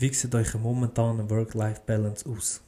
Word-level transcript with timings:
Wie 0.00 0.14
sieht 0.14 0.34
eure 0.34 0.58
momentane 0.58 1.28
Work-Life-Balance 1.28 2.26
aus? 2.26 2.62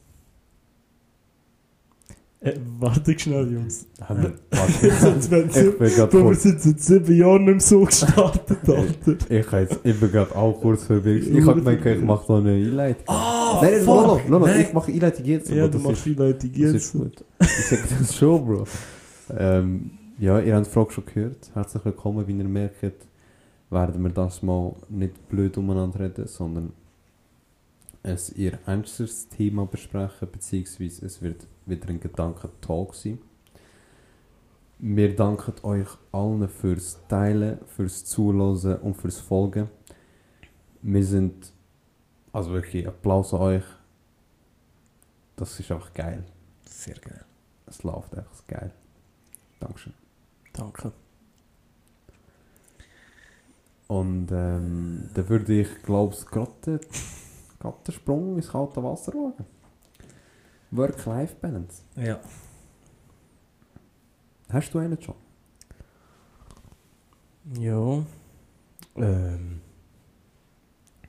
Äh, 2.41 2.59
warte 2.79 3.17
schnell, 3.17 3.51
Jungs. 3.51 3.87
Haben 4.01 4.21
wir, 4.21 4.33
Jetzt 4.83 5.31
werden 5.31 5.49
ich 5.49 5.77
bin 5.79 5.89
gerade 5.95 6.25
wir 6.29 6.35
sind 6.35 6.61
seit 6.61 6.79
sieben 6.79 7.17
Jahren 7.17 7.45
nicht 7.45 7.53
mehr 7.53 7.59
so 7.61 7.85
gestartet, 7.85 8.69
Alter. 8.69 9.15
ich, 9.29 9.51
jetzt, 9.51 9.79
ich 9.83 9.99
bin 9.99 10.11
gerade 10.11 10.35
auch 10.35 10.61
kurz 10.61 10.83
verwirrt. 10.83 11.25
Ich 11.25 11.43
hab 11.47 11.55
gemeint, 11.55 11.83
ich 11.83 12.01
mache 12.01 12.25
da 12.27 12.37
eine 12.37 12.51
Einleitung. 12.51 13.03
Ah, 13.07 13.59
nein, 13.63 13.71
nein, 13.73 13.81
fuck! 13.83 13.95
no, 13.95 14.21
no, 14.29 14.39
no, 14.39 14.45
Nein. 14.45 14.61
ich 14.61 14.73
mache 14.73 14.91
Einleitung 14.91 15.25
jetzt. 15.25 15.49
Ja, 15.49 15.67
du 15.67 15.79
machst 15.79 15.97
ist- 15.97 16.05
die 16.05 16.13
Leitung 16.13 16.51
Das 16.51 16.59
jetzt. 16.59 16.75
ist 16.75 16.93
gut. 16.93 17.25
Ich 17.39 17.47
sag 17.67 17.79
das 17.97 18.15
schon, 18.15 18.45
Bro. 18.45 18.67
Ähm, 19.35 19.91
ja, 20.19 20.39
ihr 20.39 20.55
habt 20.55 20.67
die 20.67 20.69
Frage 20.69 20.91
schon 20.91 21.05
gehört. 21.07 21.49
Herzlich 21.55 21.83
willkommen. 21.83 22.27
Wie 22.27 22.37
ihr 22.37 22.43
merkt, 22.43 22.83
werden 23.71 24.03
wir 24.03 24.11
das 24.11 24.43
mal 24.43 24.75
nicht 24.89 25.29
blöd 25.29 25.57
umeinander 25.57 25.99
reden, 26.01 26.27
sondern 26.27 26.73
es 28.03 28.29
ihr 28.33 28.59
ernstes 28.65 29.29
Thema 29.29 29.65
besprechen, 29.65 30.29
beziehungsweise 30.29 31.05
es 31.05 31.21
wird 31.21 31.47
wieder 31.65 31.87
ein 31.89 32.01
Gedankentalk 32.01 32.93
sein. 32.93 33.19
Wir 34.77 35.15
danken 35.15 35.53
euch 35.63 35.87
allen 36.11 36.49
fürs 36.49 36.99
Teilen, 37.07 37.59
fürs 37.67 38.03
Zuhören 38.03 38.79
und 38.81 38.95
fürs 38.95 39.19
Folgen. 39.19 39.69
Wir 40.81 41.05
sind, 41.05 41.53
also 42.33 42.51
wirklich 42.51 42.85
Applaus 42.85 43.33
an 43.33 43.39
euch. 43.39 43.63
Das 45.37 45.57
ist 45.57 45.71
einfach 45.71 45.93
geil. 45.93 46.25
Sehr 46.65 46.95
geil. 46.95 47.23
Es 47.65 47.83
läuft 47.83 48.13
einfach 48.13 48.45
geil. 48.47 48.73
Dankeschön. 49.61 49.93
Danke. 50.51 50.91
Und 53.87 54.29
ähm, 54.31 55.09
dann 55.13 55.29
würde 55.29 55.61
ich, 55.61 55.81
glaube 55.83 56.13
ich, 56.13 56.25
gerade 56.25 56.81
gerade 57.63 57.83
den 57.87 57.93
Sprung 57.93 58.35
ins 58.35 58.49
kalte 58.49 58.83
Wasser 58.83 59.13
wagen. 59.13 59.45
Work-Life-Balance. 60.71 61.83
Ja. 61.95 62.19
Hast 64.49 64.73
du 64.73 64.79
einen 64.79 65.01
schon? 65.01 65.15
Ja. 67.59 68.03
Ähm. 68.95 69.61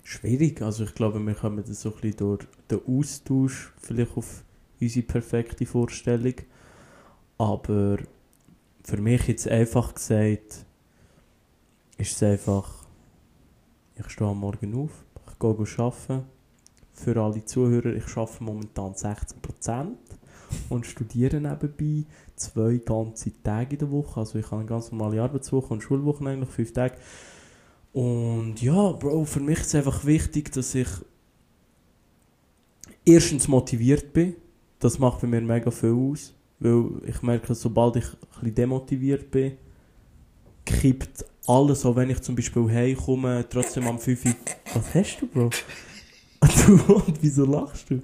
Schwierig. 0.02 0.62
Also 0.62 0.84
ich 0.84 0.94
glaube, 0.94 1.19
wir 1.19 1.34
kommen 1.34 1.64
das 1.66 1.80
so 1.80 1.94
ein 1.94 2.00
bisschen 2.00 2.16
durch 2.19 2.47
den 2.70 2.80
Austausch 2.86 3.72
vielleicht 3.78 4.16
auf 4.16 4.44
unsere 4.80 5.06
perfekte 5.06 5.66
Vorstellung. 5.66 6.34
Aber 7.38 7.98
für 8.84 9.00
mich 9.00 9.27
jetzt 9.28 9.48
einfach 9.48 9.94
gesagt, 9.94 10.66
ist 11.97 12.12
es 12.16 12.22
einfach, 12.22 12.84
ich 13.97 14.08
stehe 14.08 14.30
am 14.30 14.41
Morgen 14.41 14.75
auf, 14.75 15.05
ich 15.27 15.38
gehe 15.38 15.50
arbeiten. 15.78 16.25
Für 16.95 17.20
alle 17.20 17.45
Zuhörer, 17.45 17.95
ich 17.95 18.17
arbeite 18.17 18.45
momentan 18.45 18.92
60% 18.92 19.95
und 20.69 20.87
studiere 20.87 21.41
nebenbei 21.41 22.06
zwei 22.37 22.77
ganze 22.78 23.33
Tage 23.42 23.75
in 23.75 23.78
der 23.81 23.91
Woche. 23.91 24.20
Also 24.20 24.39
ich 24.39 24.47
habe 24.47 24.59
eine 24.59 24.67
ganz 24.67 24.92
normale 24.92 25.20
Arbeitswoche 25.20 25.75
und 25.75 25.83
Schulwoche 25.83 26.27
eigentlich, 26.27 26.50
fünf 26.50 26.72
Tage. 26.72 26.97
Und 27.92 28.61
ja, 28.62 28.92
Bro, 28.92 29.25
für 29.25 29.41
mich 29.41 29.61
ist 29.61 29.67
es 29.69 29.75
einfach 29.75 30.05
wichtig, 30.05 30.53
dass 30.53 30.75
ich 30.75 30.89
erstens 33.05 33.48
motiviert 33.48 34.12
bin. 34.12 34.34
Das 34.78 34.98
macht 34.98 35.20
bei 35.20 35.27
mir 35.27 35.41
mega 35.41 35.70
viel 35.70 35.95
aus. 35.95 36.34
Weil 36.61 36.87
ich 37.06 37.22
merke, 37.22 37.55
sobald 37.55 37.97
ich 37.97 38.05
ein 38.05 38.19
bisschen 38.31 38.55
demotiviert 38.55 39.31
bin, 39.31 39.53
kippt 40.65 41.25
alles, 41.47 41.84
auch 41.84 41.97
wenn 41.97 42.11
ich 42.11 42.20
zum 42.22 42.37
Beispiel 42.37 42.70
heimkomme, 42.70 43.45
trotzdem 43.48 43.87
am 43.87 43.98
5 43.98 44.25
Uhr... 44.25 44.34
Was 44.75 44.95
hast 44.95 45.20
du, 45.20 45.27
Bro? 45.27 45.50
Du, 46.66 46.72
und 46.94 47.18
wieso 47.20 47.44
lachst 47.44 47.90
du? 47.90 47.94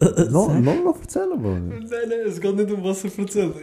Äh, 0.00 0.06
äh, 0.06 0.30
No, 0.30 0.46
sag- 0.46 0.60
no, 0.62 0.74
no, 0.74 0.96
erzählen, 1.00 1.40
Bro. 1.42 1.50
Nein, 1.58 1.88
nein, 1.90 2.12
es 2.26 2.40
geht 2.40 2.56
nicht 2.56 2.70
um 2.70 2.82
was 2.82 3.04
er 3.04 3.18
erzählt. 3.18 3.54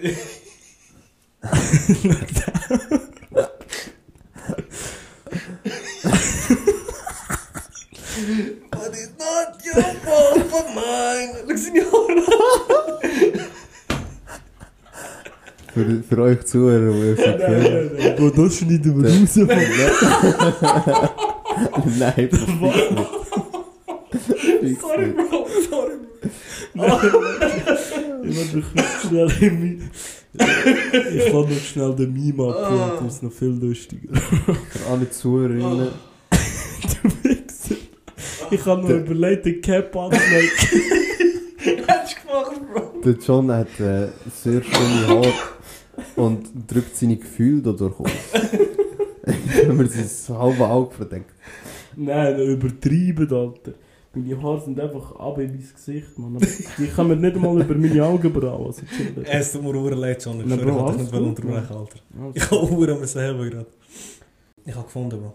But 8.71 8.91
it's 8.93 9.11
not 9.17 9.61
your 9.63 9.83
fault 10.03 10.49
but 10.51 10.75
mine. 10.75 11.29
Look 11.47 11.57
in 11.57 11.75
your 11.75 12.07
Für, 15.73 16.03
für 16.09 16.21
euch 16.23 16.45
Zuhörer, 16.45 16.91
die 16.91 17.09
es 17.09 17.17
nicht 17.19 17.37
kennen. 17.37 18.15
Bro, 18.17 18.29
das 18.31 18.55
schneiden 18.57 19.03
wir 19.03 19.09
raus. 19.11 19.35
Fix 21.57 21.85
nicht. 21.85 22.33
Fix 24.59 24.81
Sorry, 24.81 25.05
bro. 25.11 25.47
Sorry, 25.69 25.95
bro. 26.73 26.85
Ich 28.23 28.35
werde 28.37 28.57
noch 28.57 28.73
kurz 28.73 29.07
schnell 29.07 29.31
im 29.41 29.55
Mi- 29.61 29.81
Ich 31.15 31.25
kann 31.31 31.41
noch 31.41 31.59
schnell 31.59 31.95
den 31.95 32.13
Meme 32.13 32.43
abholen, 32.53 32.91
das 33.03 33.13
ist 33.15 33.23
noch 33.23 33.31
viel 33.31 33.47
lustiger. 33.49 34.15
Für 34.15 34.91
alle 34.91 35.09
Zuhörerinnen, 35.09 35.89
Du 37.03 37.09
Wichser. 37.29 37.75
Ich 38.51 38.65
habe 38.65 38.81
noch 38.81 38.89
überlegt, 38.89 39.45
den 39.45 39.61
Cap 39.61 39.95
anzulegen. 39.95 40.49
Hättest 41.57 42.17
du 42.23 42.27
gemacht, 42.27 42.61
bro. 42.73 43.01
der 43.03 43.13
John 43.13 43.51
hat 43.51 43.79
äh, 43.79 44.07
sehr 44.43 44.61
schöne 44.63 45.07
Haare 45.07 45.33
und 46.15 46.47
drückt 46.67 46.95
seine 46.95 47.17
Gefühle 47.17 47.61
dadurch 47.63 47.99
aus. 47.99 48.11
Wenn 49.27 49.75
man 49.75 49.89
sein 49.89 50.37
halbe 50.37 50.67
Auge 50.67 50.95
verdeckt. 50.95 51.33
Nein, 51.95 52.39
übertrieben, 52.39 53.31
Alter. 53.33 53.73
Meine 54.13 54.41
Haare 54.41 54.61
sind 54.63 54.79
einfach 54.79 55.15
ab 55.17 55.37
in 55.37 55.51
mein 55.51 55.73
Gesicht, 55.73 56.17
Mann. 56.17 56.39
Die 56.77 56.87
kommen 56.87 57.19
nicht 57.21 57.35
mal 57.35 57.61
über 57.61 57.75
meine 57.75 58.03
Augenbrauen. 58.03 58.67
Also 58.67 58.81
tut 58.81 59.15
mir 59.15 59.25
verdammt 59.25 59.95
leid, 59.95 60.23
John. 60.23 60.39
Ich 60.39 60.49
wollte 60.49 61.01
nicht 61.03 61.13
unterbrechen, 61.13 61.75
Alter. 61.75 61.99
Ich 62.33 62.49
habe 62.49 62.71
Uhr 62.71 62.99
mir 62.99 63.07
selber 63.07 63.45
gerade. 63.45 63.67
Ich 64.65 64.73
habe 64.73 64.85
gefunden, 64.85 65.19
Bro. 65.19 65.33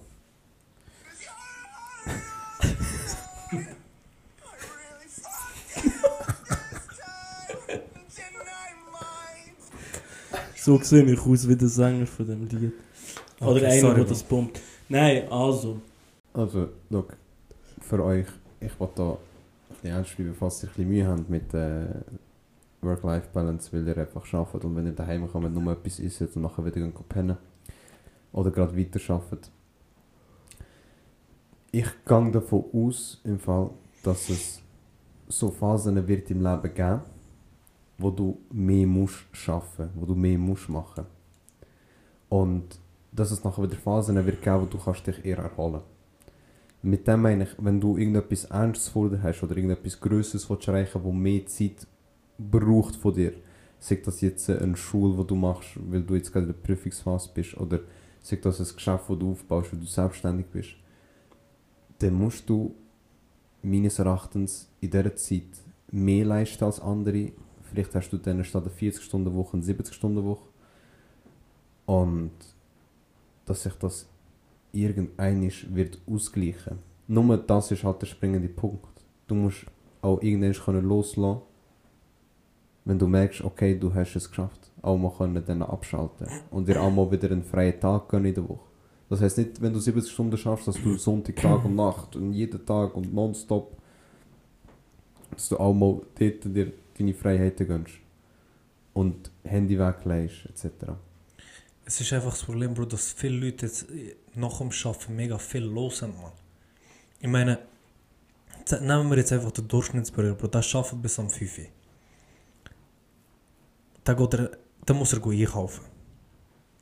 So 10.56 10.78
sehe 10.80 11.02
ich 11.02 11.20
aus 11.20 11.48
wie 11.48 11.56
der 11.56 11.68
Sänger 11.68 12.06
von 12.06 12.26
dem 12.26 12.46
Lied. 12.48 12.72
Oder 13.42 13.56
Okay, 13.56 13.66
einer, 13.66 13.80
sorry, 13.80 13.94
der 13.96 14.04
das 14.04 14.22
pumpt. 14.22 14.60
Nein, 14.88 15.28
also. 15.30 15.80
Also, 16.32 16.68
look, 16.90 17.16
für 17.80 18.04
euch, 18.04 18.26
ich 18.60 18.78
wollte 18.78 18.94
da 18.96 19.10
ein 19.10 19.16
bisschen 19.70 19.90
ernst 19.90 20.16
bleiben, 20.16 20.34
falls 20.38 20.62
ihr 20.62 20.68
ein 20.68 20.74
bisschen 20.74 20.88
Mühe 20.88 21.06
habt 21.06 21.28
mit 21.28 21.54
äh, 21.54 21.86
Work-Life-Balance, 22.82 23.72
weil 23.72 23.86
ihr 23.86 23.98
einfach 23.98 24.32
arbeitet 24.32 24.64
und 24.64 24.76
wenn 24.76 24.86
ihr 24.86 24.92
daheim 24.92 25.30
kommt, 25.30 25.54
nur 25.54 25.72
etwas 25.72 25.98
isst 25.98 26.20
und 26.20 26.42
nachher 26.42 26.64
wieder 26.64 26.86
pennen 27.08 27.36
oder 28.32 28.50
gerade 28.50 28.76
weiter 28.76 29.00
arbeitet. 29.12 29.50
Ich 31.70 31.86
gehe 32.04 32.30
davon 32.30 32.64
aus, 32.72 33.20
im 33.24 33.38
Fall, 33.38 33.70
dass 34.02 34.28
es 34.28 34.60
so 35.28 35.50
Phasen 35.50 36.06
wird 36.06 36.30
im 36.30 36.42
Leben 36.42 36.74
geben, 36.74 37.00
wo 37.98 38.10
du 38.10 38.38
mehr 38.50 38.86
musst 38.86 39.24
schaffen, 39.32 39.90
wo 39.94 40.04
du 40.04 40.14
mehr 40.14 40.38
musst 40.38 40.68
machen. 40.68 41.06
Und 42.28 42.78
dass 43.12 43.30
es 43.30 43.44
nachher 43.44 43.62
wieder 43.62 43.76
Phasen 43.76 44.16
wird 44.26 44.42
geben, 44.42 44.62
wo 44.62 44.66
du 44.66 44.78
kannst 44.78 45.06
dich 45.06 45.24
eher 45.24 45.38
erholen. 45.38 45.82
Mit 46.82 47.06
dem 47.06 47.22
meine 47.22 47.44
ich, 47.44 47.50
wenn 47.58 47.80
du 47.80 47.96
irgendetwas 47.96 48.44
Ernstes 48.46 48.88
vor 48.88 49.08
dir 49.08 49.22
hast 49.22 49.42
oder 49.42 49.56
irgendetwas 49.56 50.00
Größeres 50.00 50.50
willst 50.50 50.66
erreichen 50.66 51.04
wo 51.04 51.12
mehr 51.12 51.46
Zeit 51.46 51.86
braucht 52.38 52.96
von 52.96 53.14
dir, 53.14 53.34
sei 53.78 53.96
das 53.96 54.20
jetzt 54.20 54.50
eine 54.50 54.76
Schule, 54.76 55.16
die 55.18 55.26
du 55.26 55.36
machst, 55.36 55.70
weil 55.76 56.02
du 56.02 56.14
jetzt 56.14 56.32
gerade 56.32 56.46
in 56.46 56.52
der 56.52 56.60
Prüfungsphase 56.60 57.30
bist, 57.32 57.56
oder 57.56 57.80
sei 58.20 58.36
das 58.36 58.60
ein 58.60 58.74
Geschäft, 58.74 59.04
das 59.08 59.18
du 59.18 59.30
aufbaust, 59.32 59.72
weil 59.72 59.80
du 59.80 59.86
selbstständig 59.86 60.46
bist, 60.46 60.70
dann 61.98 62.14
musst 62.14 62.48
du 62.48 62.74
meines 63.62 63.98
Erachtens 63.98 64.68
in 64.80 64.90
dieser 64.90 65.14
Zeit 65.14 65.62
mehr 65.90 66.24
leisten 66.24 66.64
als 66.64 66.80
andere. 66.80 67.30
Vielleicht 67.62 67.94
hast 67.94 68.10
du 68.10 68.18
dann 68.18 68.42
statt 68.44 68.64
einer 68.64 68.72
40-Stunden-Woche 68.72 69.56
eine 69.56 69.64
70-Stunden-Woche. 69.64 70.48
Und 71.86 72.32
dass 73.52 73.64
sich 73.64 73.74
das 73.74 74.08
irgendeinisch 74.72 75.66
wird 75.74 75.98
ausgleichen. 76.10 76.78
Nur 77.06 77.36
das 77.36 77.70
ist 77.70 77.84
halt 77.84 78.00
der 78.00 78.06
springende 78.06 78.48
Punkt. 78.48 79.04
Du 79.26 79.34
musst 79.34 79.66
auch 80.00 80.22
irgendwann 80.22 80.54
können 80.54 80.88
loslassen, 80.88 81.42
wenn 82.86 82.98
du 82.98 83.06
merkst, 83.06 83.44
okay, 83.44 83.78
du 83.78 83.92
hast 83.92 84.16
es 84.16 84.30
geschafft. 84.30 84.70
Auch 84.80 84.96
mal 84.96 85.12
können 85.12 85.44
dann 85.44 85.62
abschalten 85.62 86.28
und 86.50 86.66
dir 86.66 86.80
auch 86.80 86.90
mal 86.90 87.10
wieder 87.12 87.30
einen 87.30 87.44
freien 87.44 87.78
Tag 87.78 88.08
gönnen 88.08 88.26
in 88.26 88.34
der 88.36 88.48
Woche. 88.48 88.64
Das 89.10 89.20
heißt 89.20 89.36
nicht, 89.36 89.60
wenn 89.60 89.74
du 89.74 89.78
70 89.78 90.10
Stunden 90.10 90.38
schaffst, 90.38 90.66
dass 90.66 90.82
du 90.82 90.96
Sonntag, 90.96 91.36
Tag 91.36 91.66
und 91.66 91.76
Nacht 91.76 92.16
und 92.16 92.32
jeden 92.32 92.64
Tag 92.64 92.96
und 92.96 93.12
nonstop, 93.12 93.76
dass 95.30 95.50
du 95.50 95.58
auch 95.58 95.74
mal 95.74 96.00
dort 96.18 96.44
dir 96.44 96.72
deine 96.98 97.12
Freiheiten 97.12 97.66
gönnst 97.66 97.98
und 98.94 99.30
Handy 99.44 99.78
weglegst 99.78 100.46
etc. 100.46 100.94
Es 101.84 102.00
ist 102.00 102.12
einfach 102.12 102.30
das 102.30 102.44
Problem, 102.44 102.74
Bro, 102.74 102.84
dass 102.84 103.12
viele 103.12 103.46
Leute 103.46 103.66
jetzt 103.66 103.86
nach 104.34 104.58
dem 104.58 104.70
Arbeiten 104.70 105.16
mega 105.16 105.38
viel 105.38 105.64
los 105.64 105.98
sind, 105.98 106.16
Mann. 106.20 106.32
Ich 107.20 107.28
meine, 107.28 107.58
nehmen 108.80 109.10
wir 109.10 109.18
jetzt 109.18 109.32
einfach 109.32 109.50
den 109.50 109.66
Durchschnittsbürger, 109.66 110.34
Bro, 110.34 110.48
der 110.48 110.62
arbeitet 110.74 111.02
bis 111.02 111.18
um 111.18 111.28
5 111.28 111.58
Uhr. 111.58 111.64
Dann, 114.04 114.16
geht 114.16 114.34
er, 114.34 114.50
dann 114.86 114.96
muss 114.96 115.12
er 115.12 115.20
go 115.20 115.30
einkaufen. 115.30 115.84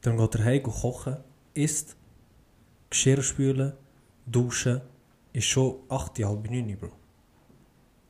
Dann 0.02 0.17
geht 0.17 0.35
er 0.35 0.44
heim 0.44 0.62
kochen, 0.62 1.17
isst, 1.55 1.97
Geschirr 2.91 3.23
spülen, 3.23 3.73
duschen, 4.26 4.81
ist 5.32 5.47
schon 5.47 5.76
8, 5.88 6.19
halb 6.25 6.50
9 6.50 6.70
Uhr, 6.70 6.76
Bro. 6.76 6.93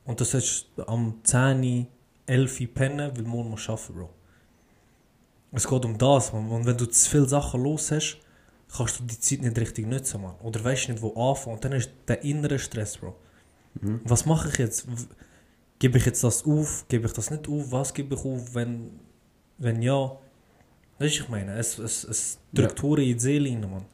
Und 0.05 0.19
das 0.19 0.33
heißt, 0.33 0.67
am 0.87 1.21
10, 1.23 1.87
11 2.25 2.61
Uhr 2.61 2.67
pennen, 2.67 3.11
weil 3.15 3.23
morgen 3.23 3.49
muss 3.49 3.69
arbeiten, 3.69 3.93
Bro. 3.93 4.09
Es 5.51 5.67
geht 5.67 5.85
um 5.85 5.97
das, 5.97 6.31
man. 6.31 6.49
Und 6.49 6.65
wenn 6.65 6.77
du 6.77 6.85
zu 6.85 7.09
viele 7.09 7.27
Sachen 7.27 7.63
los 7.63 7.91
hast, 7.91 8.17
kannst 8.75 8.99
du 8.99 9.03
die 9.03 9.19
Zeit 9.19 9.41
nicht 9.41 9.57
richtig 9.57 9.85
nutzen, 9.87 10.21
man. 10.21 10.35
Oder 10.41 10.63
weißt 10.63 10.89
nicht, 10.89 11.01
wo 11.01 11.13
anfangen. 11.13 11.55
Und 11.55 11.65
dann 11.65 11.73
ist 11.73 11.91
der 12.07 12.23
innere 12.23 12.57
Stress, 12.57 12.97
Bro. 12.97 13.15
Mhm. 13.81 14.01
Was 14.05 14.25
mache 14.25 14.49
ich 14.49 14.57
jetzt? 14.57 14.87
Gebe 15.79 15.97
ich 15.97 16.05
jetzt 16.05 16.23
das 16.23 16.45
auf? 16.45 16.85
Gebe 16.87 17.07
ich 17.07 17.13
das 17.13 17.31
nicht 17.31 17.47
auf? 17.47 17.71
Was 17.71 17.93
gebe 17.93 18.15
ich 18.15 18.25
auf, 18.25 18.55
wenn, 18.55 18.99
wenn 19.57 19.81
ja? 19.81 20.17
Weißt 20.99 21.19
du, 21.19 21.23
ich 21.23 21.29
meine, 21.29 21.57
es, 21.57 21.79
es, 21.79 22.03
es 22.03 22.39
drückt 22.53 22.81
Ja. 22.81 22.89
In 22.89 22.95
die 22.97 23.19
Seele 23.19 23.49
rein, 23.49 23.61
man. 23.61 23.85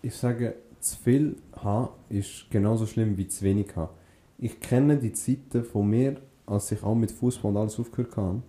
Ich 0.00 0.14
sage, 0.14 0.54
zu 0.80 0.96
viel 0.96 1.36
haben 1.56 1.88
ist 2.08 2.46
genauso 2.50 2.86
schlimm 2.86 3.16
wie 3.16 3.26
zu 3.26 3.44
wenig 3.44 3.74
haben. 3.76 3.92
Ich 4.38 4.60
kenne 4.60 4.96
die 4.96 5.12
Zeiten 5.12 5.64
von 5.64 5.88
mir, 5.88 6.20
als 6.46 6.72
ich 6.72 6.82
auch 6.82 6.94
mit 6.94 7.12
Fußball 7.12 7.50
und 7.50 7.56
alles 7.56 7.78
aufgehört 7.78 8.16
habe, 8.16 8.42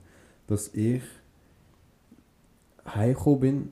dass 0.47 0.69
ich 0.73 1.01
heimgekommen 2.85 3.39
bin 3.39 3.69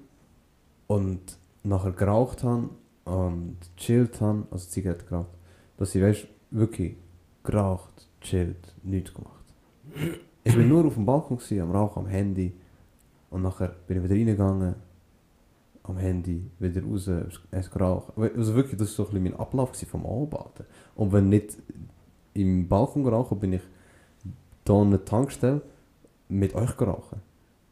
und 0.88 1.38
nachher 1.64 1.92
geraucht 1.92 2.44
habe 2.44 2.70
und 3.06 3.58
chillt 3.78 4.22
habe, 4.22 4.48
also 4.52 4.70
Zigarette 4.70 5.06
geraucht, 5.06 5.30
dass 5.78 5.96
ich 5.96 6.02
weißt, 6.02 6.28
wirklich 6.52 6.96
geraucht, 7.44 8.08
chillt, 8.22 8.76
nichts 8.84 9.14
gemacht. 9.14 9.44
Ich 10.44 10.56
bin 10.56 10.70
nur 10.70 10.86
auf 10.86 10.96
dem 10.96 11.06
Balkon, 11.06 11.38
gewesen, 11.38 11.62
am 11.62 11.72
Rauchen, 11.72 12.06
am 12.06 12.08
Handy 12.08 12.54
und 13.30 13.42
nachher 13.42 13.76
bin 13.88 13.98
ich 13.98 14.04
wieder 14.04 14.16
reingegangen, 14.16 14.76
am 15.84 15.98
Handy, 15.98 16.50
wieder 16.60 16.84
raus, 16.84 17.10
es 17.52 17.72
geraucht. 17.72 18.14
Also 18.18 18.56
wirklich, 18.56 18.78
das 18.78 18.98
war 19.00 19.06
so 19.08 19.12
mein 19.14 19.36
Ablauf 19.36 19.72
vom 19.90 20.06
Anbaden. 20.06 20.66
Und 20.96 21.12
wenn 21.12 21.30
nicht 21.30 21.58
im 22.34 22.68
Balkon 22.68 23.04
geraucht, 23.04 23.40
bin 23.40 23.54
ich 23.54 23.62
da 24.64 24.74
an 24.74 24.92
der 24.92 25.04
Tankstelle 25.04 25.62
mit 26.30 26.54
euch 26.56 26.78
geraucht. 26.78 27.18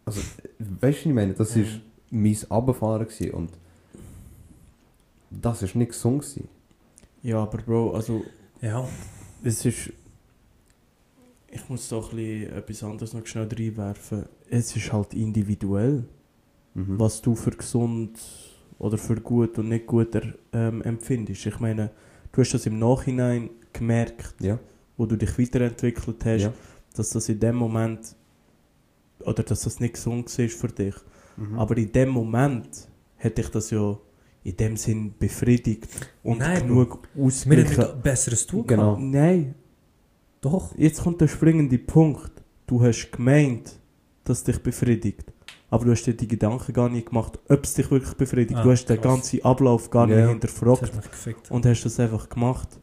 Also, 0.10 0.22
weißt 0.60 0.82
du, 0.82 0.82
was 0.82 0.96
ich 1.06 1.06
meine? 1.14 1.34
Das 1.34 1.56
war 1.56 1.64
Mhm. 1.64 1.82
mein 2.10 2.38
Abfahren 2.50 3.08
und 3.34 3.50
das 5.30 5.62
war 5.62 5.70
nicht 5.78 5.92
gesund. 5.92 6.22
Gewesen. 6.22 6.48
Ja, 7.22 7.44
aber 7.44 7.58
Bro, 7.60 7.94
also 7.94 8.24
Ja. 8.62 8.88
es 9.44 9.66
ist. 9.66 9.92
Ich 11.52 11.68
muss 11.70 11.88
bisschen 12.12 12.52
etwas 12.54 12.84
anderes 12.84 13.14
noch 13.14 13.26
schnell 13.26 13.48
reinwerfen. 13.52 14.26
Es 14.50 14.76
ist 14.76 14.92
halt 14.94 15.14
individuell, 15.14 16.04
Mhm. 16.76 17.00
was 17.00 17.22
du 17.22 17.36
für 17.36 17.52
gesund 17.52 18.20
oder 18.78 18.98
für 18.98 19.16
gut 19.16 19.58
und 19.60 19.70
nicht 19.70 19.88
gut 19.88 20.10
ähm, 20.54 20.82
empfindest. 20.84 21.46
Ich 21.48 21.60
meine, 21.60 21.92
du 22.32 22.42
hast 22.42 22.54
das 22.54 22.66
im 22.66 22.78
Nachhinein 22.80 23.50
gemerkt, 23.74 24.36
Ja, 24.40 24.60
wo 24.98 25.06
du 25.06 25.16
dich 25.16 25.38
weiterentwickelt 25.40 26.24
hast, 26.26 26.42
ja. 26.42 26.54
dass 26.96 27.10
das 27.12 27.30
in 27.30 27.40
dem 27.40 27.56
Moment 27.56 28.16
oder 29.26 29.44
dass 29.44 29.62
das 29.62 29.80
nicht 29.80 29.96
gesund 29.96 30.38
war 30.38 30.48
für 30.50 30.68
dich. 30.68 30.96
Mhm. 31.38 31.60
Aber 31.60 31.78
in 31.78 31.92
dem 31.92 32.10
Moment 32.10 32.88
hätte 33.18 33.42
ich 33.42 33.50
das 33.50 33.70
ja 33.72 33.98
in 34.44 34.56
dem 34.58 34.78
Sinn 34.78 35.14
befriedigt 35.20 35.88
und 36.24 36.40
Nein, 36.40 36.68
genug 36.68 37.08
Wir 37.14 37.26
ausgeglichen. 37.26 37.78
nicht 37.78 38.04
besseres 38.04 38.48
tun. 38.48 38.66
Genau. 38.68 38.98
Nein, 38.98 39.56
Doch. 40.42 40.74
jetzt 40.78 41.04
kommt 41.04 41.20
der 41.22 41.28
springende 41.28 41.78
Punkt. 41.78 42.32
Du 42.66 42.82
hast 42.82 43.12
gemeint, 43.12 43.78
dass 44.24 44.40
es 44.40 44.44
dich 44.46 44.60
befriedigt. 44.64 45.26
Aber 45.72 45.86
du 45.86 45.92
hast 45.92 46.04
dir 46.06 46.14
die 46.16 46.28
Gedanken 46.28 46.74
gar 46.74 46.90
nicht 46.90 47.08
gemacht, 47.10 47.38
ob 47.48 47.64
es 47.64 47.74
dich 47.76 47.92
wirklich 47.92 48.14
befriedigt. 48.16 48.56
Ah, 48.58 48.64
du 48.64 48.72
hast 48.72 48.86
den 48.86 48.96
krass. 49.02 49.14
ganzen 49.16 49.44
Ablauf 49.44 49.90
gar 49.90 50.10
Ja. 50.10 50.16
nicht 50.22 50.30
hinterfragt 50.30 50.92
und 51.50 51.66
hast 51.66 51.84
das 51.84 52.00
einfach 52.00 52.28
gemacht. 52.30 52.80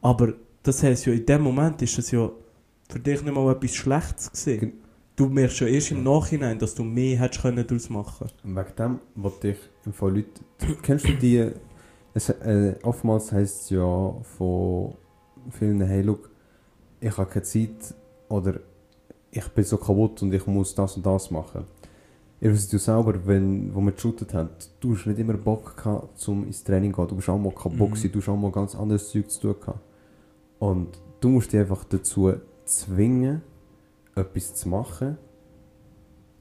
Aber 0.00 0.32
das 0.62 0.82
heisst 0.82 1.06
ja, 1.06 1.12
in 1.12 1.26
dem 1.26 1.42
Moment 1.42 1.80
ist 1.82 1.98
es 1.98 2.10
ja 2.10 2.30
für 2.88 2.98
dich 2.98 3.22
nicht 3.22 3.34
mal 3.34 3.52
etwas 3.52 3.74
Schlechtes 3.74 4.30
gesehen. 4.32 4.72
Du 5.16 5.26
merkst 5.28 5.60
ja 5.60 5.66
erst 5.66 5.90
im 5.90 6.02
Nachhinein, 6.04 6.58
dass 6.58 6.74
du 6.74 6.84
mehr 6.84 7.18
hättest 7.18 7.42
können 7.42 7.66
daraus 7.66 7.90
machen 7.90 8.28
Und 8.44 8.56
Wegen 8.56 8.76
dem 8.78 8.98
wollte 9.14 9.48
ich 9.48 9.58
im 9.84 9.92
Fall 9.92 10.14
Leute. 10.16 10.40
Kennst 10.82 11.06
du 11.06 11.14
die? 11.14 11.50
Es, 12.14 12.28
äh, 12.28 12.74
oftmals 12.82 13.32
heisst 13.32 13.62
es 13.62 13.70
ja 13.70 14.14
von 14.36 14.94
vielen, 15.50 15.80
hey, 15.82 16.02
look, 16.02 16.30
ich 17.00 17.16
habe 17.16 17.28
keine 17.28 17.42
Zeit 17.42 17.94
oder 18.28 18.60
ich 19.30 19.48
bin 19.48 19.64
so 19.64 19.76
kaputt 19.78 20.22
und 20.22 20.32
ich 20.32 20.46
muss 20.46 20.74
das 20.74 20.96
und 20.96 21.06
das 21.06 21.30
machen. 21.30 21.64
Ihr 22.40 22.52
wisst 22.52 22.72
ja 22.72 22.78
selber, 22.78 23.14
wenn, 23.26 23.74
wo 23.74 23.80
wir 23.80 23.92
geshootet 23.92 24.34
haben, 24.34 24.50
du 24.80 24.94
hast 24.94 25.06
nicht 25.06 25.18
immer 25.18 25.34
Bock 25.34 25.76
gehabt, 25.76 26.18
zum 26.18 26.44
ins 26.46 26.64
Training 26.64 26.92
zu 26.92 26.96
gehen. 27.00 27.08
Du 27.08 27.16
bist 27.16 27.28
auch 27.28 27.38
mal 27.38 27.52
kaputt, 27.54 28.02
Mhm. 28.04 28.12
du 28.12 28.18
hast 28.20 28.28
auch 28.28 28.36
mal 28.36 28.50
ganz 28.50 28.74
anderes 28.74 29.08
Zeug 29.10 29.30
zu 29.30 29.40
tun 29.40 29.56
gehabt. 29.60 29.80
Und 30.58 30.88
du 31.20 31.28
musst 31.28 31.52
dich 31.52 31.60
einfach 31.60 31.84
dazu 31.84 32.32
zwingen, 32.64 33.42
etwas 34.14 34.54
zu 34.54 34.68
machen, 34.68 35.16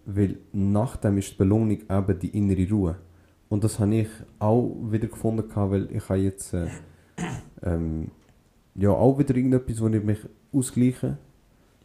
weil 0.06 0.38
nach 0.52 0.98
dem 0.98 1.18
ist 1.18 1.32
die 1.32 1.36
Belohnung 1.36 1.72
eben 1.72 2.20
die 2.20 2.38
innere 2.38 2.70
Ruhe. 2.70 2.96
Und 3.50 3.64
das 3.64 3.80
habe 3.80 3.96
ich 3.96 4.10
auch 4.40 4.76
wieder 4.84 5.08
gefunden, 5.08 5.44
weil 5.54 5.92
ich 5.92 6.08
habe 6.10 6.20
jetzt 6.20 6.54
äh, 6.54 6.68
ähm, 7.64 8.12
ja, 8.76 8.92
auch 8.92 9.18
wieder 9.20 9.36
irgendetwas, 9.36 9.82
wo 9.82 9.88
ich 9.88 10.04
mich 10.04 10.20
ausgleiche. 10.54 11.18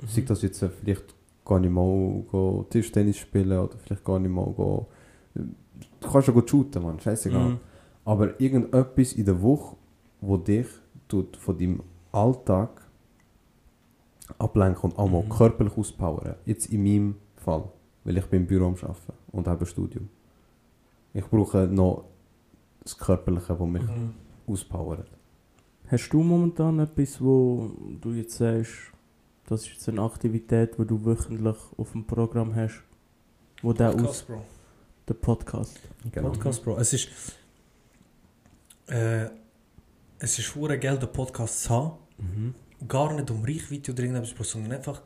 Mhm. 0.01 0.07
Sei 0.07 0.23
das 0.23 0.43
jetzt 0.43 0.63
äh, 0.63 0.69
vielleicht 0.69 1.15
gar 1.45 1.61
nicht 1.61 1.73
mal 1.73 2.25
go 2.31 2.67
Tischtennis 2.71 3.19
spielen 3.19 3.59
oder 3.59 3.77
vielleicht 3.79 4.05
gar 4.05 4.19
nicht 4.19 4.31
mal 4.31 4.47
go, 4.53 4.87
Du 5.35 6.11
kannst 6.11 6.29
ja 6.29 6.35
go 6.35 6.43
shooten, 6.47 6.83
man, 6.83 7.01
scheißegal. 7.01 7.51
Mhm. 7.51 7.59
Aber 8.05 8.41
irgendetwas 8.41 9.13
in 9.13 9.25
der 9.25 9.41
Woche, 9.43 9.77
wo 10.21 10.37
dich 10.37 10.67
tut 11.09 11.37
von 11.37 11.59
deinem 11.59 11.83
Alltag 12.13 12.86
ablenken 14.39 14.91
und 14.91 14.99
auch 14.99 15.09
mal 15.09 15.23
Mhm. 15.23 15.29
körperlich 15.29 15.77
auspowern. 15.77 16.35
Jetzt 16.45 16.67
in 16.67 16.83
meinem 16.83 17.17
Fall, 17.37 17.65
weil 18.05 18.17
ich 18.19 18.27
bin 18.27 18.43
im 18.43 18.47
Büro 18.47 18.67
am 18.67 18.75
Arbeiten 18.75 19.13
und 19.33 19.47
habe 19.49 19.65
ein 19.65 19.67
Studium. 19.67 20.09
Ich 21.15 21.25
brauche 21.27 21.67
noch 21.67 22.05
das 22.83 22.97
Körperliche, 22.99 23.55
das 23.55 23.67
mich 23.69 23.83
Mhm. 23.83 24.15
auspowert. 24.47 25.11
Hast 25.89 26.09
du 26.11 26.23
momentan 26.23 26.79
etwas, 26.81 27.21
wo 27.21 27.71
du 28.01 28.13
jetzt 28.13 28.37
sagst, 28.37 28.93
das 29.47 29.63
ist 29.63 29.73
jetzt 29.75 29.89
eine 29.89 30.03
Aktivität, 30.03 30.77
die 30.79 30.85
du 30.85 31.05
wöchentlich 31.05 31.57
auf 31.77 31.93
dem 31.93 32.05
Programm 32.05 32.55
hast, 32.55 32.83
wo 33.63 33.73
der 33.73 33.91
aus 33.91 33.95
Podcast, 33.95 34.27
Bro. 34.27 34.43
der 35.09 35.15
Podcast. 35.15 35.81
Genau. 36.13 36.31
Podcast, 36.31 36.65
Bro. 36.65 36.77
Es 36.79 36.93
ist. 36.93 37.09
Äh, 38.89 39.27
es 40.19 40.39
ist 40.39 40.55
hure 40.55 40.79
Geld, 40.79 41.03
einen 41.03 41.13
Podcast 41.13 41.63
zu 41.65 41.71
haben. 41.71 41.93
Mhm. 42.19 42.55
Gar 42.87 43.15
nicht 43.15 43.31
um 43.31 43.43
Reichweite 43.45 43.93
oder 43.93 44.03
irgendetwas, 44.03 44.51
sondern 44.51 44.73
einfach. 44.73 45.03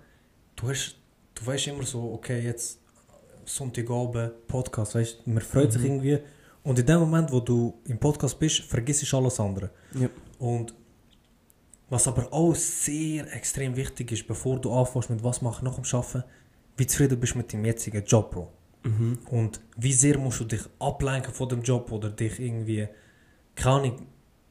Du, 0.57 0.69
hast, 0.69 0.97
du 1.35 1.47
weißt 1.47 1.69
immer 1.69 1.85
so, 1.85 2.13
okay, 2.13 2.41
jetzt 2.41 2.81
Sonntagabend 3.45 4.47
Podcast, 4.47 4.95
weißt 4.95 5.27
man 5.27 5.41
freut 5.43 5.73
sich 5.73 5.83
Mhm. 5.83 5.87
irgendwie. 5.89 6.19
Und 6.63 6.79
in 6.79 6.87
dem 6.87 7.01
Moment, 7.01 7.33
wo 7.33 7.41
du 7.41 7.75
im 7.87 7.99
Podcast 7.99 8.39
bist, 8.39 8.61
vergisst 8.63 9.11
du 9.11 9.17
alles 9.17 9.41
andere. 9.41 9.71
Ja. 9.95 10.09
Und 10.39 10.75
was 11.89 12.07
aber 12.07 12.33
auch 12.33 12.55
sehr 12.55 13.33
extrem 13.35 13.75
wichtig 13.77 14.13
ist, 14.13 14.27
bevor 14.27 14.61
du 14.61 14.73
anfängst 14.73 15.11
mit 15.11 15.25
was 15.25 15.43
machen 15.43 15.65
nach 15.65 15.75
dem 15.77 15.85
Arbeiten, 15.93 16.25
wie 16.77 16.87
zufrieden 16.87 17.19
bist 17.19 17.35
mit 17.35 17.53
deinem 17.53 17.65
jetzigen 17.65 18.05
Job, 18.05 18.31
Bro. 18.31 18.53
Mhm. 18.85 19.19
Und 19.31 19.61
wie 19.77 19.93
sehr 19.93 20.19
musst 20.19 20.41
du 20.41 20.45
dich 20.45 20.63
ablenken 20.79 21.33
von 21.35 21.49
dem 21.49 21.63
Job 21.63 21.91
oder 21.91 22.11
dich 22.11 22.39
irgendwie, 22.39 22.89
keine 23.55 23.75
Ahnung, 23.77 24.07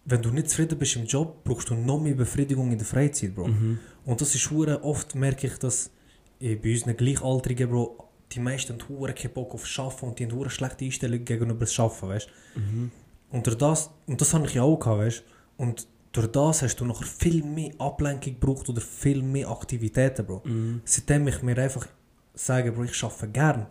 wenn 0.10 0.22
du 0.22 0.32
nicht 0.32 0.50
zufrieden 0.50 0.78
bist 0.78 0.96
im 0.96 1.06
Job, 1.06 1.44
brauchst 1.44 1.70
du 1.70 1.76
noch 1.76 2.00
mehr 2.00 2.16
Befriedigung 2.16 2.72
in 2.72 2.78
der 2.78 2.88
Freizeit, 2.88 3.36
Bro. 3.36 3.48
Mhm. 3.48 3.80
Und 4.06 4.22
das 4.22 4.34
ist 4.34 4.50
hure 4.50 4.84
oft 4.84 5.14
merke 5.16 5.48
ich, 5.48 5.58
dass 5.58 5.92
eh, 6.40 6.56
bei 6.56 6.72
unseren 6.72 6.98
Gleichaltrigen, 6.98 7.70
Bro, 7.70 8.10
die 8.32 8.40
meisten 8.40 8.74
haben 8.74 8.90
hure 8.90 9.14
keinen 9.14 9.34
Bock 9.34 9.54
auf 9.54 9.66
Schaffen 9.66 10.10
und 10.10 10.20
die 10.20 10.26
haben 10.26 10.36
hure 10.36 10.50
schlechte 10.50 10.86
Einstellung 10.86 11.24
gegenüber 11.24 11.62
das 11.62 11.74
Schaffen, 11.74 12.10
weißt 12.10 12.28
Mhm. 12.56 12.92
Und 13.32 13.46
durch 13.46 13.58
das, 13.58 13.92
und 14.08 14.20
das 14.20 14.34
habe 14.34 14.48
ich 14.48 14.56
ja 14.56 14.64
auch 14.64 14.80
gehabt, 14.80 15.00
weißt 15.00 15.24
Und 15.58 15.88
durch 16.12 16.28
das 16.28 16.64
hast 16.64 16.78
du 16.78 16.86
noch 16.86 17.04
viel 17.04 17.44
mehr 17.44 17.72
Ablenkung 17.78 18.34
gebraucht 18.34 18.68
oder 18.70 18.82
viel 18.82 19.22
mehr 19.22 19.50
Aktivitäten, 19.50 20.26
Bro. 20.26 20.42
Mhm. 20.46 20.82
Seitdem 20.84 21.28
ich 21.28 21.44
mir 21.44 21.58
einfach 21.58 21.88
sage, 22.34 22.72
Bro, 22.72 22.86
ich 22.86 23.04
arbeite 23.04 23.28
gern, 23.30 23.68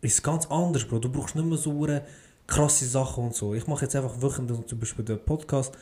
ist 0.00 0.22
ganz 0.22 0.46
anders, 0.46 0.84
Bro. 0.84 1.00
Du 1.00 1.10
brauchst 1.10 1.34
nicht 1.34 1.46
mehr 1.46 1.58
so 1.58 1.72
hure 1.72 2.02
krasse 2.48 2.86
Sachen 2.86 3.24
und 3.24 3.34
so. 3.34 3.54
Ich 3.54 3.66
mache 3.68 3.84
jetzt 3.84 3.94
einfach 3.94 4.20
wöchentlich 4.20 4.66
zum 4.66 4.78
Beispiel 4.80 5.04
den 5.04 5.24
Podcast. 5.24 5.72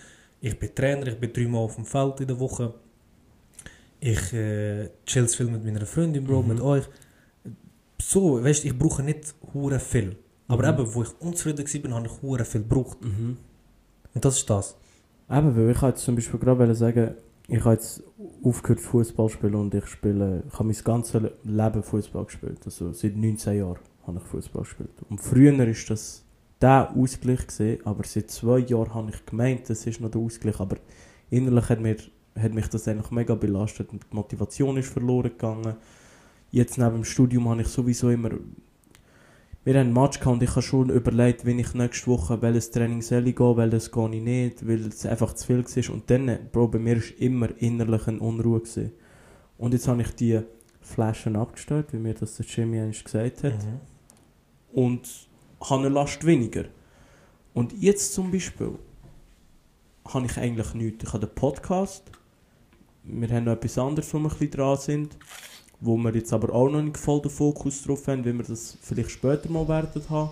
Ich 0.43 0.59
bin 0.59 0.75
Trainer, 0.75 1.07
ich 1.07 1.19
bin 1.19 1.33
dreimal 1.33 1.63
auf 1.63 1.77
dem 1.77 1.87
Feld 1.87 2.21
in 2.21 2.27
der 2.27 2.39
Woche. 2.39 2.75
Ich 4.01 4.33
äh, 4.35 4.91
chill 5.07 5.27
viel 5.29 5.47
mit 5.47 5.65
meiner 5.65 5.87
Freundin, 5.87 6.25
Bro, 6.25 6.43
Mhm. 6.43 6.49
mit 6.49 6.61
euch. 6.61 6.85
So, 8.03 8.43
weißt 8.45 8.65
du, 8.65 8.69
ich 8.69 8.79
brauche 8.79 9.03
nicht 9.03 9.35
hure 9.55 9.79
viel. 9.79 10.17
Aber 10.49 10.71
Mhm. 10.73 10.81
eben, 10.81 10.95
wo 10.95 11.03
ich 11.03 11.21
unzufrieden 11.21 11.65
war, 11.67 11.97
habe 11.97 12.07
ich 12.07 12.23
hure 12.23 12.45
viel 12.45 12.61
gebraucht. 12.63 13.03
Mhm. 13.03 13.39
Und 14.15 14.25
das 14.25 14.37
ist 14.39 14.51
das. 14.51 14.77
Eben, 15.31 15.57
weil 15.57 15.71
ich 15.71 15.81
jetzt 15.83 16.05
zum 16.05 16.15
Beispiel 16.15 16.39
gerade 16.39 16.75
sagen, 16.75 17.15
ich 17.49 17.61
habe 17.65 17.75
jetzt 17.75 18.03
aufgehört 18.45 18.81
Fußball 18.81 19.29
spielen 19.29 19.55
und 19.55 19.75
ich 19.75 19.87
spiele, 19.87 20.43
ich 20.47 20.53
habe 20.55 20.65
mein 20.65 20.77
ganzes 20.85 21.23
Leben 21.45 21.83
Fußball 21.83 22.25
gespielt. 22.27 22.59
Also 22.65 22.93
seit 22.93 23.17
19 23.17 23.59
Jahren 23.59 23.79
habe 24.07 24.19
ich 24.19 24.25
Fußball 24.25 24.63
gespielt. 24.63 24.91
Und 25.09 25.21
früher 25.21 25.67
ist 25.67 25.89
das 25.91 26.23
der 26.61 26.95
Ausgleich 26.97 27.47
gesehen, 27.47 27.81
aber 27.85 28.05
seit 28.05 28.31
zwei 28.31 28.59
Jahren 28.59 28.95
habe 28.95 29.11
ich 29.11 29.27
gemeint, 29.27 29.69
das 29.69 29.87
ist 29.87 30.01
noch 30.01 30.11
der 30.11 30.21
Ausgleich, 30.21 30.59
aber 30.59 30.77
innerlich 31.31 31.69
hat, 31.69 31.81
mir, 31.81 31.97
hat 32.39 32.55
mich 32.55 32.69
das 32.69 32.89
eigentlich 32.89 33.11
mega 33.11 33.35
belastet 33.35 33.93
und 33.93 34.05
die 34.11 34.17
Motivation 34.17 34.77
ist 34.77 34.93
verloren 34.93 35.31
gegangen. 35.31 35.77
Jetzt 36.51 36.79
neben 36.79 36.95
dem 36.95 37.05
Studium 37.05 37.49
habe 37.49 37.63
ich 37.63 37.69
sowieso 37.69 38.11
immer 38.11 38.31
wir 39.67 39.75
haben 39.75 39.89
einen 39.89 39.95
Match 39.95 40.21
gehabt 40.21 40.35
und 40.35 40.43
ich 40.45 40.51
habe 40.51 40.63
schon 40.63 40.91
überlegt, 40.91 41.45
wenn 41.45 41.59
ich 41.59 41.75
nächste 41.75 42.07
Woche 42.07 42.41
welches 42.41 42.71
Training 42.71 43.03
soll 43.03 43.27
ich 43.27 43.35
gehen, 43.35 43.57
welches 43.57 43.91
gehe 43.91 44.15
ich 44.15 44.23
nicht, 44.23 44.69
weil 44.69 44.87
es 44.87 45.05
einfach 45.05 45.33
zu 45.35 45.45
viel 45.45 45.65
war. 45.65 45.93
Und 45.93 46.09
dann, 46.09 46.39
Bro, 46.53 46.69
bei 46.69 46.79
mir 46.79 46.99
war 46.99 47.19
immer 47.19 47.49
innerlich 47.59 48.07
eine 48.07 48.21
Unruhe. 48.21 48.61
Gewesen. 48.61 48.93
Und 49.59 49.73
jetzt 49.73 49.89
habe 49.89 50.03
ich 50.03 50.11
die 50.15 50.41
Flaschen 50.81 51.35
abgestellt, 51.35 51.93
wie 51.93 51.97
mir 51.97 52.15
das 52.15 52.37
der 52.37 52.47
Jimmy 52.47 52.79
eigentlich 52.79 53.03
gesagt 53.03 53.43
hat. 53.43 53.55
Mhm. 53.55 53.81
Und 54.73 55.29
habe 55.61 55.87
eine 55.87 55.89
Last 55.89 56.25
weniger. 56.25 56.65
Und 57.55 57.73
jetzt 57.73 58.13
zum 58.13 58.31
Beispiel 58.31 58.79
habe 60.07 60.27
ich 60.27 60.37
eigentlich 60.37 60.75
nichts. 60.75 61.05
Ich 61.05 61.13
habe 61.13 61.27
den 61.27 61.35
Podcast. 61.35 62.05
Wir 63.03 63.29
haben 63.29 63.45
noch 63.45 63.53
etwas 63.53 63.79
anderes, 63.79 64.13
wo 64.13 64.19
wir 64.19 64.25
ein 64.25 64.31
bisschen 64.31 64.51
dran 64.51 64.77
sind. 64.77 65.17
Wo 65.81 65.97
wir 65.97 66.15
jetzt 66.15 66.33
aber 66.33 66.55
auch 66.55 66.69
noch 66.69 66.83
nicht 66.83 66.99
voll 66.99 67.21
den 67.21 67.31
Fokus 67.31 67.83
drauf 67.83 68.07
haben, 68.09 68.25
wie 68.25 68.33
wir 68.33 68.45
das 68.45 68.77
vielleicht 68.81 69.11
später 69.11 69.51
mal 69.51 69.69
werden 69.69 70.03
haben. 70.09 70.31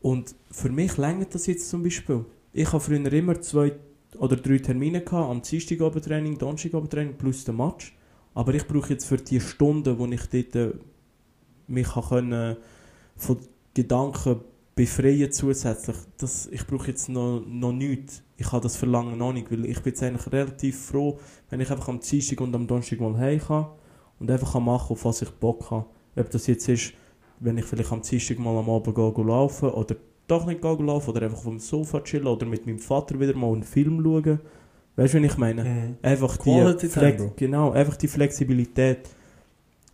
Und 0.00 0.34
für 0.50 0.70
mich 0.70 0.96
längert 0.96 1.34
das 1.34 1.46
jetzt 1.46 1.68
zum 1.68 1.82
Beispiel. 1.82 2.24
Ich 2.52 2.72
habe 2.72 2.80
früher 2.80 3.12
immer 3.12 3.40
zwei 3.40 3.72
oder 4.18 4.36
drei 4.36 4.58
Termine 4.58 5.02
gehabt, 5.02 5.30
am 5.30 5.42
Dienstagabendtraining, 5.42 6.38
Donnerstagabendtraining 6.38 7.16
plus 7.16 7.44
den 7.44 7.56
Match. 7.56 7.94
Aber 8.34 8.54
ich 8.54 8.66
brauche 8.66 8.90
jetzt 8.90 9.06
für 9.06 9.16
die 9.16 9.40
Stunden, 9.40 9.98
wo 9.98 10.06
ich 10.06 10.26
dort 10.26 10.54
äh, 10.54 10.72
mich 11.66 11.88
können 11.88 12.56
von 13.16 13.38
Gedanken 13.74 14.40
befreien 14.74 15.32
zusätzlich, 15.32 15.96
das, 16.18 16.48
ich 16.52 16.66
brauche 16.66 16.88
jetzt 16.88 17.08
noch, 17.08 17.42
noch 17.46 17.72
nichts. 17.72 18.22
Ich 18.36 18.52
habe 18.52 18.62
das 18.62 18.76
Verlangen 18.76 19.16
noch 19.16 19.32
nicht, 19.32 19.50
weil 19.50 19.64
ich 19.64 19.80
bin 19.80 19.92
jetzt 19.92 20.02
eigentlich 20.02 20.30
relativ 20.30 20.78
froh, 20.86 21.18
wenn 21.48 21.60
ich 21.60 21.70
einfach 21.70 21.88
am 21.88 21.98
Dienstag 21.98 22.40
und 22.42 22.54
am 22.54 22.66
Donnerstag 22.66 23.00
mal 23.00 23.16
heim 23.16 23.40
kann 23.40 23.66
und 24.20 24.30
einfach 24.30 24.52
kann 24.52 24.64
machen, 24.64 24.92
auf 24.92 25.04
was 25.04 25.22
ich 25.22 25.30
Bock 25.30 25.70
habe. 25.70 25.86
Ob 26.14 26.30
das 26.30 26.46
jetzt 26.46 26.68
ist, 26.68 26.92
wenn 27.40 27.56
ich 27.56 27.64
vielleicht 27.64 27.90
am 27.90 28.02
Dienstag 28.02 28.38
mal 28.38 28.56
am 28.58 28.68
Abend 28.68 28.94
gehe, 28.94 29.24
laufen 29.24 29.70
oder 29.70 29.96
doch 30.26 30.44
nicht 30.44 30.60
gehe 30.60 30.74
laufen 30.74 31.10
oder 31.10 31.22
einfach 31.22 31.38
auf 31.38 31.44
dem 31.44 31.58
Sofa 31.58 32.00
chillen 32.00 32.26
oder 32.26 32.44
mit 32.44 32.66
meinem 32.66 32.78
Vater 32.78 33.18
wieder 33.18 33.34
mal 33.34 33.52
einen 33.52 33.62
Film 33.62 34.02
schauen. 34.02 34.40
Weißt 34.96 35.14
du, 35.14 35.22
was 35.22 35.32
ich 35.32 35.38
meine? 35.38 35.64
Mhm. 35.64 35.96
Einfach 36.02 36.36
die, 36.38 36.88
Flex 36.88 37.22
genau, 37.36 37.70
einfach 37.72 37.96
die 37.96 38.08
Flexibilität, 38.08 39.08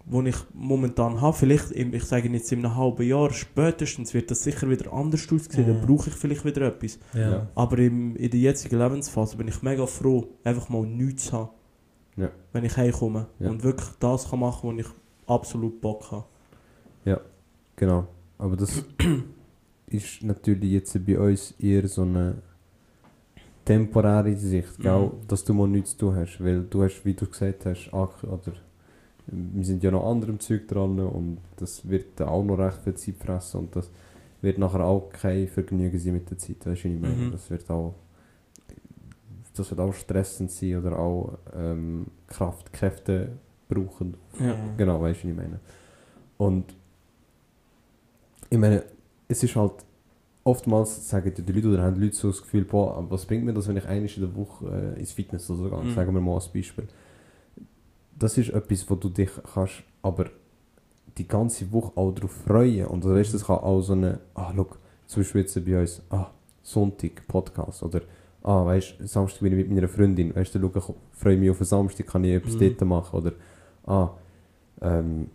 die 0.04 0.28
ich 0.28 0.36
momentan 0.54 1.20
habe. 1.20 1.36
Vielleicht, 1.36 1.70
im, 1.72 1.94
ich 1.94 2.04
sage 2.04 2.28
jetzt 2.28 2.50
in 2.52 2.64
einem 2.64 2.76
halben 2.76 3.06
Jahr 3.06 3.32
spätestens, 3.32 4.14
wird 4.14 4.30
das 4.30 4.42
sicher 4.42 4.68
wieder 4.68 4.92
anders 4.92 5.30
aussehen. 5.32 5.64
Mhm. 5.64 5.66
Dann 5.68 5.86
brauche 5.86 6.10
ich 6.10 6.16
vielleicht 6.16 6.44
wieder 6.44 6.62
etwas. 6.62 6.98
Ja. 7.14 7.30
Ja. 7.30 7.48
Aber 7.54 7.78
im, 7.78 8.16
in 8.16 8.30
der 8.30 8.40
jetzigen 8.40 8.78
Lebensphase 8.78 9.36
bin 9.36 9.48
ich 9.48 9.62
mega 9.62 9.86
froh, 9.86 10.28
einfach 10.44 10.68
mal 10.68 10.84
nichts 10.86 11.26
zu 11.26 11.32
haben, 11.34 11.50
Ja. 12.16 12.30
wenn 12.52 12.64
ich 12.64 12.76
heimkomme. 12.76 13.26
Ja. 13.38 13.50
Und 13.50 13.62
wirklich 13.62 13.88
das 14.00 14.28
kann 14.28 14.40
machen, 14.40 14.70
wo 14.70 14.78
ich 14.78 14.86
absolut 15.26 15.80
Bock 15.80 16.10
habe. 16.10 16.24
Genau. 17.76 18.06
Aber 18.38 18.56
das 18.56 18.84
ist 19.86 20.22
natürlich 20.22 20.70
jetzt 20.72 21.06
bei 21.06 21.18
uns 21.18 21.52
eher 21.58 21.88
so 21.88 22.02
eine 22.02 22.36
temporäre 23.64 24.36
Sicht, 24.36 24.78
gell? 24.78 25.06
Mhm. 25.06 25.26
dass 25.28 25.44
du 25.44 25.54
mal 25.54 25.68
nichts 25.68 25.92
zu 25.92 25.98
tun 25.98 26.16
hast. 26.16 26.38
Weil 26.42 26.62
du 26.62 26.82
hast, 26.82 27.04
wie 27.04 27.14
du 27.14 27.26
gesagt 27.26 27.66
hast, 27.66 27.92
oder 27.92 28.52
wir 29.26 29.64
sind 29.64 29.82
ja 29.82 29.90
noch 29.90 30.10
anderem 30.10 30.40
Zeug 30.40 30.66
dran 30.68 30.98
und 30.98 31.38
das 31.56 31.88
wird 31.88 32.20
dann 32.20 32.28
auch 32.28 32.44
noch 32.44 32.58
recht 32.58 32.78
viel 32.82 32.94
Zeit 32.94 33.16
fressen 33.16 33.60
und 33.60 33.76
das 33.76 33.90
wird 34.40 34.58
nachher 34.58 34.84
auch 34.84 35.10
kein 35.10 35.46
Vergnügen 35.46 35.98
sein 35.98 36.14
mit 36.14 36.30
der 36.30 36.38
Zeit. 36.38 36.66
Weißt 36.66 36.66
du, 36.66 36.70
was 36.70 36.84
ich 36.84 37.00
meine? 37.00 37.14
Mhm. 37.14 37.32
Das 37.32 37.50
wird 37.50 37.70
auch 37.70 37.94
das 39.54 39.70
wird 39.70 39.80
auch 39.80 39.92
stressend 39.92 40.50
sein 40.50 40.78
oder 40.78 40.98
auch 40.98 41.38
ähm, 41.54 42.06
Kraft, 42.26 42.72
Kräfte 42.72 43.32
brauchen 43.68 44.16
Ja. 44.40 44.56
Genau, 44.76 45.00
weißt 45.00 45.24
du, 45.24 45.28
was 45.28 45.30
ich 45.30 45.36
meine. 45.36 45.60
Und 46.38 46.74
ich 48.48 48.58
meine, 48.58 48.84
es 49.28 49.42
ist 49.42 49.56
halt 49.56 49.72
oftmals 50.44 51.08
sagen 51.08 51.32
die 51.36 51.52
Leute 51.52 51.68
oder 51.68 51.82
haben 51.82 51.94
die 51.94 52.02
Leute 52.02 52.16
so 52.16 52.28
das 52.28 52.42
Gefühl, 52.42 52.64
boah, 52.64 53.04
was 53.08 53.26
bringt 53.26 53.44
mir 53.44 53.52
das, 53.52 53.68
wenn 53.68 53.76
ich 53.76 53.86
einmal 53.86 54.10
in 54.10 54.20
der 54.20 54.34
Woche 54.34 54.94
äh, 54.96 54.98
ins 54.98 55.12
Fitness 55.12 55.48
oder 55.50 55.58
so 55.58 55.68
gehe? 55.68 55.84
Mhm. 55.84 55.94
Sagen 55.94 56.14
wir 56.14 56.20
mal 56.20 56.34
als 56.34 56.48
Beispiel. 56.48 56.88
Das 58.18 58.38
ist 58.38 58.50
etwas, 58.50 58.88
wo 58.88 58.94
du 58.94 59.08
dich 59.08 59.30
kannst, 59.54 59.82
aber 60.02 60.26
die 61.18 61.26
ganze 61.26 61.70
Woche 61.72 61.92
auch 61.96 62.12
darauf 62.12 62.30
freuen. 62.32 62.86
Und 62.86 63.04
weißt, 63.04 63.30
du, 63.32 63.38
das 63.38 63.46
kann 63.46 63.56
auch 63.58 63.80
so 63.82 63.92
eine, 63.94 64.20
ah, 64.34 64.52
look, 64.54 64.78
zum 65.06 65.22
Beispiel 65.22 65.42
jetzt 65.42 65.64
bei 65.64 65.80
uns, 65.80 66.02
ah, 66.10 66.30
Sonntag, 66.62 67.26
Podcast, 67.26 67.82
oder 67.82 68.02
ah, 68.42 68.64
weißt 68.64 68.94
du, 69.00 69.06
Samstag 69.06 69.40
bin 69.40 69.52
ich 69.52 69.58
mit 69.66 69.70
meiner 69.74 69.88
Freundin, 69.88 70.34
weißt 70.34 70.54
du, 70.54 70.60
schau, 70.72 70.94
ich 71.12 71.18
freue 71.18 71.36
mich 71.36 71.50
auf 71.50 71.58
den 71.58 71.66
Samstag, 71.66 72.06
kann 72.06 72.24
ich 72.24 72.34
etwas 72.34 72.54
Mhm. 72.54 72.60
dort 72.60 72.80
machen, 72.88 73.16
oder 73.18 73.32
ah, 73.86 74.10
ähm, 74.80 75.28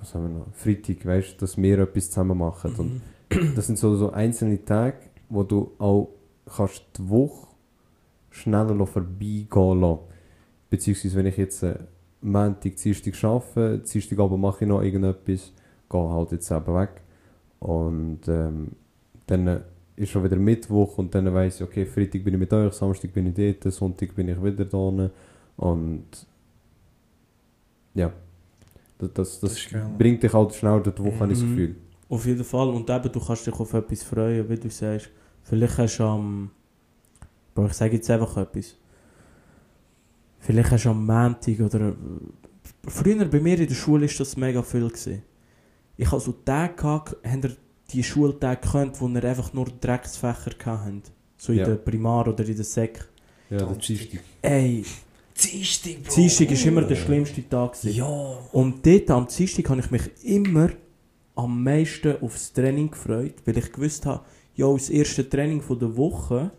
was 0.00 0.14
haben 0.14 0.22
wir 0.32 0.38
noch? 0.40 0.46
Freitag, 0.54 1.04
weißt 1.04 1.34
du, 1.34 1.36
dass 1.40 1.56
wir 1.56 1.78
etwas 1.80 2.10
zusammen 2.10 2.38
machen. 2.38 2.74
Und 2.76 3.00
Mhm. 3.30 3.54
das 3.54 3.66
sind 3.66 3.78
so, 3.78 3.94
so 3.96 4.10
einzelne 4.10 4.64
Tage, 4.64 4.96
wo 5.28 5.42
du 5.42 5.72
auch 5.78 6.08
kannst 6.56 6.82
die 6.96 7.08
Woche 7.08 7.46
schneller 8.30 8.86
vorbeigehen 8.86 9.80
lassen. 9.80 10.00
Beziehungsweise, 10.70 11.16
wenn 11.16 11.26
ich 11.26 11.36
jetzt 11.36 11.62
äh, 11.62 11.74
Montag, 12.22 12.76
Dienstag 12.76 13.24
arbeite, 13.24 13.78
Dienstagabend 13.80 14.40
mache 14.40 14.64
ich 14.64 14.68
noch 14.68 14.82
irgendetwas, 14.82 15.52
gehe 15.90 16.08
halt 16.08 16.32
jetzt 16.32 16.50
eben 16.50 16.74
weg. 16.74 17.02
Und 17.58 18.20
ähm, 18.28 18.72
dann 19.26 19.46
äh, 19.46 19.60
ist 19.96 20.10
schon 20.10 20.24
wieder 20.24 20.36
Mittwoch 20.36 20.98
und 20.98 21.14
dann 21.14 21.32
weiss 21.34 21.56
ich, 21.56 21.62
okay, 21.66 21.84
Freitag 21.84 22.24
bin 22.24 22.34
ich 22.34 22.40
mit 22.40 22.52
euch, 22.52 22.72
Samstag 22.72 23.12
bin 23.12 23.26
ich 23.26 23.34
dort, 23.60 23.72
Sonntag 23.72 24.14
bin 24.14 24.28
ich 24.28 24.42
wieder 24.42 24.64
da. 24.64 25.10
Und 25.56 26.06
ja, 27.94 28.12
das, 28.98 29.12
das, 29.12 29.40
das, 29.40 29.54
Das 29.70 29.98
bringt 29.98 30.22
dich 30.22 30.32
halt 30.32 30.54
schnell 30.54 30.80
durch 30.80 30.96
die 30.96 31.04
Woche, 31.04 31.24
ich 31.24 31.30
das 31.30 31.40
Mhm. 31.42 31.48
Gefühl. 31.50 31.76
Auf 32.08 32.26
jeden 32.26 32.44
Fall. 32.44 32.68
Und 32.70 32.88
eben, 32.90 33.12
du 33.12 33.20
kannst 33.20 33.46
dich 33.46 33.54
auf 33.54 33.72
etwas 33.72 34.02
freuen, 34.02 34.48
wie 34.48 34.56
du 34.56 34.70
sagst. 34.70 35.10
Vielleicht 35.42 35.78
hast 35.78 35.98
du 35.98 36.04
am. 36.04 36.50
Boah, 37.54 37.66
ich 37.66 37.72
sage 37.72 37.96
jetzt 37.96 38.10
einfach 38.10 38.36
etwas. 38.36 38.76
Vielleicht 40.40 40.70
hast 40.70 40.84
du 40.84 40.90
am 40.90 41.04
Montag 41.06 41.60
oder. 41.60 41.94
Früher 42.86 43.24
bei 43.26 43.40
mir 43.40 43.58
in 43.58 43.68
der 43.68 43.74
Schule 43.74 44.06
ist 44.06 44.18
das 44.18 44.36
mega 44.36 44.62
viel. 44.62 44.88
Gewesen. 44.88 45.22
Ich 45.96 46.10
habe 46.10 46.20
so 46.20 46.32
Tage 46.32 46.74
gehabt, 46.74 47.16
habt 47.24 47.44
ihr 47.44 47.56
die 47.92 48.02
Schultage 48.02 48.60
gekannt, 48.60 49.00
wo 49.00 49.08
ihr 49.08 49.22
einfach 49.24 49.52
nur 49.52 49.66
Drecksfächer 49.80 50.52
hatten. 50.64 51.02
So 51.36 51.52
in 51.52 51.58
Ja. 51.58 51.66
der 51.66 51.74
Primar 51.76 52.26
oder 52.28 52.44
in 52.46 52.56
der 52.56 52.64
Sek. 52.64 53.04
Ja, 53.50 53.58
das 53.58 53.68
Donnerstag. 53.68 53.90
ist 53.96 54.12
die. 54.12 54.18
Ey, 54.42 54.84
Dienstag, 55.42 56.02
Bro. 56.04 56.14
Dienstag 56.14 56.50
ist 56.50 56.66
immer 56.66 56.82
der 56.82 56.96
schlimmste 56.96 57.48
Tag. 57.48 57.72
Gewesen. 57.72 57.96
Ja. 57.96 58.38
Und 58.52 58.84
dort 58.86 59.10
am 59.10 59.26
Dienstag 59.26 59.68
habe 59.68 59.80
ich 59.80 59.90
mich 59.90 60.02
immer 60.24 60.70
am 61.34 61.62
meisten 61.62 62.16
aufs 62.22 62.52
Training 62.52 62.90
gefreut, 62.90 63.34
weil 63.44 63.58
ich 63.58 63.72
gewusst 63.72 64.06
habe, 64.06 64.24
ja, 64.54 64.70
das 64.72 64.90
erste 64.90 65.28
Training 65.28 65.60
von 65.62 65.78
der 65.78 65.96
Woche 65.96 66.50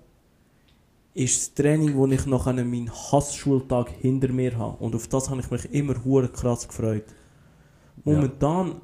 ist 1.13 1.37
das 1.37 1.53
Training, 1.53 1.95
wo 1.95 2.07
ich 2.07 2.25
noch 2.25 2.47
an 2.47 2.55
meinen 2.55 2.89
Hassschultag 2.89 3.89
hinter 3.99 4.29
mir 4.29 4.57
habe. 4.57 4.83
Und 4.83 4.95
auf 4.95 5.07
das 5.07 5.29
habe 5.29 5.41
ich 5.41 5.51
mich 5.51 5.73
immer 5.73 5.95
hure 6.03 6.29
krass 6.29 6.67
gefreut. 6.67 7.05
Momentan, 8.03 8.81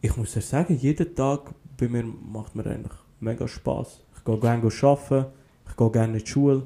ich 0.00 0.16
muss 0.16 0.34
ja 0.34 0.40
sagen, 0.40 0.76
jeden 0.76 1.14
Tag 1.14 1.54
bei 1.76 1.88
mir 1.88 2.04
macht 2.04 2.54
mir 2.54 2.66
eigentlich 2.66 2.96
mega 3.20 3.46
Spaß. 3.46 4.00
Ich 4.16 4.24
gehe 4.24 4.38
gerne 4.38 4.62
arbeiten, 4.62 5.26
ich 5.68 5.76
gehe 5.76 5.90
gerne 5.90 6.12
in 6.18 6.24
die 6.24 6.26
Schule. 6.26 6.62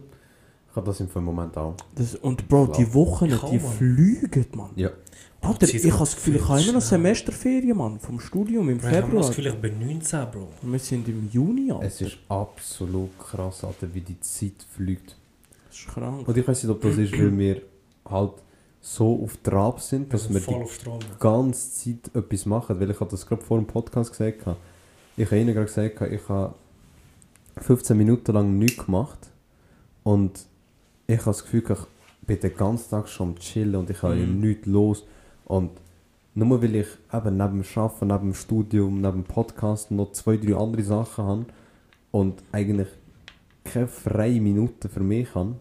Ich 0.71 0.76
habe 0.76 0.87
das 0.87 1.00
im 1.00 1.25
Moment 1.25 1.57
auch. 1.57 1.75
Das, 1.97 2.14
und 2.14 2.49
Bro, 2.49 2.69
die 2.69 2.95
Wochen, 2.95 3.29
die 3.50 3.59
fliegen, 3.59 4.47
Mann. 4.55 4.71
Ja. 4.76 4.90
Alter, 5.42 5.66
ich 5.68 5.85
habe 5.90 5.99
das 6.00 6.14
Gefühl, 6.16 6.37
ich 6.37 6.49
habe 6.49 6.61
immer 6.61 6.73
noch. 6.75 6.80
Semesterferien, 6.82 7.76
Mann, 7.76 7.99
vom 7.99 8.20
Studium 8.20 8.68
im 8.68 8.76
Ich 8.78 8.85
habe 8.85 8.94
das 8.97 9.04
Februar. 9.06 9.28
Gefühl, 9.28 9.47
ich 9.47 9.54
bin 9.54 9.78
19, 9.78 10.26
Bro. 10.30 10.49
Wir 10.62 10.78
sind 10.78 11.09
im 11.09 11.28
Juni, 11.32 11.73
Alter. 11.73 11.87
Es 11.87 12.00
ist 12.02 12.18
absolut 12.28 13.18
krass, 13.18 13.64
Alter, 13.64 13.88
wie 13.94 14.00
die 14.02 14.20
Zeit 14.20 14.52
fliegt. 14.75 15.16
das 15.68 15.78
ist 15.78 15.88
krank. 15.88 16.28
Und 16.28 16.37
ich 16.37 16.47
weiß 16.47 16.62
nicht, 16.62 16.70
ob 16.73 16.80
das 16.82 16.99
ist, 16.99 17.12
weil 17.12 17.38
wir 17.38 17.62
halt 18.09 18.32
so 18.82 19.23
auf 19.25 19.37
Trab 19.42 19.80
sind, 19.80 20.12
dass 20.12 20.28
wir 20.32 20.47
wir 20.47 20.64
die 20.64 21.18
ganze 21.18 21.73
Zeit 21.73 22.14
etwas 22.14 22.47
machen. 22.47 22.78
Weil 22.78 22.90
ich 22.90 23.00
habe 23.00 23.11
das 23.11 23.26
gerade 23.26 23.42
vor 23.42 23.56
dem 23.59 23.66
Podcast 23.66 24.11
gesagt. 24.11 24.44
habe. 24.47 24.56
Ich 25.16 25.26
habe 25.26 25.38
ihnen 25.40 25.54
gerade 25.54 25.66
gesagt, 25.66 26.00
ich 26.12 26.28
habe 26.28 26.54
15 27.59 27.97
Minuten 27.97 28.32
lang 28.32 28.59
nichts 28.59 28.85
gemacht. 28.85 29.18
Und 30.02 30.38
ich 31.06 31.16
habe 31.18 31.26
das 31.30 31.42
Gefühl, 31.44 31.64
ich 31.68 32.26
bin 32.26 32.40
den 32.40 32.56
ganzen 32.56 32.90
Tag 32.90 33.09
schon 33.09 33.28
am 33.30 33.37
Chillen 33.38 33.76
und 33.76 33.90
ich 33.90 34.02
habe 34.02 34.16
ja 34.16 34.26
Mhm. 34.26 34.40
nichts 34.40 34.66
los. 34.66 35.04
Und 35.50 35.73
nur 36.35 36.62
weil 36.62 36.76
ich 36.76 36.87
eben 37.12 37.37
neben 37.37 37.62
dem 37.62 37.64
Arbeiten, 37.75 38.07
neben 38.07 38.21
dem 38.21 38.35
Studium, 38.35 39.00
neben 39.00 39.23
dem 39.23 39.25
Podcast 39.25 39.90
noch 39.90 40.12
zwei, 40.12 40.37
drei 40.37 40.54
andere 40.54 40.85
Sachen 40.85 41.25
habe 41.25 41.47
und 42.12 42.40
eigentlich 42.52 42.87
keine 43.64 43.88
freie 43.88 44.40
Minute 44.40 44.88
für 44.88 45.00
mich 45.00 45.35
habe, 45.35 45.57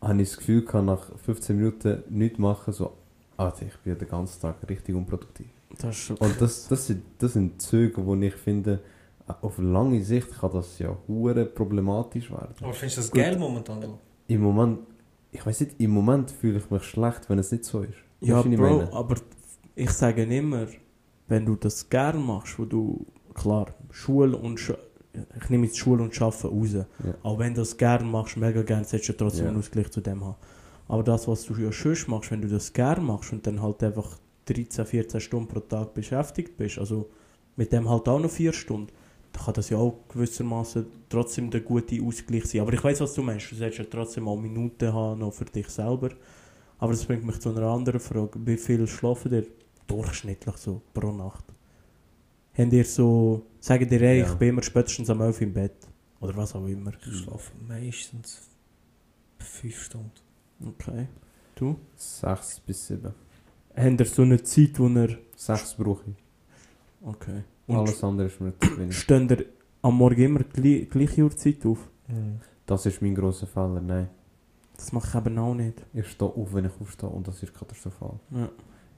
habe 0.00 0.22
ich 0.22 0.28
das 0.28 0.38
Gefühl 0.38 0.64
gehabt, 0.64 0.86
nach 0.86 1.18
15 1.18 1.56
Minuten 1.56 2.04
nichts 2.08 2.38
machen, 2.38 2.72
so, 2.72 2.92
Alter, 3.36 3.66
ich 3.66 3.76
bin 3.78 3.98
den 3.98 4.08
ganzen 4.08 4.40
Tag 4.40 4.56
richtig 4.68 4.94
unproduktiv. 4.94 5.48
Das 5.76 5.96
ist 5.96 5.96
schon 5.96 6.16
Und 6.18 6.40
das, 6.40 6.68
das, 6.68 6.86
sind, 6.86 7.02
das 7.18 7.32
sind 7.32 7.60
Züge, 7.60 8.06
wo 8.06 8.14
ich 8.14 8.34
finde, 8.34 8.78
auf 9.26 9.58
lange 9.58 10.04
Sicht 10.04 10.38
kann 10.38 10.52
das 10.52 10.78
ja 10.78 10.96
hure 11.08 11.46
problematisch 11.46 12.30
werden. 12.30 12.54
Aber 12.60 12.72
findest 12.72 12.98
du 12.98 13.00
das 13.00 13.10
Gut. 13.10 13.20
geil 13.20 13.36
momentan? 13.36 13.98
Im 14.28 14.40
Moment, 14.40 14.78
ich 15.30 15.44
weiß 15.44 15.60
nicht, 15.60 15.74
im 15.78 15.90
Moment 15.90 16.30
fühle 16.30 16.58
ich 16.58 16.70
mich 16.70 16.82
schlecht, 16.84 17.28
wenn 17.28 17.38
es 17.38 17.52
nicht 17.52 17.64
so 17.64 17.82
ist. 17.82 17.94
Ja, 18.20 18.40
ich 18.40 18.56
Bro, 18.56 18.78
meine? 18.78 18.92
aber 18.92 19.16
ich 19.74 19.90
sage 19.90 20.24
immer, 20.24 20.66
wenn 21.28 21.44
du 21.46 21.56
das 21.56 21.88
gern 21.88 22.24
machst, 22.24 22.58
wo 22.58 22.64
du, 22.64 23.06
klar, 23.34 23.66
Schule 23.90 24.36
und 24.36 24.58
Sch 24.58 24.72
ich 25.42 25.48
nehme 25.50 25.66
jetzt 25.66 25.78
Schule 25.78 26.02
und 26.04 26.20
Arbeiten 26.22 26.46
raus, 26.48 26.86
aber 27.22 27.38
wenn 27.38 27.54
du 27.54 27.60
das 27.60 27.76
gern 27.76 28.08
machst, 28.08 28.36
mega 28.36 28.62
gern, 28.62 28.84
solltest 28.84 29.08
du 29.08 29.12
trotzdem 29.14 29.44
Ja. 29.44 29.50
einen 29.50 29.58
Ausgleich 29.58 29.90
zu 29.90 30.00
dem 30.00 30.22
haben. 30.24 30.36
Aber 30.86 31.02
das, 31.02 31.26
was 31.26 31.44
du 31.44 31.54
ja 31.54 31.72
schon 31.72 31.96
machst, 32.06 32.30
wenn 32.30 32.40
du 32.42 32.48
das 32.48 32.72
gern 32.72 33.04
machst 33.04 33.32
und 33.32 33.46
dann 33.46 33.60
halt 33.60 33.82
einfach 33.82 34.18
13, 34.46 34.86
14 34.86 35.20
Stunden 35.20 35.48
pro 35.48 35.60
Tag 35.60 35.92
beschäftigt 35.94 36.56
bist, 36.56 36.78
also 36.78 37.10
mit 37.56 37.72
dem 37.72 37.88
halt 37.88 38.08
auch 38.08 38.20
noch 38.20 38.30
4 38.30 38.52
Stunden, 38.52 38.92
kann 39.38 39.54
das 39.54 39.70
ja 39.70 39.78
auch 39.78 39.94
gewissermaßen 40.08 40.86
trotzdem 41.08 41.50
der 41.50 41.60
gute 41.60 42.02
Ausgleich 42.02 42.46
sein. 42.46 42.60
Aber 42.62 42.72
ich 42.72 42.82
weiß, 42.82 43.00
was 43.00 43.14
du 43.14 43.22
meinst, 43.22 43.50
du 43.50 43.56
solltest 43.56 43.78
ja 43.78 43.84
trotzdem 43.84 44.28
auch 44.28 44.36
Minuten 44.36 44.92
haben, 44.92 45.20
noch 45.20 45.32
für 45.32 45.44
dich 45.44 45.68
selber. 45.68 46.10
Aber 46.78 46.92
das 46.92 47.04
bringt 47.04 47.24
mich 47.24 47.40
zu 47.40 47.50
einer 47.50 47.62
anderen 47.68 48.00
Frage. 48.00 48.38
Wie 48.44 48.56
viel 48.56 48.86
schlafen 48.86 49.32
ihr 49.32 49.46
durchschnittlich 49.86 50.56
so 50.56 50.82
pro 50.94 51.12
Nacht? 51.12 51.44
Habt 52.56 52.72
ihr 52.72 52.84
so, 52.84 53.46
sagen 53.60 53.88
ihr, 53.90 54.02
ey, 54.02 54.20
Ja. 54.20 54.26
ich 54.26 54.34
bin 54.34 54.50
immer 54.50 54.62
spätestens 54.62 55.10
am 55.10 55.20
11 55.20 55.40
im 55.42 55.52
Bett? 55.52 55.76
Oder 56.20 56.36
was 56.36 56.54
auch 56.54 56.66
immer. 56.66 56.92
Ich 57.06 57.18
schlafe 57.18 57.52
meistens 57.66 58.48
5 59.38 59.82
Stunden. 59.82 60.10
Okay. 60.66 61.06
Du? 61.54 61.78
Sechs 61.96 62.60
bis 62.60 62.86
sieben. 62.86 63.14
Habt 63.76 64.00
ihr 64.00 64.06
so 64.06 64.22
eine 64.22 64.42
Zeit, 64.42 64.78
wo 64.78 64.88
ihr... 64.88 65.18
Sechs 65.36 65.74
brauche 65.74 66.10
ich. 66.10 67.06
Okay. 67.06 67.42
Und 67.68 67.76
Alles 67.76 68.02
andere 68.02 68.26
ist 68.26 68.40
mir 68.40 68.52
zu 68.58 68.78
wenig. 68.78 68.98
stehen 68.98 69.28
ihr 69.28 69.44
am 69.82 69.96
Morgen 69.96 70.20
immer 70.22 70.40
gleich, 70.40 70.88
gleiche 70.90 71.22
Uhrzeit 71.22 71.64
auf? 71.66 71.78
Das 72.66 72.84
ist 72.86 73.00
mein 73.02 73.14
grosser 73.14 73.46
Fehler, 73.46 73.80
nein. 73.80 74.08
Das 74.76 74.92
mache 74.92 75.08
ich 75.08 75.14
eben 75.26 75.38
auch 75.38 75.54
nicht. 75.54 75.84
Ich 75.92 76.06
stehe 76.08 76.30
auf, 76.30 76.52
wenn 76.54 76.64
ich 76.64 76.72
aufstehe 76.80 77.08
und 77.08 77.26
das 77.28 77.42
ist 77.42 77.52
katastrophal. 77.54 78.18
Ja. 78.30 78.48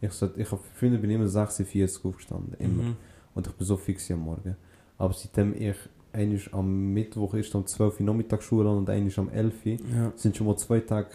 Ich, 0.00 0.12
sollte, 0.12 0.41
ich 0.41 0.50
hab, 0.50 0.61
früher 0.75 0.97
bin 0.99 1.11
ich 1.11 1.17
immer 1.17 1.29
46 1.29 2.05
aufgestanden, 2.05 2.55
immer. 2.59 2.83
Mhm. 2.83 2.97
Und 3.35 3.47
ich 3.47 3.53
bin 3.55 3.67
so 3.67 3.77
fix 3.77 4.11
am 4.11 4.21
Morgen. 4.21 4.57
Aber 4.99 5.12
seitdem 5.15 5.55
ich 5.55 5.77
einmal 6.12 6.41
am 6.53 6.93
Mittwoch 6.93 7.35
ist 7.35 7.55
um 7.55 7.67
12 7.67 8.00
Uhr 8.00 8.07
Nachmittagsschule 8.07 8.71
und 8.71 8.89
einmal 8.91 9.12
am 9.17 9.29
11 9.31 9.55
Uhr, 9.67 9.73
Ja, 9.73 10.12
sind 10.17 10.37
schon 10.37 10.47
mal 10.47 10.57
zwei 10.57 10.81
Tage 10.81 11.11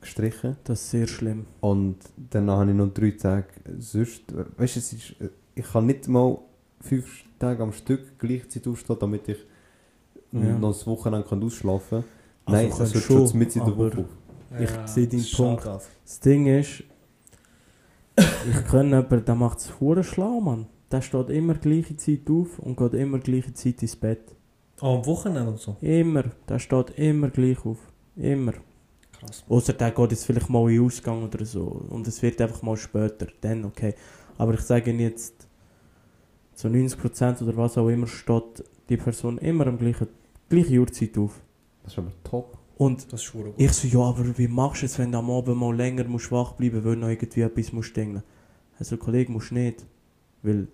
gestrichen. 0.00 0.56
das 0.64 0.80
ist 0.82 0.90
sehr 0.90 1.06
schlimm. 1.06 1.46
Und 1.60 1.96
dann 2.30 2.50
habe 2.50 2.70
ich 2.70 2.76
noch 2.76 2.92
drei 2.92 3.10
Tage 3.12 3.46
sonst. 3.78 4.22
Weißt 4.58 4.76
du, 4.76 4.80
es 4.80 4.92
ist, 4.92 5.14
ich 5.54 5.64
kann 5.72 5.86
nicht 5.86 6.08
mal 6.08 6.38
fünf 6.80 7.24
Tage 7.38 7.62
am 7.62 7.72
Stück 7.72 8.18
gleichzeitig 8.18 8.66
aufstehen, 8.70 8.96
damit 9.00 9.28
ich 9.28 9.38
Ja. 10.32 10.40
noch 10.58 10.72
das 10.72 10.86
Wochenende 10.86 11.26
kann 11.26 11.42
ausschlafen 11.42 12.04
kann. 12.46 12.54
Also 12.54 12.62
Nein, 12.78 12.86
es 12.86 12.94
hört 12.94 13.04
schon, 13.04 13.38
mit 13.38 13.56
in 13.56 13.64
der 13.64 13.76
Woche 13.76 13.98
auf. 13.98 14.60
Ich 14.60 14.70
sehe 14.90 15.06
deinen 15.06 15.20
das 15.22 15.32
Punkt. 15.32 15.62
schade. 15.62 15.82
Das 16.04 16.20
Ding 16.20 16.46
ist, 16.46 16.82
ich 18.16 18.66
kenne 18.70 18.96
jemanden, 18.96 19.24
der 19.24 19.34
macht 19.34 19.58
es 19.58 19.80
hure 19.80 20.02
schlau, 20.02 20.40
Mann. 20.40 20.66
Der 20.90 21.02
steht 21.02 21.28
immer 21.30 21.54
gleiche 21.54 21.96
Zeit 21.96 22.28
auf 22.30 22.58
und 22.58 22.76
geht 22.76 22.94
immer 22.94 23.18
gleiche 23.18 23.52
Zeit 23.52 23.82
ins 23.82 23.94
Bett. 23.96 24.34
Oh, 24.80 24.96
am 24.96 25.06
Wochenende 25.06 25.50
und 25.50 25.58
so. 25.60 25.76
Immer. 25.80 26.24
Der 26.48 26.58
steht 26.58 26.90
immer 26.98 27.28
gleich 27.28 27.62
auf. 27.66 27.78
Immer. 28.16 28.54
Krass. 29.12 29.44
Außer 29.48 29.72
der 29.74 29.90
geht 29.90 30.10
jetzt 30.12 30.24
vielleicht 30.24 30.48
mal 30.48 30.68
in 30.70 30.76
den 30.76 30.86
Ausgang 30.86 31.22
oder 31.24 31.44
so. 31.44 31.62
Und 31.90 32.06
es 32.08 32.22
wird 32.22 32.40
einfach 32.40 32.62
mal 32.62 32.76
später. 32.76 33.26
Dann 33.40 33.64
okay. 33.66 33.94
Aber 34.38 34.54
ich 34.54 34.60
sage 34.60 34.90
Ihnen 34.90 35.00
jetzt, 35.00 35.37
zu 36.58 36.68
90% 36.68 37.42
oder 37.42 37.56
was 37.56 37.78
auch 37.78 37.88
immer 37.88 38.06
steht 38.08 38.64
die 38.88 38.96
Person 38.96 39.38
immer 39.38 39.66
am 39.68 39.78
gleichen, 39.78 40.08
gleiche 40.48 40.78
Uhrzeit 40.80 41.16
auf. 41.16 41.40
Das 41.84 41.92
ist 41.92 41.98
aber 41.98 42.12
top. 42.24 42.58
Und 42.76 43.04
Das 43.12 43.20
ist 43.20 43.24
schwurig. 43.24 43.54
ich 43.56 43.72
so, 43.72 43.86
ja, 43.86 44.00
aber 44.00 44.36
wie 44.38 44.48
machst 44.48 44.82
du 44.82 44.86
es, 44.86 44.98
wenn 44.98 45.12
du 45.12 45.18
am 45.18 45.30
Abend 45.30 45.56
mal 45.56 45.74
länger 45.74 46.04
musst 46.04 46.32
wach 46.32 46.52
bleiben 46.52 46.84
weil 46.84 46.94
du 46.94 47.00
noch 47.00 47.08
irgendwie 47.08 47.42
etwas 47.42 47.72
musst 47.72 47.96
denken? 47.96 48.22
Also, 48.78 48.96
Kollege, 48.96 49.30
musst 49.32 49.52
nicht. 49.52 49.84
Weil 50.42 50.66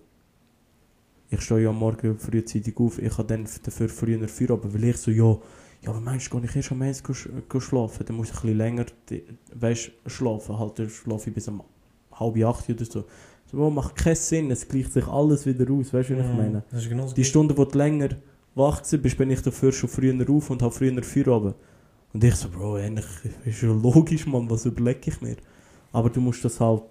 ich 1.29 1.41
stehe 1.41 1.61
ja 1.61 1.69
am 1.69 1.77
Morgen 1.79 2.17
frühzeitig 2.17 2.75
auf, 2.77 2.99
ich 2.99 3.17
habe 3.17 3.27
dann 3.27 3.47
dafür 3.63 3.89
früher 3.89 4.27
Feierabend, 4.27 4.73
weil 4.73 4.83
ich 4.85 4.97
so, 4.97 5.11
ja, 5.11 5.37
ja, 5.81 5.89
aber 5.89 5.99
meinst 5.99 6.31
du, 6.31 6.39
gehe 6.39 6.49
ich 6.49 6.55
erst 6.55 6.71
am 6.71 6.81
eins 6.81 7.03
go 7.03 7.13
sch- 7.13 7.29
go 7.49 7.59
schlafen, 7.59 8.05
dann 8.05 8.15
muss 8.15 8.29
ich 8.29 8.35
ein 8.35 8.41
bisschen 8.41 8.57
länger, 8.57 8.85
weißt, 9.53 9.91
schlafen, 10.07 10.57
halt, 10.59 10.79
dann 10.79 10.89
schlafe 10.89 11.29
ich 11.29 11.35
bis 11.35 11.47
um 11.47 11.63
halb 12.13 12.37
acht 12.43 12.69
oder 12.69 12.85
so. 12.85 13.03
So, 13.51 13.57
Bro, 13.57 13.69
macht 13.69 13.95
keinen 13.95 14.15
Sinn, 14.15 14.51
es 14.51 14.67
gleicht 14.67 14.93
sich 14.93 15.07
alles 15.07 15.45
wieder 15.45 15.71
aus, 15.71 15.93
weißt 15.93 16.09
du, 16.09 16.17
was 16.17 16.25
ich 16.25 16.37
meine? 16.37 16.63
Das 16.71 16.81
ist 16.81 16.89
genau. 16.89 17.07
Die 17.11 17.23
Stunde, 17.23 17.57
wo 17.57 17.65
du 17.65 17.77
länger 17.77 18.09
wach 18.55 18.81
bist, 18.81 19.17
bin 19.17 19.29
ich 19.29 19.41
dafür 19.41 19.71
schon 19.71 19.89
früher 19.89 20.29
auf 20.29 20.49
und 20.49 20.61
habe 20.61 20.73
früher 20.73 21.03
Feierabend. 21.03 21.55
Und 22.13 22.23
ich 22.23 22.35
so, 22.35 22.49
Bro, 22.49 22.75
eigentlich 22.75 23.05
ist 23.45 23.57
schon 23.57 23.81
logisch, 23.81 24.25
Mann, 24.25 24.49
was 24.49 24.65
überlege 24.65 25.11
ich 25.11 25.21
mir? 25.21 25.35
Aber 25.91 26.09
du 26.09 26.21
musst 26.21 26.43
das 26.43 26.59
halt 26.59 26.83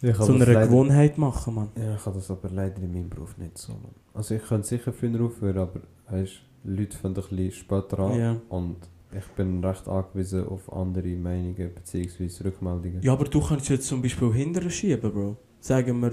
zu 0.00 0.34
einer 0.34 0.66
Gewohnheit 0.66 1.18
machen, 1.18 1.54
Mann. 1.54 1.68
Ja, 1.76 1.94
ich 1.94 2.06
habe 2.06 2.16
das 2.16 2.30
aber 2.30 2.50
leider 2.50 2.82
in 2.82 2.92
meinem 2.92 3.08
Beruf 3.08 3.36
nicht 3.38 3.58
so. 3.58 3.72
Mann. 3.72 3.94
Also 4.14 4.34
ich 4.34 4.42
könnte 4.44 4.68
sicher 4.68 4.92
früher 4.92 5.20
aufhören, 5.24 5.58
aber 5.58 5.80
weißt, 6.10 6.32
Leute 6.64 6.96
fangen 6.96 7.16
ein 7.16 7.22
bisschen 7.22 7.52
später 7.52 7.98
an. 7.98 8.18
Ja. 8.18 8.36
Und 8.50 8.76
ich 9.16 9.26
bin 9.36 9.64
recht 9.64 9.88
angewiesen 9.88 10.46
auf 10.46 10.70
andere 10.72 11.08
Meinungen 11.08 11.70
bzw. 11.74 12.28
Rückmeldungen. 12.44 13.02
ja, 13.02 13.12
aber 13.12 13.24
du 13.24 13.40
kannst 13.40 13.68
jetzt 13.68 13.86
zum 13.86 14.02
Beispiel 14.02 14.32
hinterher 14.32 14.70
schieben, 14.70 15.12
Bro. 15.12 15.36
Sagen 15.66 16.00
wir, 16.00 16.12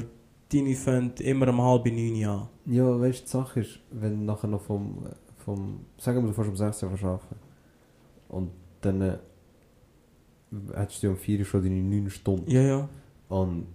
deine 0.52 0.74
fängt 0.74 1.22
immer 1.22 1.48
um 1.48 1.62
halb 1.62 1.86
neun 1.86 2.26
an. 2.26 2.50
Ja, 2.66 3.00
weißt 3.00 3.20
du, 3.20 3.24
die 3.26 3.30
Sache 3.30 3.60
ist, 3.60 3.80
wenn 3.92 4.18
du 4.18 4.26
nachher 4.26 4.48
noch 4.48 4.62
vom, 4.62 5.06
vom 5.46 5.82
sagen 6.00 6.24
wir, 6.24 6.30
du 6.30 6.34
fährst 6.34 6.50
um 6.50 6.56
16 6.56 6.90
Uhr 6.90 7.04
arbeiten 7.04 7.36
und 8.30 8.50
dann 8.82 9.02
äh, 9.02 9.18
hättest 10.74 11.04
du 11.04 11.10
um 11.10 11.18
4 11.18 11.38
Uhr 11.38 11.46
schon 11.46 11.62
deine 11.62 11.84
9 11.84 12.10
Stunden. 12.10 12.50
Ja, 12.50 12.62
ja. 12.64 12.90
Und 13.30 13.68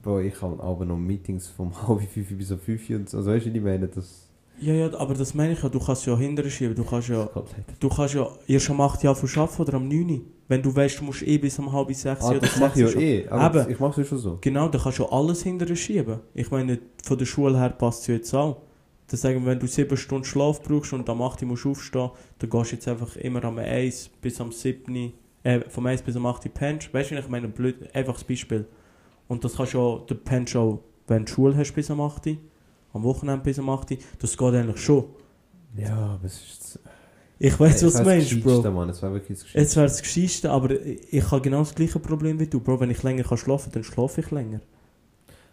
Bro, 0.00 0.20
ich 0.20 0.40
habe 0.40 0.62
aber 0.62 0.84
noch 0.84 0.96
Meetings 0.96 1.48
vom 1.48 1.72
halb 1.88 2.00
5 2.02 2.38
bis 2.38 2.52
um 2.52 2.60
5 2.60 2.90
Uhr 2.90 2.96
und 2.98 3.08
so. 3.08 3.16
Also 3.16 3.32
weißt 3.32 3.46
du, 3.46 3.50
ich 3.50 3.60
meine, 3.60 3.88
das 3.88 4.27
Ja, 4.60 4.74
ja, 4.74 4.92
aber 4.98 5.14
das 5.14 5.34
meine 5.34 5.52
ich 5.52 5.62
ja, 5.62 5.68
du 5.68 5.78
kannst 5.78 6.04
ja 6.06 6.16
hinterher 6.16 6.50
schieben. 6.50 6.74
Du 6.74 6.84
kannst 6.84 7.08
ja, 7.08 7.28
das 7.32 7.44
du 7.78 7.88
kannst 7.88 8.14
ja 8.14 8.28
erst 8.46 8.70
am 8.70 8.80
8 8.80 9.04
Uhr 9.04 9.10
arbeiten 9.10 9.62
oder 9.62 9.74
am 9.74 9.88
9 9.88 10.10
Uhr. 10.10 10.20
Wenn 10.48 10.62
du 10.62 10.74
weißt, 10.74 11.00
du 11.00 11.04
musst 11.04 11.22
eh 11.22 11.38
bis 11.38 11.58
um 11.58 11.70
halb 11.72 11.94
sechs 11.94 12.22
Ah, 12.24 12.30
oder 12.30 12.40
das 12.40 12.58
mache 12.58 12.72
ich 12.74 12.86
ja 12.86 12.88
schon- 12.88 13.02
eh, 13.02 13.28
aber 13.28 13.62
Eben. 13.62 13.72
ich 13.72 13.78
mache 13.80 14.00
es 14.00 14.08
schon 14.08 14.18
so. 14.18 14.38
Genau, 14.40 14.68
da 14.68 14.78
kannst 14.78 14.98
du 14.98 15.06
alles 15.06 15.42
hinterher 15.42 15.76
schieben. 15.76 16.20
Ich 16.34 16.50
meine, 16.50 16.78
von 17.04 17.18
der 17.18 17.26
Schule 17.26 17.58
her 17.58 17.70
passt 17.70 18.00
es 18.02 18.06
ja 18.08 18.14
jetzt 18.14 18.34
auch. 18.34 18.62
Dann 19.08 19.18
sagen 19.18 19.46
wenn 19.46 19.58
du 19.58 19.66
sieben 19.66 19.96
Stunden 19.96 20.24
Schlaf 20.24 20.62
brauchst 20.62 20.92
und 20.92 21.08
am 21.08 21.22
8 21.22 21.42
Uhr 21.42 21.48
musst 21.48 21.64
du 21.64 21.70
aufstehen, 21.70 22.10
dann 22.38 22.50
gehst 22.50 22.72
du 22.72 22.76
jetzt 22.76 22.88
einfach 22.88 23.16
immer 23.16 23.44
am 23.44 23.58
1 23.58 24.10
bis 24.20 24.40
am 24.40 24.50
7. 24.52 25.12
Äh, 25.44 25.60
vom 25.68 25.86
1 25.86 26.02
bis 26.02 26.16
am 26.16 26.26
8 26.26 26.44
Uhr 26.46 26.52
pennst. 26.52 26.92
Weißt 26.92 27.10
du, 27.10 27.14
ich 27.18 27.28
meine, 27.28 27.48
blöd, 27.48 27.76
einfaches 27.94 28.24
Beispiel. 28.24 28.66
Und 29.28 29.44
das 29.44 29.56
kannst 29.56 29.74
du 29.74 29.80
auch, 29.80 30.06
du 30.06 30.14
pennst 30.14 30.56
auch, 30.56 30.80
wenn 31.06 31.24
du 31.26 31.32
Schule 31.32 31.56
hast 31.56 31.72
bis 31.72 31.90
am 31.90 32.00
8 32.00 32.26
Uhr, 32.26 32.36
am 32.98 33.04
Wochenende 33.04 33.42
bis 33.42 33.58
am 33.58 33.70
8 33.70 33.90
Uhr, 33.90 33.98
das 34.18 34.36
geht 34.36 34.54
eigentlich 34.54 34.80
schon. 34.80 35.04
Ja, 35.76 35.96
aber 35.96 36.24
es 36.24 36.34
ist... 36.34 36.80
Ich 37.40 37.58
weiß, 37.58 37.84
was 37.84 37.94
du 37.94 38.02
meinst, 38.02 38.42
Bro. 38.42 38.68
Mann, 38.72 38.88
es 38.88 39.00
war 39.00 39.12
wirklich 39.12 39.38
das 39.38 39.44
Geschichte. 39.44 39.60
Jetzt 39.60 39.76
wäre 39.76 39.86
das 39.86 40.02
Geschichte, 40.02 40.50
aber 40.50 40.72
ich 40.72 41.12
ich 41.12 41.30
habe 41.30 41.40
genau 41.40 41.60
das 41.60 41.74
gleiche 41.74 42.00
Problem 42.00 42.38
wie 42.40 42.46
du. 42.46 42.58
Bro, 42.58 42.80
wenn 42.80 42.90
ich 42.90 43.02
länger 43.02 43.22
kann 43.22 43.38
schlafen 43.38 43.70
kann, 43.72 43.82
dann 43.82 43.84
schlafe 43.84 44.20
ich 44.20 44.30
länger. 44.30 44.60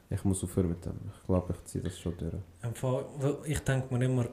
Ich 0.10 0.24
muss 0.24 0.44
aufhören 0.44 0.70
mit 0.70 0.84
dem. 0.84 0.94
Ich 1.16 1.26
glaube, 1.28 1.54
ich 1.54 1.64
ziehe 1.66 1.84
das 1.84 2.00
schon 2.00 2.14
durch. 2.18 2.34
Ich 3.46 3.60
denke 3.60 3.94
mir 3.94 4.06
immer, 4.06 4.28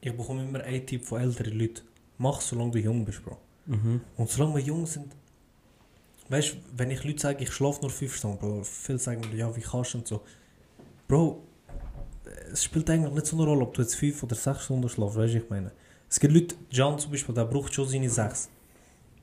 ich 0.00 0.16
bekomme 0.16 0.42
immer 0.42 0.60
einen 0.62 0.84
Tipp 0.84 1.04
von 1.04 1.20
älteren 1.20 1.58
Leuten. 1.58 1.82
Mach 2.18 2.40
solange 2.40 2.72
du 2.72 2.78
jung 2.78 3.04
bist, 3.04 3.24
Bro. 3.24 3.36
Mhm. 3.66 4.00
Und 4.16 4.28
solange 4.28 4.56
wir 4.56 4.62
jung 4.62 4.86
sind, 4.86 5.14
weißt 6.28 6.54
du, 6.54 6.56
wenn 6.76 6.90
ich 6.90 7.04
Leute 7.04 7.20
sage, 7.20 7.44
ich 7.44 7.52
schlafe 7.52 7.82
nur 7.82 7.90
5 7.90 8.16
Stunden, 8.16 8.38
Bro, 8.38 8.64
viele 8.64 8.98
sagen 8.98 9.22
mir, 9.30 9.36
ja, 9.36 9.56
wie 9.56 9.60
kannst 9.60 9.94
du 9.94 9.98
und 9.98 10.08
so. 10.08 10.22
Bro, 11.06 11.40
es 12.52 12.64
spielt 12.64 12.88
eigentlich 12.90 13.12
nicht 13.14 13.26
so 13.26 13.36
eine 13.36 13.44
Rolle, 13.46 13.62
ob 13.62 13.74
du 13.74 13.82
jetzt 13.82 13.94
5 13.96 14.22
oder 14.22 14.34
6 14.34 14.64
Stunden 14.64 14.88
schläfst, 14.88 15.16
weißt 15.16 15.34
du, 15.34 15.38
ich 15.38 15.50
meine. 15.50 15.72
Es 16.08 16.18
gibt 16.18 16.34
Leute, 16.34 16.54
John 16.70 16.98
zum 16.98 17.10
Beispiel, 17.12 17.34
der 17.34 17.44
braucht 17.44 17.72
schon 17.72 17.88
seine 17.88 18.08
6. 18.10 18.48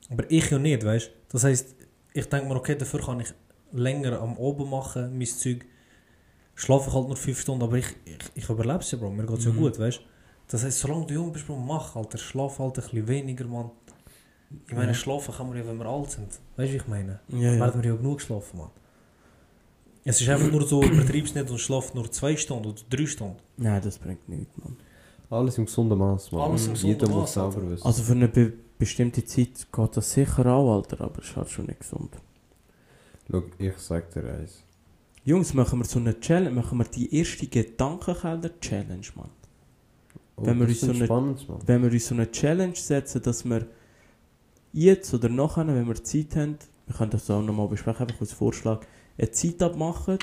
Aber 0.09 0.23
ich 0.31 0.49
ja 0.49 0.57
nicht, 0.57 0.85
weißt 0.85 1.07
du. 1.07 1.11
Das 1.29 1.43
heisst, 1.43 1.75
ich 2.13 2.27
denke 2.29 2.47
mir, 2.47 2.55
okay, 2.55 2.75
dafür 2.75 3.01
kann 3.01 3.19
ich 3.19 3.33
länger 3.73 4.19
am 4.21 4.37
Oben 4.37 4.69
machen, 4.69 5.17
mein 5.17 5.27
Zeug. 5.27 5.65
Schlafe 6.55 6.89
ich 6.89 6.95
halt 6.95 7.07
nur 7.07 7.17
5 7.17 7.39
Stunden, 7.39 7.63
aber 7.63 7.77
ich, 7.77 7.87
ich, 8.05 8.17
ich 8.35 8.49
überlebe 8.49 8.79
es 8.79 8.91
ja, 8.91 8.97
Bro. 8.97 9.11
Mir 9.11 9.25
geht 9.25 9.37
es 9.39 9.45
ja 9.45 9.51
Mhm. 9.51 9.57
gut, 9.57 9.77
weißt 9.79 9.97
du. 9.99 10.01
Das 10.49 10.63
heisst, 10.63 10.79
solange 10.79 11.05
du 11.05 11.13
jung 11.13 11.31
bist, 11.31 11.45
Bro, 11.45 11.57
mach, 11.57 11.95
Alter. 11.95 12.17
Schlaf 12.17 12.57
halt 12.59 12.77
ein 12.77 12.81
bisschen 12.83 13.07
weniger, 13.07 13.45
Mann. 13.45 13.69
Ich 14.67 14.73
meine, 14.73 14.87
Ja. 14.87 14.93
schlafen 14.93 15.33
kann 15.35 15.49
man 15.49 15.57
ja, 15.57 15.67
wenn 15.67 15.77
wir 15.77 15.85
alt 15.85 16.09
sind. 16.09 16.29
Weißt 16.55 16.69
du, 16.69 16.73
wie 16.73 16.77
ich 16.77 16.87
meine? 16.87 17.19
Ja, 17.27 17.51
ja. 17.53 17.59
Werden 17.59 17.83
wir 17.83 17.89
ja 17.91 17.95
genug 17.97 18.17
geschlafen, 18.19 18.57
Mann. 18.59 18.69
Es 20.09 20.21
ist 20.21 20.29
einfach 20.29 20.49
nur 20.49 20.65
so, 20.65 20.81
übertreib's 20.83 21.35
nicht 21.35 21.49
und 21.49 21.59
schlaf 21.59 21.93
nur 21.93 22.09
2 22.09 22.37
Stunden 22.37 22.67
oder 22.69 22.79
3 22.89 23.05
Stunden. 23.07 23.35
Nein, 23.57 23.81
das 23.83 23.97
bringt 23.97 24.27
nichts, 24.29 24.57
Mann. 24.57 24.77
Alles 25.29 25.57
im 25.57 25.65
gesunden 25.65 25.97
Maß, 25.97 26.31
Mann. 26.31 26.41
Alles 26.49 26.67
im 26.67 26.73
gesunden 26.73 26.99
Jeder 26.99 27.09
muss 27.09 27.19
Maß, 27.21 27.33
selber 27.33 27.55
Alter. 27.57 27.69
wissen. 27.71 27.85
Also 27.85 28.03
für 28.03 28.11
eine 28.13 28.27
be 28.29 28.53
bestimmte 28.79 29.25
Zeit 29.25 29.67
geht 29.71 29.97
das 29.97 30.13
sicher 30.13 30.45
auch, 30.45 30.75
Alter, 30.77 31.01
aber 31.03 31.19
es 31.21 31.25
ist 31.29 31.35
halt 31.35 31.49
schon 31.49 31.65
nicht 31.65 31.79
gesund. 31.81 32.11
Schau, 33.29 33.43
ich 33.57 33.77
sag 33.77 34.09
dir 34.13 34.23
eins. 34.23 34.63
Jungs, 35.25 35.53
machen 35.53 35.79
wir 35.79 35.85
so 35.85 35.99
eine 35.99 36.17
Challenge, 36.19 36.51
machen 36.51 36.77
wir 36.77 36.85
die 36.85 37.13
erste 37.13 37.47
Gedankenkeller-Challenge, 37.47 39.07
Mann. 39.15 39.29
Oh, 40.37 40.45
Wenn 40.45 40.59
wir 40.59 40.67
uns 40.67 40.79
so 40.79 40.91
eine- 40.91 41.05
spannend, 41.05 41.49
Mann. 41.49 41.59
Wenn 41.65 41.83
wir 41.83 41.91
uns 41.91 42.07
so 42.07 42.15
eine 42.15 42.31
Challenge 42.31 42.75
setzen, 42.75 43.21
dass 43.23 43.43
wir 43.43 43.65
jetzt 44.71 45.13
oder 45.13 45.27
nachher, 45.27 45.67
wenn 45.67 45.87
wir 45.87 46.01
Zeit 46.01 46.35
haben, 46.35 46.57
wir 46.85 46.95
können 46.95 47.11
das 47.11 47.29
auch 47.29 47.41
nochmal 47.41 47.67
besprechen, 47.67 48.03
einfach 48.07 48.21
als 48.21 48.31
Vorschlag, 48.31 48.85
eine 49.17 49.31
Zeit 49.31 49.61
abmachen, 49.61 50.19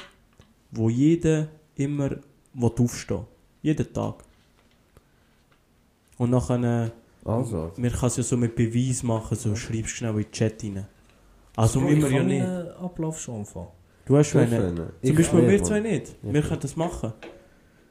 wo 0.71 0.89
jeder 0.89 1.49
immer 1.77 2.11
will 2.55 2.73
aufstehen 2.79 3.25
Jeden 3.63 3.93
Tag. 3.93 4.17
Und 6.19 6.31
nachher, 6.31 6.93
Also, 7.25 7.73
man 7.77 7.91
kann 7.91 8.07
es 8.09 8.17
ja 8.17 8.23
so 8.23 8.37
mit 8.37 8.55
Beweis 8.55 9.03
machen, 9.03 9.37
so 9.37 9.57
schreibst 9.57 9.85
du 9.93 9.97
schnell 9.97 10.11
in 10.11 10.17
den 10.19 10.31
Chat 10.31 10.63
rein. 10.63 10.87
Also 11.57 11.81
ich 11.89 12.03
wir 12.03 12.11
ja 12.11 12.23
nicht. 12.23 12.47
Ablauf 12.79 13.21
schon 13.21 13.41
anfangen. 13.41 13.69
Du 14.05 14.17
hast 14.17 14.29
schon 14.29 14.43
einen. 14.43 14.91
Zum 15.03 15.17
Beispiel 15.17 15.49
wir 15.49 15.65
zwei 15.65 15.81
nicht. 15.81 16.15
Ich 16.23 16.33
wir 16.33 16.43
können 16.43 16.61
das 16.61 16.77
machen. 16.77 17.13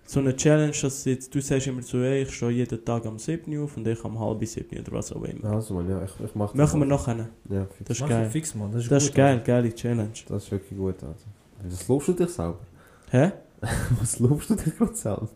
So 0.05 0.19
eine 0.19 0.35
Challenge, 0.35 0.73
dass 0.81 1.05
jetzt, 1.05 1.33
du 1.33 1.41
sagst 1.41 1.67
immer 1.67 1.81
so, 1.81 1.97
ey, 1.99 2.23
ich 2.23 2.31
stehe 2.33 2.51
jeden 2.51 2.83
Tag 2.83 3.05
am 3.05 3.17
7 3.17 3.57
auf 3.63 3.77
und 3.77 3.87
ich 3.87 4.03
am 4.03 4.19
halb 4.19 4.45
7 4.45 4.79
oder 4.79 4.91
was 4.91 5.11
auch 5.13 5.23
immer. 5.23 5.49
Also, 5.53 5.73
Mann, 5.73 5.89
ja, 5.89 6.03
ich, 6.03 6.11
ich 6.23 6.35
mach 6.35 6.47
das. 6.51 6.57
Machen 6.57 6.79
wir 6.81 6.85
nachher. 6.85 7.29
Ja, 7.49 7.65
fix. 7.65 7.87
Das 7.87 7.97
ist 7.97 8.01
Mach 8.01 8.09
geil. 8.09 8.25
ich 8.27 8.31
Fix, 8.33 8.55
Mann. 8.55 8.71
Das 8.73 8.83
ist, 8.83 8.91
Das 8.91 9.03
gut, 9.03 9.09
ist 9.09 9.15
geil, 9.15 9.41
geile 9.45 9.73
Challenge. 9.73 10.11
Das 10.27 10.43
ist 10.43 10.51
wirklich 10.51 10.77
gut, 10.77 10.95
Alter. 10.95 11.15
Was 11.63 11.87
lobst 11.87 12.07
du 12.09 12.13
dich 12.13 12.29
selber? 12.29 12.59
Hä? 13.11 13.31
Was 13.99 14.19
lobst 14.19 14.49
du 14.49 14.55
dich 14.55 14.77
gerade 14.77 14.93
selber? 14.95 15.29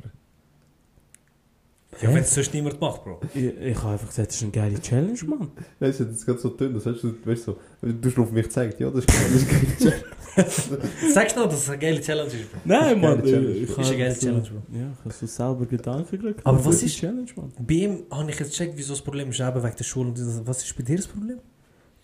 Ja, 2.02 2.10
wenn 2.10 2.18
es 2.18 2.36
sonst 2.36 2.54
niemand 2.54 2.80
macht, 2.80 3.04
Bro. 3.06 3.22
Ich, 3.34 3.44
ich 3.44 3.78
habe 3.78 3.94
einfach 3.94 4.08
gesagt, 4.08 4.28
das 4.28 4.36
ist 4.36 4.44
eine 4.44 4.52
geile 4.52 4.80
Challenge, 4.80 5.18
Mann. 5.26 5.50
Weißt 5.80 6.02
du, 6.02 6.06
das 6.06 6.18
ist 6.18 6.26
gerade 6.26 6.38
so 6.40 6.50
dünn, 6.50 6.74
das 6.74 6.86
heißt, 6.86 7.02
du, 7.02 7.16
weißt 7.26 7.48
du, 7.48 7.54
so, 7.54 7.58
du 7.92 8.10
hast 8.10 8.20
auf 8.20 8.32
mich 8.32 8.44
gezeigt, 8.44 8.80
ja, 8.80 8.92
das 8.92 9.06
ist 9.06 9.08
geil, 9.08 9.30
das 9.32 9.42
ist 9.42 9.80
geil. 9.86 10.04
Sag 11.14 11.32
schnell, 11.32 11.46
dass 11.46 11.56
es 11.64 11.70
eine 11.70 11.78
geile 11.80 12.02
Challenge 12.02 12.28
ist, 12.32 12.52
Bro. 12.52 12.60
Nein, 12.66 13.02
Mann. 13.02 13.24
Challenge. 13.24 13.50
Ist 13.50 13.78
eine 13.80 13.98
geile 13.98 14.18
Challenge, 14.20 14.42
Bro. 14.42 14.78
Ja, 14.78 14.92
ich 14.94 15.00
habe 15.06 15.14
so 15.14 15.26
selber 15.26 15.66
Gedanken 15.66 16.12
gekriegt. 16.20 16.42
Aber 16.46 16.64
was 16.66 16.84
ist- 16.84 16.96
Challenge, 16.98 17.30
Mann? 17.36 17.52
Bei 17.60 17.74
ihm 17.74 18.04
habe 18.12 18.30
ich 18.32 18.40
jetzt 18.40 18.52
gecheckt, 18.52 18.74
wieso 18.78 18.94
das 18.94 19.02
Problem 19.02 19.30
ist, 19.30 19.40
eben 19.40 19.64
wegen 19.64 19.76
der 19.76 19.84
Schule. 19.84 20.14
Was 20.46 20.64
ist 20.64 20.76
bei 20.78 20.84
dir 20.84 20.98
das 20.98 21.08
Problem? 21.08 21.40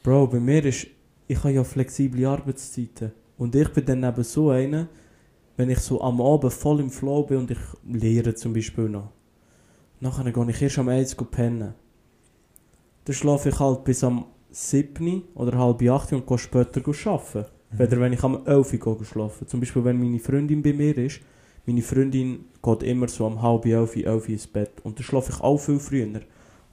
Bro, 0.01 0.27
bei 0.27 0.39
mir 0.39 0.63
ist, 0.65 0.87
ich 1.27 1.37
habe 1.37 1.51
ja 1.51 1.63
flexible 1.63 2.25
Arbeitszeiten. 2.25 3.11
Und 3.37 3.55
ich 3.55 3.69
bin 3.69 3.85
dann 3.85 4.03
eben 4.03 4.23
so 4.23 4.49
einer, 4.49 4.87
wenn 5.57 5.69
ich 5.69 5.79
so 5.79 6.01
am 6.01 6.19
Abend 6.21 6.53
voll 6.53 6.79
im 6.79 6.89
Flow 6.89 7.23
bin 7.23 7.37
und 7.37 7.51
ich 7.51 7.57
lehre 7.87 8.33
zum 8.35 8.53
Beispiel 8.53 8.89
noch. 8.89 9.11
Nachher 9.99 10.29
gehe 10.31 10.49
ich 10.49 10.61
erst 10.61 10.79
am 10.79 10.89
1 10.89 11.17
Uhr 11.17 11.29
pennen. 11.29 11.73
Dann 13.05 13.13
schlafe 13.15 13.49
ich 13.49 13.59
halt 13.59 13.83
bis 13.83 14.03
am 14.03 14.25
7 14.51 15.23
oder 15.35 15.57
halb 15.57 15.81
8 15.81 16.13
und 16.13 16.27
gehe 16.27 16.37
später 16.37 16.81
arbeiten. 16.85 17.45
Weder 17.77 17.99
wenn 17.99 18.13
ich 18.13 18.23
am 18.23 18.45
11 18.45 18.85
Uhr 18.85 19.05
schlafen. 19.05 19.47
Zum 19.47 19.59
Beispiel, 19.59 19.83
wenn 19.83 19.99
meine 19.99 20.19
Freundin 20.19 20.61
bei 20.61 20.73
mir 20.73 20.97
ist, 20.97 21.21
meine 21.65 21.81
Freundin 21.81 22.45
geht 22.61 22.83
immer 22.83 23.07
so 23.07 23.25
am 23.25 23.41
halb 23.41 23.65
11, 23.65 23.95
11 23.97 24.29
ins 24.29 24.47
Bett. 24.47 24.71
Und 24.83 24.99
dann 24.99 25.03
schlafe 25.03 25.31
ich 25.31 25.39
auch 25.41 25.57
viel 25.57 25.79
früher. 25.79 26.21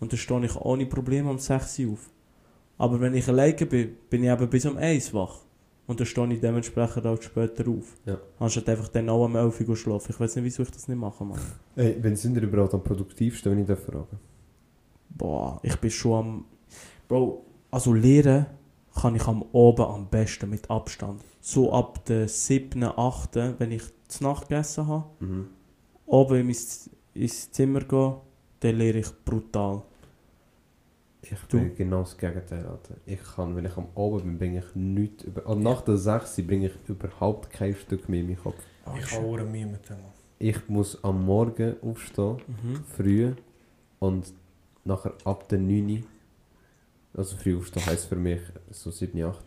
Und 0.01 0.13
dann 0.13 0.19
stehe 0.19 0.45
ich 0.45 0.57
ohne 0.57 0.87
Probleme 0.87 1.31
um 1.31 1.39
6 1.39 1.79
Uhr 1.81 1.93
auf. 1.93 2.11
Aber 2.79 3.01
wenn 3.01 3.15
ich 3.15 3.29
alleine 3.29 3.67
bin, 3.67 3.97
bin 4.09 4.25
ich 4.25 4.31
eben 4.31 4.49
bis 4.49 4.67
um 4.67 4.77
1 4.77 5.15
wach. 5.15 5.41
Und 5.87 6.01
dann 6.01 6.07
stehe 6.07 6.33
ich 6.33 6.41
dementsprechend 6.41 7.07
auch 7.07 7.21
später 7.21 7.69
auf. 7.69 7.97
Ja. 8.07 8.19
Anstatt 8.39 8.69
einfach 8.69 8.89
dann 8.89 9.09
auch 9.09 9.25
am 9.25 9.37
11 9.37 9.69
Uhr 9.69 9.77
schlafen. 9.77 10.13
Ich 10.13 10.21
weiß 10.21 10.37
nicht, 10.37 10.45
wieso 10.45 10.63
ich 10.63 10.71
das 10.71 10.89
nicht 10.89 10.99
mache, 10.99 11.25
Mann. 11.25 11.39
Ey, 11.77 11.97
wenn 12.01 12.17
sind 12.17 12.37
ihr 12.37 12.43
überhaupt 12.43 12.75
am 12.75 12.83
produktivsten, 12.83 13.53
wenn 13.53 13.61
ich 13.61 13.67
das 13.67 13.81
frage? 13.81 14.19
Boah, 15.11 15.61
ich 15.63 15.77
bin 15.77 15.91
schon 15.91 16.13
am... 16.13 16.45
Bro, 17.09 17.45
also 17.71 17.93
lehren 17.93 18.47
kann 19.01 19.15
ich 19.17 19.27
am 19.27 19.45
Abend 19.53 19.81
am 19.81 20.07
besten, 20.09 20.51
mit 20.51 20.71
Abstand. 20.71 21.23
So 21.41 21.73
ab 21.73 22.05
der 22.07 22.29
7., 22.29 22.83
8., 22.85 23.37
wenn 23.59 23.73
ich 23.73 23.83
zu 24.09 24.25
Nacht 24.25 24.49
gegessen 24.49 24.87
habe, 24.87 25.05
Mhm. 25.21 25.49
oben 26.07 26.41
in 26.41 26.47
mein, 26.47 26.57
ins 27.15 27.51
Zimmer 27.51 27.81
gehe, 27.81 28.17
dann 28.61 28.77
lehre 28.77 28.99
ich 28.99 29.09
brutal. 29.25 29.83
Ich 31.23 31.39
Du? 31.49 31.59
bin 31.59 31.75
genau 31.77 32.01
das 32.01 32.17
Gegenteil, 32.17 32.65
Alter. 32.67 32.95
Ich 33.07 33.23
kann, 33.37 33.55
wenn 33.55 33.67
ich 33.67 33.77
am 33.77 33.89
Abend 33.95 34.23
bin, 34.25 34.39
bringe 34.39 34.59
ich 34.61 34.75
nichts 34.75 35.25
über... 35.25 35.47
Also 35.47 35.61
nach 35.61 35.83
der 35.83 35.97
6 35.97 36.37
bringe 36.47 36.67
ich 36.67 36.73
überhaupt 36.89 37.51
kein 37.51 37.75
Stück 37.75 38.09
mehr 38.09 38.21
in 38.21 38.27
meinen 38.29 38.39
Kopf. 38.43 38.57
Ich 38.99 39.13
habe 39.13 39.27
auch 39.27 39.37
Mühe 39.47 39.67
mit 39.67 39.89
dem. 39.89 39.97
Ich 40.39 40.69
muss 40.69 41.03
am 41.05 41.25
Morgen 41.27 41.77
aufstehen, 41.83 42.39
Mhm. 42.63 42.85
früh, 42.97 43.33
und 43.99 44.33
nachher 44.85 45.13
ab 45.25 45.47
der 45.51 45.59
9 45.59 45.91
Uhr, 45.91 45.99
also 47.15 47.37
früh 47.37 47.57
aufstehen 47.57 47.85
heisst 47.87 48.07
für 48.07 48.17
mich 48.17 48.41
so 48.71 48.91
7, 48.91 49.23
8 49.23 49.45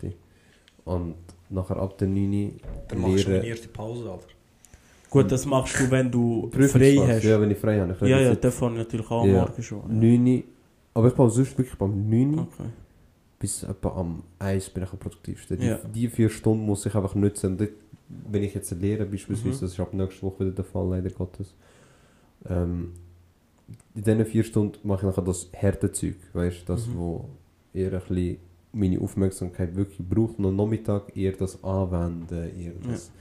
und 0.86 1.16
nachher 1.50 1.78
ab 1.78 1.98
der 1.98 2.08
9 2.08 2.34
Uhr 2.34 2.52
Dann 2.90 3.02
machst 3.02 3.26
du 3.26 3.30
eine 3.36 3.46
erste 3.46 3.68
Pause, 3.70 4.12
Alter. 4.12 4.28
Gut, 5.10 5.32
das 5.32 5.46
machst 5.46 5.80
du, 5.80 5.90
wenn 5.92 6.10
du 6.12 6.50
frei 6.52 6.96
hast. 7.08 7.24
Ja, 7.24 7.40
wenn 7.40 7.52
ich 7.52 7.58
frei 7.60 7.80
habe. 7.80 7.94
Ich 7.94 8.02
Ja, 8.02 8.20
ja, 8.20 8.36
davon 8.36 8.76
natürlich 8.76 9.10
auch 9.12 9.22
am 9.24 9.30
Ja. 9.30 9.42
Morgen 9.46 9.64
schon. 9.64 10.00
9 10.00 10.28
Uhr, 10.38 10.44
aber 10.96 11.08
ich 11.10 11.14
brauche 11.14 11.30
sonst 11.30 11.58
wirklich 11.58 11.78
beim 11.78 12.10
9 12.10 12.34
Uhr 12.36 12.42
Okay. 12.42 12.70
bis 13.40 13.64
etwa 13.64 13.90
am 13.90 14.24
1 14.40 14.70
bin 14.72 14.84
ich 14.84 14.92
am 14.92 14.98
produktivsten. 15.00 15.58
Die, 15.60 15.68
Ja. 15.68 15.78
die 15.94 16.08
vier 16.08 16.30
Stunden 16.30 16.66
muss 16.66 16.86
ich 16.86 16.96
einfach 16.96 17.14
nutzen. 17.16 17.52
Und 17.52 17.62
dort, 17.62 17.70
wenn 18.32 18.42
ich 18.44 18.54
jetzt 18.56 18.72
lehre, 18.72 19.06
beispielsweise, 19.06 19.58
Mhm. 19.58 19.62
das 19.62 19.72
ist 19.74 19.80
ab 19.80 19.94
nächster 19.94 20.24
Woche 20.24 20.40
wieder 20.42 20.52
der 20.56 20.66
Fall, 20.66 20.90
leider 20.90 21.10
Gottes. 21.12 21.54
Ähm, 22.50 22.94
in 23.96 24.04
diesen 24.04 24.26
vier 24.26 24.44
Stunden 24.44 24.86
mache 24.88 25.02
ich 25.02 25.08
nachher 25.16 25.24
das 25.24 25.48
harte 25.56 25.92
Zeug, 25.92 26.16
weißt 26.34 26.62
du, 26.62 26.74
das, 26.74 26.88
Mhm. 26.88 26.98
wo 26.98 27.30
eher 27.74 27.94
ein 27.94 28.00
bisschen 28.00 28.38
meine 28.72 29.00
Aufmerksamkeit 29.00 29.76
wirklich 29.76 30.08
braucht. 30.08 30.40
Und 30.40 30.46
am 30.48 30.56
Nachmittag 30.56 31.16
eher 31.16 31.34
das 31.34 31.64
Anwenden, 31.64 32.60
eher 32.60 32.74
das 32.90 33.12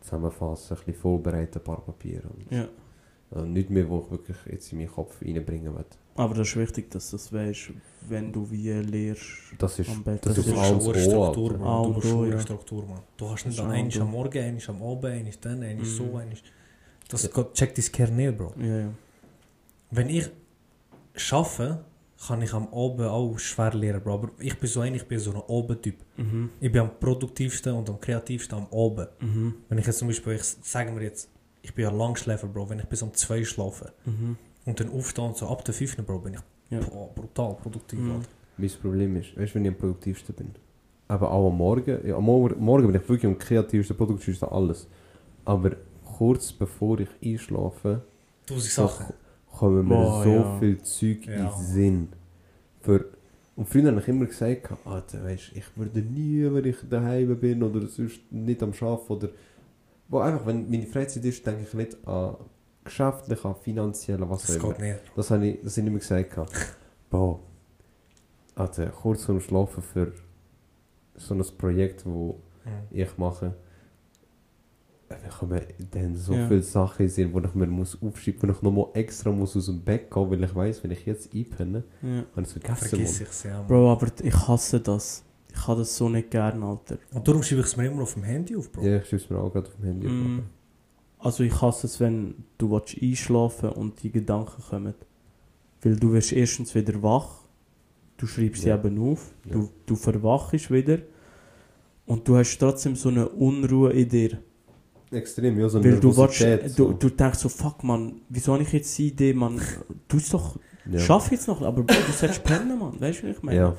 Zusammenfassen, 0.00 0.76
ein 0.76 0.84
bisschen 0.84 0.94
vorbereiten, 1.00 1.58
ein 1.58 1.64
paar 1.64 1.80
Papiere. 1.80 2.28
Und, 2.28 2.50
Ja. 2.50 2.68
äh, 3.36 3.42
nicht 3.46 3.70
mehr, 3.70 3.88
wo 3.88 4.00
ich 4.04 4.10
wirklich 4.10 4.36
jetzt 4.50 4.72
in 4.72 4.78
meinen 4.78 4.90
Kopf 4.90 5.20
reinbringen 5.22 5.74
will. 5.74 5.84
Aber 6.16 6.34
das 6.34 6.48
ist 6.48 6.56
wichtig, 6.56 6.90
dass 6.90 7.10
du 7.10 7.16
das 7.16 7.32
weißt, 7.32 7.70
wenn 8.08 8.32
du 8.32 8.48
wie 8.50 8.70
lehrst. 8.70 9.22
Das 9.58 9.78
ist, 9.78 9.88
Am 9.90 10.02
besten. 10.02 10.28
das 10.28 10.36
Das 10.36 10.46
ist 10.46 10.52
ist 10.52 10.58
A 10.58 10.68
und 10.70 10.82
schon 10.82 10.86
O, 10.86 10.92
eine 10.92 11.02
Struktur, 11.02 11.50
Alter. 11.50 11.58
Bro. 11.58 11.68
A 11.68 12.00
Du 12.00 12.22
eine 12.22 12.30
ja. 12.32 12.40
Struktur, 12.40 12.86
man. 12.86 12.98
Du 13.16 13.28
hast 13.30 13.46
nicht 13.46 13.60
O. 13.60 14.02
am 14.02 14.10
Morgen, 14.10 14.38
eins 14.38 14.68
am 14.68 14.82
Abend, 14.82 15.04
eins 15.06 15.40
dann, 15.40 15.62
eins 15.62 15.80
Mhm. 15.82 15.84
so, 15.84 16.16
eins... 16.16 16.42
Das 17.08 17.22
Ja. 17.34 17.44
checkt 17.52 17.78
dein 17.78 17.84
Kern 17.92 18.16
nicht, 18.16 18.36
Bro. 18.38 18.54
Ja, 18.60 18.78
ja. 18.80 18.88
Wenn 19.90 20.08
ich 20.10 20.28
arbeite, 21.32 21.84
kann 22.26 22.42
ich 22.42 22.52
am 22.52 22.68
Abend 22.72 23.00
auch 23.02 23.38
schwer 23.38 23.72
lernen, 23.74 24.02
Bro. 24.02 24.14
Aber 24.14 24.30
ich 24.38 24.58
bin 24.58 24.68
so 24.68 24.80
ein, 24.80 24.94
ich 24.94 25.04
bin 25.06 25.18
so 25.18 25.32
ein 25.32 25.42
Abendtyp. 25.48 25.96
Mhm. 26.16 26.50
Ich 26.60 26.70
bin 26.70 26.82
am 26.82 26.90
produktivsten 27.00 27.72
und 27.74 27.88
am 27.88 28.00
kreativsten 28.00 28.58
am 28.58 28.66
Abend. 28.72 29.08
Mhm. 29.20 29.54
Wenn 29.68 29.78
ich 29.78 29.86
jetzt 29.86 29.98
zum 29.98 30.08
Beispiel, 30.08 30.34
ich 30.34 30.42
sagen 30.44 30.94
wir 30.96 31.02
jetzt, 31.02 31.28
ich 31.62 31.74
bin 31.74 31.84
ja 31.84 31.90
Langschläfer, 31.90 32.46
Bro, 32.46 32.68
wenn 32.70 32.78
ich 32.78 32.86
bis 32.86 33.02
um 33.02 33.12
2 33.14 33.44
schlafe 33.44 33.92
Mhm. 34.04 34.36
und 34.66 34.80
dann 34.80 34.90
aufstehe 34.90 35.24
und 35.24 35.36
so 35.36 35.48
ab 35.48 35.64
der 35.64 35.74
5, 35.74 35.96
Bro, 36.04 36.18
bin 36.20 36.34
ich 36.34 36.40
Ja. 36.70 36.80
boah, 36.80 37.08
brutal 37.14 37.54
produktiv, 37.54 37.98
Mhm. 37.98 38.22
Mein 38.58 38.70
Problem 38.82 39.16
ist, 39.16 39.36
weißt 39.38 39.52
du, 39.52 39.54
wenn 39.54 39.64
ich 39.64 39.70
am 39.70 39.78
produktivsten 39.78 40.34
bin? 40.34 40.50
Aber 41.08 41.30
auch 41.32 41.48
am 41.48 41.56
Morgen. 41.56 42.06
Ja, 42.06 42.16
am 42.16 42.24
Morgen, 42.24 42.62
morgen 42.62 42.86
bin 42.92 43.00
ich 43.00 43.08
wirklich 43.08 43.26
am 43.26 43.38
kreativsten, 43.38 43.96
produktivsten, 43.96 44.48
alles. 44.50 44.86
Aber 45.46 45.70
kurz 46.04 46.52
bevor 46.52 47.00
ich 47.00 47.08
einschlafe, 47.24 48.02
Tausend 48.46 48.70
Sachen. 48.72 49.06
Kommen 49.60 49.86
mir 49.88 49.94
Boah, 49.94 50.24
so 50.24 50.30
ja. 50.30 50.58
viel 50.58 50.82
Zeug 50.82 51.26
in 51.26 51.32
Ja. 51.32 51.50
den 51.50 51.64
Sinn. 51.64 52.08
Für, 52.80 53.04
und 53.56 53.68
früher 53.68 53.88
habe 53.90 54.00
ich 54.00 54.08
immer 54.08 54.26
gesagt, 54.26 54.70
Alter, 54.84 55.22
weißt, 55.24 55.52
ich 55.54 55.64
würde 55.76 56.00
nie, 56.00 56.42
wenn 56.52 56.64
ich 56.64 56.76
daheim 56.88 57.38
bin 57.38 57.62
oder 57.62 57.86
sonst 57.86 58.20
nicht 58.30 58.62
am 58.62 58.72
Arbeiten 58.80 59.12
oder... 59.12 59.28
Wo 60.08 60.18
einfach, 60.18 60.44
wenn 60.46 60.68
meine 60.70 60.86
Freizeit 60.86 61.24
ist, 61.24 61.46
denke 61.46 61.62
ich 61.62 61.74
nicht 61.74 61.96
an 62.08 62.36
geschäftlich, 62.82 63.44
an 63.44 63.54
finanziell, 63.54 64.18
was 64.28 64.46
Das 64.46 64.58
auch 64.58 64.74
immer. 64.76 64.78
nicht. 64.86 65.00
Das 65.14 65.30
habe 65.30 65.46
ich, 65.46 65.58
das 65.62 65.76
habe 65.76 65.82
ich 65.82 65.90
immer 65.90 65.98
gesagt. 66.00 66.36
Boah. 67.10 67.38
Also 68.56 68.86
kurz 68.86 69.24
vorm 69.24 69.40
Schlafen 69.40 69.82
für 69.82 70.12
so 71.14 71.34
ein 71.34 71.44
Projekt, 71.58 72.00
das 72.00 72.06
Mhm. 72.06 72.34
ich 72.90 73.16
mache, 73.18 73.54
da 75.10 75.28
kommen 75.28 75.60
dann 75.90 76.16
so 76.16 76.32
Ja. 76.34 76.46
viele 76.48 76.62
Sachen 76.62 77.08
sind, 77.08 77.32
wo 77.34 77.40
ich 77.40 77.54
mir 77.54 77.66
muss 77.66 78.00
aufschreiben, 78.00 78.48
wo 78.48 78.52
ich 78.52 78.62
nochmal 78.62 78.86
extra 78.94 79.30
muss 79.32 79.56
aus 79.56 79.66
dem 79.66 79.80
Bett 79.82 80.10
gehen, 80.10 80.30
weil 80.30 80.44
ich 80.44 80.54
weiß, 80.54 80.84
wenn 80.84 80.92
ich 80.92 81.04
jetzt 81.04 81.34
einpenne, 81.34 81.82
Ja. 82.02 82.08
habe 82.08 82.24
ich 82.36 82.46
es 82.46 82.52
vergessen. 82.52 82.88
Vergiss 82.88 83.42
ja. 83.44 83.58
Mann. 83.58 83.66
Bro, 83.66 83.92
aber 83.92 84.06
ich 84.22 84.34
hasse 84.48 84.80
das. 84.80 85.24
Ich 85.52 85.66
habe 85.66 85.80
das 85.80 85.96
so 85.96 86.08
nicht 86.08 86.30
gern, 86.30 86.62
Alter. 86.62 86.98
Und 87.12 87.26
darum 87.26 87.42
schreibe 87.42 87.62
ich 87.62 87.66
es 87.66 87.76
mir 87.76 87.86
immer 87.86 88.02
auf 88.02 88.14
dem 88.14 88.22
Handy 88.22 88.54
auf, 88.56 88.70
Bro. 88.70 88.82
Ja, 88.84 88.98
ich 88.98 89.08
schreibe 89.08 89.22
es 89.24 89.30
mir 89.30 89.38
auch 89.38 89.52
gerade 89.52 89.66
auf 89.68 89.74
dem 89.76 89.84
Handy. 89.84 90.06
Mm. 90.08 90.38
auf. 91.18 91.26
Also 91.26 91.42
ich 91.42 91.60
hasse 91.60 91.86
es, 91.88 91.98
wenn 92.00 92.34
du 92.56 92.70
willst 92.70 92.96
einschlafen 93.02 93.70
und 93.70 94.02
die 94.02 94.10
Gedanken 94.12 94.62
kommen. 94.62 94.94
Weil 95.82 95.96
du 95.96 96.12
wirst 96.12 96.32
erstens 96.32 96.74
wieder 96.74 97.02
wach, 97.02 97.42
du 98.16 98.26
schreibst 98.26 98.64
Ja. 98.64 98.80
sie 98.80 98.88
eben 98.88 98.98
auf, 99.00 99.32
Ja. 99.44 99.52
du, 99.54 99.68
du 99.86 99.96
verwachst 99.96 100.70
wieder 100.70 100.98
und 102.06 102.26
du 102.28 102.36
hast 102.36 102.56
trotzdem 102.58 102.94
so 102.94 103.08
eine 103.08 103.28
Unruhe 103.28 103.92
in 103.92 104.08
dir. 104.08 104.38
Extrem, 105.12 105.58
ja, 105.58 105.68
so 105.68 105.78
eine 105.78 105.92
Weil 105.92 106.00
du, 106.00 106.16
willst, 106.16 106.40
Nervosität, 106.40 106.78
du, 106.78 106.92
du 106.92 107.08
denkst 107.08 107.38
so, 107.38 107.48
fuck 107.48 107.82
man, 107.82 108.20
wieso 108.28 108.52
habe 108.52 108.62
ich 108.62 108.72
jetzt 108.72 108.96
die 108.96 109.08
Idee, 109.08 109.32
man, 109.32 109.60
du 110.06 110.16
es 110.16 110.28
doch, 110.28 110.56
ja. 110.88 111.00
schaff 111.00 111.30
jetzt 111.32 111.48
noch, 111.48 111.60
aber 111.62 111.82
du 111.82 111.94
sollst 112.12 112.44
pennen, 112.44 112.78
man, 112.78 113.00
weißt 113.00 113.22
du, 113.22 113.28
was 113.28 113.36
ich 113.36 113.42
meine? 113.42 113.58
Ja. 113.58 113.76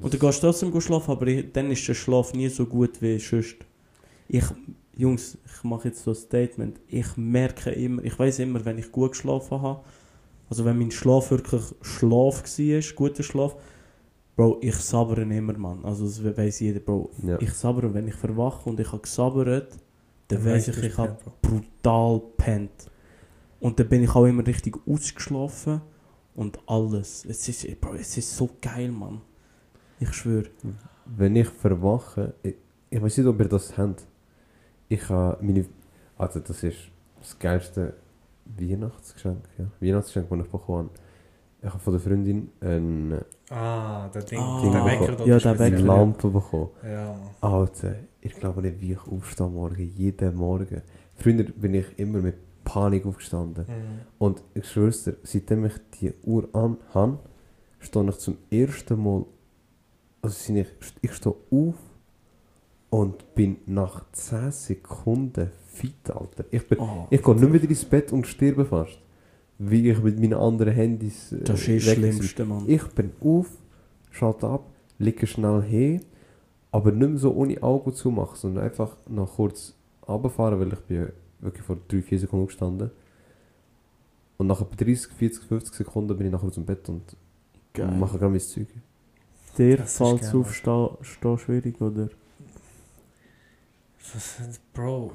Und 0.00 0.14
du 0.14 0.18
gehst 0.18 0.40
trotzdem 0.40 0.80
schlafen, 0.80 1.10
aber 1.10 1.26
ich, 1.26 1.52
dann 1.52 1.70
ist 1.70 1.86
der 1.88 1.94
Schlaf 1.94 2.32
nie 2.32 2.48
so 2.48 2.66
gut 2.66 3.02
wie 3.02 3.18
sonst. 3.18 3.56
Ich, 4.28 4.44
Jungs, 4.96 5.38
ich 5.44 5.64
mache 5.64 5.88
jetzt 5.88 6.04
so 6.04 6.12
ein 6.12 6.16
Statement. 6.16 6.80
Ich 6.88 7.16
merke 7.16 7.70
immer, 7.70 8.04
ich 8.04 8.16
weiß 8.18 8.40
immer, 8.40 8.64
wenn 8.64 8.78
ich 8.78 8.92
gut 8.92 9.12
geschlafen 9.12 9.60
habe, 9.60 9.80
also 10.50 10.64
wenn 10.64 10.78
mein 10.78 10.90
Schlaf 10.90 11.30
wirklich 11.30 11.62
Schlaf 11.82 12.42
war, 12.42 12.94
guter 12.94 13.22
Schlaf, 13.22 13.56
Bro, 14.36 14.58
ich 14.60 14.76
sabbere 14.76 15.22
immer, 15.22 15.58
Mann. 15.58 15.84
Also 15.84 16.04
das 16.04 16.22
weiß 16.22 16.60
jeder, 16.60 16.78
Bro. 16.78 17.10
Ja. 17.26 17.40
Ich 17.40 17.52
sabbere, 17.54 17.92
wenn 17.92 18.06
ich 18.06 18.14
verwache 18.14 18.70
und 18.70 18.78
ich 18.78 18.86
habe 18.86 19.02
gesabbert, 19.02 19.76
dann 20.28 20.44
weiß 20.44 20.68
weiss 20.68 20.76
ich, 20.78 20.84
ich, 20.84 20.98
habe 20.98 21.16
brutal 21.42 22.20
pennt. 22.36 22.70
Und 23.60 23.78
dann 23.80 23.88
bin 23.88 24.04
ich 24.04 24.14
auch 24.14 24.24
immer 24.24 24.46
richtig 24.46 24.76
ausgeschlafen 24.86 25.80
und 26.34 26.58
alles. 26.66 27.24
Es 27.24 27.48
ist, 27.48 27.80
Bro, 27.80 27.94
es 27.94 28.16
ist 28.16 28.36
so 28.36 28.48
geil, 28.60 28.90
Mann. 28.90 29.20
Ich 30.00 30.12
schwöre. 30.12 30.46
Wenn 31.06 31.34
ich 31.36 31.48
verwache, 31.48 32.34
ich, 32.42 32.54
ich 32.90 33.02
weiß 33.02 33.18
nicht, 33.18 33.26
ob 33.26 33.40
ihr 33.40 33.48
das 33.48 33.76
habt. 33.76 34.06
Ich 34.88 35.08
habe 35.08 35.44
meine. 35.44 35.66
Also, 36.16 36.40
das 36.40 36.62
ist 36.62 36.76
das 37.20 37.38
geilste 37.38 37.94
Weihnachtsgeschenk. 38.44 39.42
Ja. 39.58 39.66
Weihnachtsgeschenk, 39.80 40.28
das 40.30 40.38
ich 40.40 40.50
bekommen 40.52 40.78
habe. 40.78 40.90
Ich 41.60 41.68
habe 41.68 41.78
von 41.80 41.92
der 41.92 42.00
Freundin 42.00 42.50
eine, 42.60 43.24
Ah, 43.50 44.08
der 44.08 44.22
Ding, 44.22 44.38
Ah. 44.38 44.60
der 44.62 44.84
Wecker 44.84 45.26
Ja, 45.26 45.38
der. 45.38 45.58
Wecker. 45.58 45.76
eine 45.76 45.78
Lampe 45.78 46.28
bekommen. 46.28 46.68
Ja. 46.84 47.18
Alter, 47.40 47.96
ich 48.20 48.34
glaube 48.34 48.62
nicht, 48.62 48.80
wie 48.80 48.92
ich 48.92 49.06
aufstehe 49.06 49.48
morgen. 49.48 49.92
Jeden 49.96 50.34
Morgen. 50.36 50.82
Früher 51.14 51.44
bin 51.44 51.74
ich 51.74 51.86
immer 51.98 52.18
mit 52.20 52.36
Panik 52.64 53.06
aufgestanden. 53.06 53.64
Mhm. 53.66 54.00
Und 54.18 54.42
ich 54.54 54.66
schwör's 54.68 55.04
dir, 55.04 55.16
seitdem 55.22 55.64
ich 55.66 55.74
die 56.00 56.12
Uhr 56.24 56.48
an 56.52 56.76
habe, 56.94 57.18
stehe 57.78 58.08
ich 58.08 58.18
zum 58.18 58.36
ersten 58.50 59.02
Mal. 59.02 59.24
Also 60.20 60.52
ich, 60.54 60.66
ich 61.00 61.12
stehe 61.12 61.34
auf 61.50 61.76
und 62.90 63.34
bin 63.34 63.56
nach 63.66 64.04
10 64.12 64.50
Sekunden 64.50 65.50
fit, 65.66 66.10
Alter. 66.10 66.44
Ich, 66.50 66.66
bin, 66.66 66.78
Oh, 66.80 67.06
ich 67.10 67.22
gehe 67.22 67.34
nicht 67.34 67.52
wieder 67.52 67.68
ins 67.68 67.84
Bett 67.84 68.12
und 68.12 68.26
sterbe 68.26 68.64
fast. 68.64 68.98
Wie 69.58 69.90
ich 69.90 70.00
mit 70.02 70.18
meinen 70.20 70.34
anderen 70.34 70.72
Handys. 70.72 71.32
äh, 71.32 71.42
das 71.44 71.66
ist 71.66 71.86
das. 71.86 71.94
Schlimmste, 71.94 72.44
Mann. 72.44 72.64
Ich 72.66 72.84
bin 72.88 73.12
auf, 73.20 73.48
schalte 74.10 74.46
ab, 74.48 74.70
liege 74.98 75.26
schnell 75.26 75.62
hin, 75.62 76.00
aber 76.70 76.92
nicht 76.92 77.08
mehr 77.08 77.18
so 77.18 77.32
ohne 77.34 77.62
Augen 77.62 77.94
zu 77.94 78.10
machen, 78.10 78.36
sondern 78.36 78.64
einfach 78.64 78.96
noch 79.06 79.34
kurz 79.36 79.74
runterfahren, 80.06 80.60
weil 80.60 80.72
ich 80.72 80.80
bin 80.80 81.12
wirklich 81.40 81.64
vor 81.64 81.76
3-4 81.90 82.18
Sekunden 82.18 82.46
gestanden. 82.46 82.90
Und 84.36 84.46
nach 84.46 84.60
etwa 84.60 84.76
30, 84.76 85.12
40, 85.12 85.44
50 85.44 85.74
Sekunden 85.74 86.16
bin 86.16 86.26
ich 86.26 86.32
nachher 86.32 86.50
zum 86.52 86.64
Bett 86.64 86.88
und 86.88 87.16
Geil. 87.72 87.90
mache 87.90 88.18
gerade 88.18 88.30
mein 88.30 88.40
Zeug. 88.40 88.68
Dir 89.56 89.80
ist 89.80 89.96
fällt 89.96 90.22
es 90.22 90.34
aufstehen 90.34 90.90
stehen 91.00 91.38
schwierig, 91.38 91.80
oder? 91.80 92.08
Was, 94.12 94.60
Bro, 94.72 95.12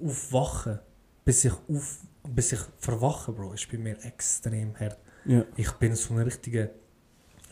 Aufwachen, 0.00 0.78
bis 1.24 1.44
ich, 1.44 1.52
auf, 1.52 1.98
bis 2.28 2.52
ich 2.52 2.60
verwache, 2.78 3.32
Bro, 3.32 3.52
ist 3.52 3.70
bei 3.70 3.78
mir 3.78 3.96
extrem 4.04 4.78
hart. 4.78 4.98
Ja. 5.24 5.44
Ich 5.56 5.70
bin 5.72 5.94
so 5.94 6.14
ein 6.14 6.20
richtiger. 6.20 6.70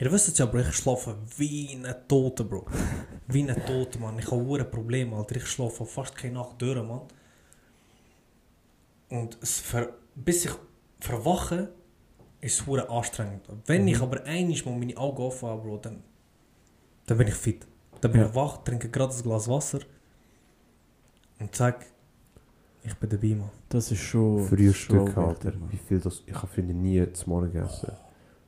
Ihr 0.00 0.10
wisst 0.10 0.28
es 0.28 0.38
ja, 0.38 0.46
Bro, 0.46 0.60
ich 0.60 0.72
schlafe 0.72 1.14
wie 1.36 1.74
ein 1.74 1.94
Toter, 2.08 2.44
Bro. 2.44 2.66
Wie 3.28 3.48
ein 3.48 3.64
Toter, 3.66 4.00
Mann. 4.00 4.18
Ich 4.18 4.30
habe 4.30 4.58
ein 4.58 4.70
Problem, 4.70 5.12
Alter. 5.14 5.36
Ich 5.36 5.46
schlafe 5.46 5.84
fast 5.84 6.16
keine 6.16 6.34
Nacht 6.34 6.60
durch, 6.60 6.82
Mann. 6.82 7.02
Und 9.10 9.38
es 9.42 9.60
ver 9.60 9.90
bis 10.14 10.46
ich 10.46 10.52
verwache, 11.00 11.72
ist 12.40 12.66
es 12.66 12.88
anstrengend. 12.88 13.46
Wenn 13.66 13.86
ich 13.86 14.00
aber 14.00 14.24
einmal 14.24 14.56
mal 14.64 14.78
meine 14.78 14.96
Augen 14.96 15.22
offen 15.22 15.48
habe, 15.48 15.62
Bro, 15.62 15.78
dann, 15.78 16.02
dann 17.06 17.18
bin 17.18 17.28
ich 17.28 17.34
fit. 17.34 17.66
Dann 18.00 18.12
bin 18.12 18.22
Ja. 18.22 18.28
ich 18.28 18.34
wach, 18.34 18.64
trinke 18.64 18.88
gerade 18.88 19.14
ein 19.14 19.22
Glas 19.22 19.48
Wasser 19.48 19.80
und 21.38 21.54
sag, 21.54 21.84
ich 22.82 22.94
bin 22.94 23.10
dabei, 23.10 23.34
Mann. 23.34 23.50
Das 23.68 23.92
ist 23.92 24.00
schon. 24.00 24.46
Frühstück, 24.46 25.12
schon 25.12 25.24
Alter. 25.24 25.52
Wie 25.70 25.76
viel 25.76 26.00
das. 26.00 26.22
Ich 26.26 26.34
habe 26.34 26.46
finde 26.46 26.72
nie 26.72 27.12
zum 27.12 27.32
Morgen 27.32 27.52
gegessen. 27.52 27.92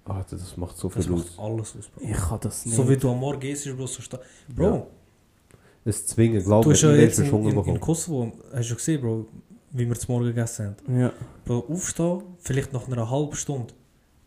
Alter, 0.04 0.36
das 0.36 0.56
macht 0.56 0.76
so 0.76 0.88
Das 0.88 1.04
viel 1.06 1.14
macht 1.14 1.26
aus. 1.26 1.38
alles 1.38 1.76
aus, 1.76 1.86
Bro. 1.88 2.04
Ich 2.04 2.16
kann 2.16 2.40
das 2.40 2.66
nicht. 2.66 2.74
So 2.76 2.88
wie 2.88 2.96
du 2.96 3.10
am 3.10 3.18
Morgen 3.20 3.42
isst, 3.42 3.76
Bro, 3.76 3.86
so 3.86 4.02
sta- 4.02 4.20
Bro, 4.48 4.64
Ja. 4.64 4.86
Es 5.84 6.06
zwingen, 6.06 6.42
glaub 6.44 6.62
du 6.62 6.68
mir, 6.68 6.74
hast 6.74 6.82
ja 6.82 6.92
jetzt 6.94 7.18
in, 7.18 7.26
in, 7.48 7.64
in. 7.64 7.80
Kosovo, 7.80 8.32
hast 8.52 8.70
du 8.70 8.74
gesehen, 8.76 9.00
Bro, 9.00 9.26
wie 9.72 9.86
wir 9.88 9.94
zum 9.96 10.14
Morgen 10.14 10.26
gegessen 10.26 10.76
haben. 10.86 11.00
Ja. 11.00 11.12
Bro, 11.44 11.66
aufstehen, 11.68 12.22
vielleicht 12.38 12.72
nach 12.72 12.86
einer 12.86 13.08
halben 13.10 13.34
Stunde, 13.34 13.72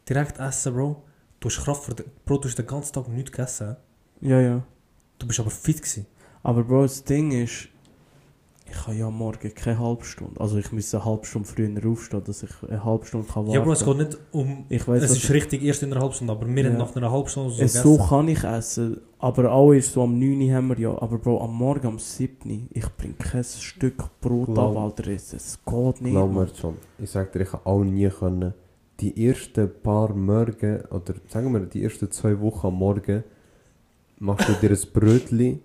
direkt 0.08 0.38
essen, 0.40 0.74
Bro. 0.74 1.02
Du 1.40 1.50
hast 1.50 1.64
Kraft 1.64 1.84
für 1.84 1.94
den, 1.96 2.06
Bro, 2.26 2.38
du 2.40 2.48
hast 2.50 2.58
den 2.58 2.68
ganzen 2.68 2.94
Tag 2.94 3.08
nichts 3.10 3.32
gegessen. 3.32 3.76
ja, 4.22 4.40
ja. 4.42 4.64
Du 5.18 5.28
bist 5.28 5.40
aber 5.40 5.50
fit 5.50 5.78
gewesen. 5.78 6.06
Aber 6.44 6.62
Bro, 6.64 6.84
das 6.84 7.04
Ding 7.04 7.32
ist, 7.32 7.70
ich 8.68 8.88
habe 8.88 8.96
ja 8.98 9.08
am 9.08 9.18
morgen 9.18 9.54
keine 9.54 9.80
halbe 9.80 10.04
Stunde. 10.06 10.40
Also 10.42 10.58
ich 10.58 10.72
müsste 10.72 10.98
eine 10.98 11.06
halbe 11.06 11.26
Stunde 11.26 11.48
früher 11.48 11.70
aufstehen, 11.92 12.24
dass 12.26 12.44
ich 12.44 12.50
eine 12.68 12.84
halbe 12.84 13.06
Stunde 13.06 13.28
kann 13.28 13.44
warten 13.46 13.52
Ja, 13.52 13.62
Bro, 13.62 13.72
es 13.74 13.86
geht 13.86 13.98
nicht 13.98 14.18
um... 14.32 14.66
Ich 14.70 14.88
weiß, 14.88 15.04
es 15.04 15.12
ist 15.12 15.30
richtig 15.30 15.64
erst 15.64 15.84
in 15.84 15.92
einer 15.92 16.02
halben 16.02 16.14
Stunde, 16.16 16.34
aber 16.34 16.48
wir 16.48 16.64
Ja. 16.64 16.70
haben 16.72 16.78
nach 16.80 16.96
einer 16.96 17.12
halben 17.12 17.28
Stunde 17.28 17.52
so 17.54 17.62
es 17.64 17.74
so 17.74 17.98
kann 17.98 18.28
ich 18.28 18.44
essen, 18.44 19.02
aber 19.20 19.52
auch 19.52 19.72
erst 19.72 19.94
so 19.94 20.02
am 20.04 20.18
9 20.18 20.42
Uhr 20.50 20.54
haben 20.56 20.70
wir 20.70 20.80
ja. 20.80 21.02
Aber 21.02 21.18
Bro, 21.20 21.42
am 21.44 21.54
Morgen 21.54 21.88
am 21.88 22.00
7 22.00 22.70
ich 22.74 22.88
bringe 22.98 23.14
kein 23.14 23.44
Stück 23.44 24.04
Brot 24.20 24.48
Glaub- 24.54 24.76
ab, 24.76 24.84
Alter. 24.84 25.08
Es, 25.12 25.34
es 25.34 25.60
geht 25.64 26.02
nicht. 26.02 26.12
Glaub 26.14 26.32
mir 26.34 26.48
schon. 26.60 26.76
Ich 26.98 27.12
sag 27.12 27.32
dir, 27.34 27.42
ich 27.42 27.54
habe 27.54 27.66
auch 27.66 27.84
nie 27.84 28.10
können. 28.10 28.54
Die 29.00 29.28
ersten 29.28 29.70
paar 29.84 30.14
Morgen, 30.14 30.82
oder 30.90 31.14
sagen 31.28 31.52
wir 31.54 31.60
die 31.62 31.84
ersten 31.84 32.10
zwei 32.12 32.40
Wochen 32.40 32.68
am 32.68 32.76
Morgen, 32.76 33.24
machst 34.20 34.48
du 34.50 34.54
dir 34.54 34.72
ein 34.72 34.84
Brötchen 34.94 35.60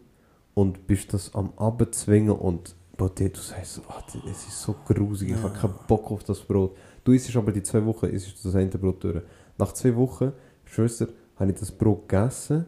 und 0.55 0.87
bist 0.87 1.15
das 1.15 1.35
am 1.35 1.53
Abend 1.57 1.95
zwingen 1.95 2.31
und 2.33 2.75
Sagst 3.09 3.75
so, 3.75 3.83
ah, 3.89 4.03
es 4.31 4.47
ist 4.49 4.61
so 4.63 4.75
grusig, 4.87 5.31
ich 5.31 5.37
habe 5.43 5.53
keinen 5.55 5.75
Bock 5.89 6.11
auf 6.11 6.25
das 6.25 6.41
Brot. 6.41 6.77
Du 7.05 7.13
isst 7.13 7.35
aber 7.37 7.53
die 7.53 7.63
zwei 7.63 7.85
Wochen, 7.87 8.07
isst 8.07 8.45
das 8.45 8.55
eine 8.55 8.69
Brot 8.71 9.03
durch. 9.05 9.23
Nach 9.59 9.73
zwei 9.73 9.95
Wochen, 9.97 10.33
Schwester, 10.65 11.09
habe 11.37 11.51
ich 11.53 11.59
das 11.59 11.71
Brot 11.73 12.09
gegessen 12.09 12.67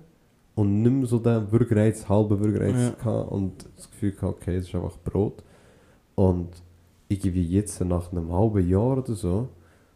und 0.55 0.83
nicht 0.83 0.92
mehr 0.92 1.07
so 1.07 1.18
den 1.18 1.47
Bürgerreiz, 1.47 2.09
halben 2.09 2.38
Bürgerreiz 2.38 2.95
Ja. 3.05 3.21
und 3.21 3.66
das 3.77 3.90
Gefühl 3.90 4.12
gehabt, 4.12 4.38
okay, 4.42 4.57
es 4.57 4.68
ist 4.68 4.75
einfach 4.75 4.97
Brot. 4.99 5.42
Und 6.14 6.49
irgendwie 7.09 7.45
jetzt 7.45 7.81
nach 7.83 8.11
einem 8.12 8.33
halben 8.33 8.66
Jahr 8.68 8.99
oder 8.99 9.14
so, 9.14 9.49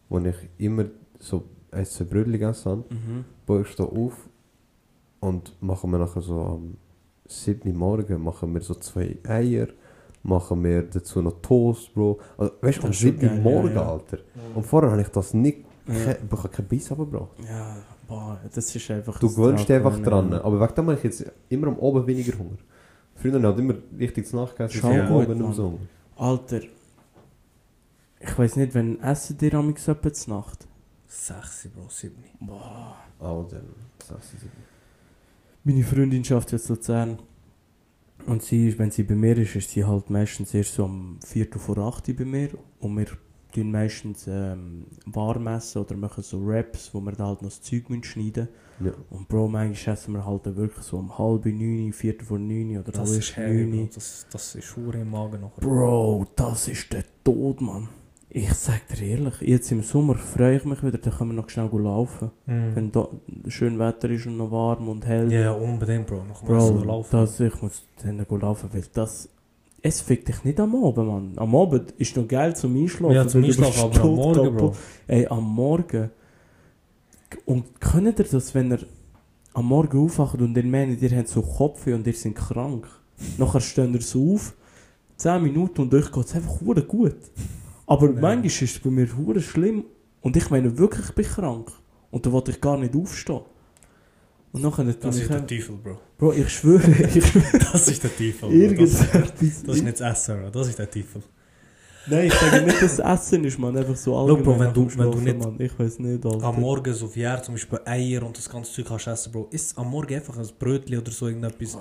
wo 0.09 0.19
ich 0.19 0.35
immer 0.57 0.85
so 1.19 1.43
ein, 1.71 1.85
zwei 1.85 2.05
Brötchen 2.05 2.31
gegessen 2.33 2.71
habe, 2.71 2.83
Mhm. 2.89 3.25
baue 3.45 3.61
ich 3.61 3.75
da 3.75 3.83
auf 3.85 4.29
und 5.19 5.53
machen 5.61 5.91
wir 5.91 5.97
nachher 5.99 6.21
so 6.21 6.39
am 6.41 6.77
7. 7.27 7.69
Uhr 7.71 7.77
Morgen 7.77 8.23
machen 8.23 8.53
wir 8.53 8.61
so 8.61 8.75
zwei 8.75 9.17
Eier, 9.27 9.67
machen 10.23 10.63
wir 10.63 10.83
dazu 10.83 11.21
noch 11.21 11.41
Toast, 11.41 11.93
Bro. 11.93 12.19
Also, 12.37 12.53
weißt 12.61 12.77
du, 12.79 12.81
am 12.83 12.87
Das 12.89 12.97
ist 12.97 13.01
schon 13.01 13.17
7. 13.19 13.23
Uhr 13.23 13.29
geil, 13.29 13.41
Morgen, 13.41 13.67
ja, 13.69 13.73
ja. 13.81 13.89
Alter. 13.91 14.17
Und 14.55 14.65
vorher 14.65 14.91
habe 14.91 15.01
ich 15.01 15.07
das 15.09 15.33
nicht, 15.33 15.59
Ja. 15.87 15.93
ke- 15.93 16.19
ich 16.25 16.37
habe 16.37 16.49
keinen 16.49 16.67
Biss 16.67 16.91
abgebracht. 16.91 17.29
Ja, 17.47 17.77
boah, 18.07 18.39
das 18.53 18.75
ist 18.75 18.91
einfach. 18.91 19.19
Du 19.19 19.29
gewöhnst 19.33 19.67
dich 19.69 19.75
einfach 19.75 19.99
dran. 20.01 20.31
ja. 20.31 20.43
Aber 20.43 20.59
wegen 20.59 20.75
dem 20.75 20.85
habe 20.87 20.97
ich 20.97 21.03
jetzt 21.03 21.25
immer 21.49 21.67
am 21.67 21.79
Abend 21.79 22.07
weniger 22.07 22.37
Hunger. 22.37 22.57
Früher 23.15 23.41
hatte 23.41 23.53
ich 23.53 23.57
immer 23.59 23.75
richtig 23.97 24.27
zu 24.27 24.35
Nacht 24.35 24.55
gegessen, 24.55 24.75
jetzt 24.75 24.85
am 24.85 25.07
gut, 25.07 25.29
Abend 25.29 25.57
Hunger. 25.57 25.77
Alter, 26.17 26.61
ich 28.19 28.37
weiß 28.37 28.55
nicht, 28.57 28.73
wenn 28.73 28.99
essen 29.01 29.37
dir 29.37 29.53
am 29.55 29.69
etwa 29.69 30.11
zur 30.13 30.33
Nacht? 30.35 30.67
6, 31.07 31.69
Bro, 31.73 31.85
7. 31.89 32.15
Boah. 32.41 32.95
Alter, 33.19 33.61
das 33.99 34.09
ist 34.17 34.33
es. 34.33 34.49
Meine 35.63 35.83
Freundin 35.83 36.23
schafft 36.23 36.51
jetzt 36.51 36.69
Luzern. 36.69 37.17
Und 38.27 38.43
sie, 38.43 38.67
ist- 38.69 38.77
wenn 38.79 38.91
sie 38.91 39.03
bei 39.03 39.15
mir 39.15 39.37
ist, 39.37 39.55
ist 39.55 39.71
sie 39.71 39.83
halt 39.85 40.09
meistens 40.09 40.53
erst 40.53 40.73
so 40.75 40.85
um 40.85 41.17
Viertel 41.25 41.59
vor 41.59 41.77
8 41.79 42.07
Uhr 42.09 42.15
bei 42.15 42.25
mir. 42.25 42.49
Und 42.79 42.97
wir 42.97 43.05
tun 43.53 43.71
meistens 43.71 44.25
ähm, 44.27 44.85
warm 45.05 45.47
essen 45.47 45.81
oder 45.81 45.95
machen 45.95 46.23
so 46.23 46.45
Wraps, 46.45 46.93
wo 46.93 46.99
wir 47.01 47.13
dann 47.13 47.27
halt 47.27 47.41
noch 47.41 47.49
das 47.49 47.61
Zeug 47.61 47.89
müssen 47.89 48.03
schneiden 48.03 48.49
Ja. 48.81 48.91
Und 49.09 49.27
Bro, 49.29 49.47
manchmal 49.47 49.93
essen 49.95 50.13
wir 50.13 50.25
halt 50.25 50.45
dann 50.45 50.55
wirklich 50.57 50.83
so 50.85 50.97
um 50.97 51.17
halb 51.17 51.45
neun, 51.45 51.93
Viertel 51.93 52.25
vor 52.25 52.37
neun 52.37 52.77
oder 52.77 52.91
Das 52.91 53.09
halb 53.09 53.19
ist 53.19 53.37
neun. 53.37 53.89
Das, 53.95 54.27
das 54.31 54.55
ist 54.55 54.65
Schuhe 54.65 54.93
im 54.97 55.09
Magen 55.09 55.41
noch. 55.41 55.55
Bro, 55.55 56.27
das 56.35 56.67
ist 56.67 56.91
der 56.93 57.05
Tod, 57.23 57.61
Mann. 57.61 57.87
Ich 58.29 58.53
sag 58.53 58.87
dir 58.89 59.07
ehrlich, 59.07 59.39
jetzt 59.39 59.71
im 59.71 59.83
Sommer 59.83 60.15
freue 60.15 60.57
ich 60.57 60.65
mich 60.65 60.83
wieder, 60.83 60.97
dann 60.97 61.13
können 61.13 61.29
wir 61.31 61.41
noch 61.41 61.49
schnell 61.49 61.69
laufen. 61.71 62.31
Mhm. 62.45 62.75
Wenn 62.75 62.91
da 62.91 63.07
schön 63.47 63.79
Wetter 63.79 64.09
ist 64.09 64.25
und 64.25 64.37
noch 64.37 64.51
warm 64.51 64.89
und 64.89 65.05
hell. 65.05 65.31
Ja, 65.31 65.39
ja, 65.39 65.51
unbedingt, 65.53 66.07
Bro. 66.07 66.25
Noch 66.25 66.43
mal 66.43 66.47
Bro, 66.57 66.83
laufen. 66.83 67.09
das, 67.11 67.39
ich 67.39 67.61
muss 67.61 67.83
dann 68.03 68.25
laufen, 68.29 68.69
weil 68.73 68.83
das... 68.93 69.29
Es 69.81 70.01
fickt 70.01 70.27
dich 70.27 70.43
nicht 70.43 70.59
am 70.59 70.75
Abend, 70.75 71.07
Mann. 71.07 71.33
Am 71.37 71.55
Abend 71.55 71.91
ist 71.91 72.17
noch 72.17 72.27
geil 72.27 72.53
zum 72.55 72.75
Einschlafen. 72.75 73.15
ja, 73.15 73.27
zum 73.27 73.43
Einschlafen, 73.43 73.81
aber 73.81 74.01
am 74.01 74.15
Morgen. 74.15 74.55
Bro. 74.57 74.75
Ey, 75.07 75.27
am 75.27 75.43
Morgen... 75.43 76.09
Und 77.45 77.79
könnt 77.79 78.19
ihr 78.19 78.25
das, 78.25 78.53
wenn 78.55 78.71
ihr 78.71 78.79
am 79.53 79.65
Morgen 79.65 79.99
aufwacht 79.99 80.39
und 80.41 80.55
ihr 80.55 80.63
meint, 80.63 81.01
ihr 81.01 81.17
habt 81.17 81.29
so 81.29 81.41
Kopfweh 81.41 81.93
und 81.93 82.05
ihr 82.05 82.13
seid 82.13 82.35
krank? 82.35 82.87
Nachher 83.37 83.61
steht 83.61 83.93
ihr 83.93 84.01
so 84.01 84.35
auf, 84.35 84.53
10 85.17 85.43
Minuten 85.43 85.81
und 85.81 85.93
euch 85.93 86.11
geht 86.11 86.25
es 86.25 86.35
einfach 86.35 86.59
gut. 86.87 87.15
Aber 87.87 88.07
Ja. 88.07 88.19
manchmal 88.21 88.45
ist 88.45 88.61
es 88.61 88.79
bei 88.79 88.89
mir 88.89 89.07
hure 89.17 89.41
schlimm. 89.41 89.85
Und 90.21 90.35
ich 90.37 90.49
meine 90.49 90.77
wirklich, 90.77 91.05
ich 91.07 91.15
bin 91.15 91.25
krank. 91.25 91.71
Und 92.11 92.25
da 92.25 92.31
wollte 92.31 92.51
ich 92.51 92.61
gar 92.61 92.77
nicht 92.77 92.95
aufstehen. 92.95 93.41
Und 94.51 94.61
nachher 94.63 94.83
tue 94.85 94.93
Das 94.95 95.17
ist 95.17 95.29
der 95.29 95.45
Teufel, 95.45 95.75
Bro. 95.77 95.97
Bro, 96.17 96.33
ich 96.33 96.49
schwöre, 96.49 96.81
ich 97.15 97.25
schwöre, 97.25 97.59
Das 97.71 97.87
ist 97.87 98.03
der 98.03 98.09
Teufel. 98.11 98.33
Bro. 98.41 98.47
Das, 98.49 98.55
irgendetwas. 98.57 99.63
das 99.65 99.75
ist 99.77 99.83
nicht 99.83 99.99
das 99.99 100.11
Essen, 100.19 100.41
Bro. 100.41 100.49
Das 100.51 100.67
ist 100.69 100.79
der 100.79 100.89
Teufel. 100.89 101.21
Nein, 102.09 102.27
ich 102.27 102.33
sage 102.33 102.61
nicht, 102.65 102.81
dass 102.81 102.93
es 102.93 102.99
Essen 102.99 103.43
ist, 103.43 103.59
man. 103.59 103.75
Einfach 103.77 103.95
so 103.97 104.11
Schau, 104.13 104.35
Bro, 104.37 104.59
wenn 104.59 104.73
du- 104.73 104.87
wenn 104.97 105.11
du 105.11 105.17
nicht- 105.19 105.37
Mann. 105.39 105.55
Ich 105.59 105.77
weiß 105.77 105.99
nicht, 105.99 106.25
Alter. 106.25 106.43
Am 106.45 106.59
Morgen 106.61 106.93
so 106.93 107.13
wie 107.13 107.21
er 107.21 107.43
zum 107.43 107.55
Beispiel 107.55 107.79
Eier 107.85 108.23
und 108.23 108.37
das 108.37 108.49
ganze 108.49 108.71
Zeug 108.71 108.85
kannst 108.87 109.07
essen, 109.07 109.31
Bro. 109.31 109.47
Isst 109.51 109.77
am 109.77 109.89
Morgen 109.89 110.13
einfach 110.15 110.37
ein 110.37 110.47
Brötchen 110.57 110.97
oder 110.97 111.11
so 111.11 111.27
irgendetwas. 111.27 111.77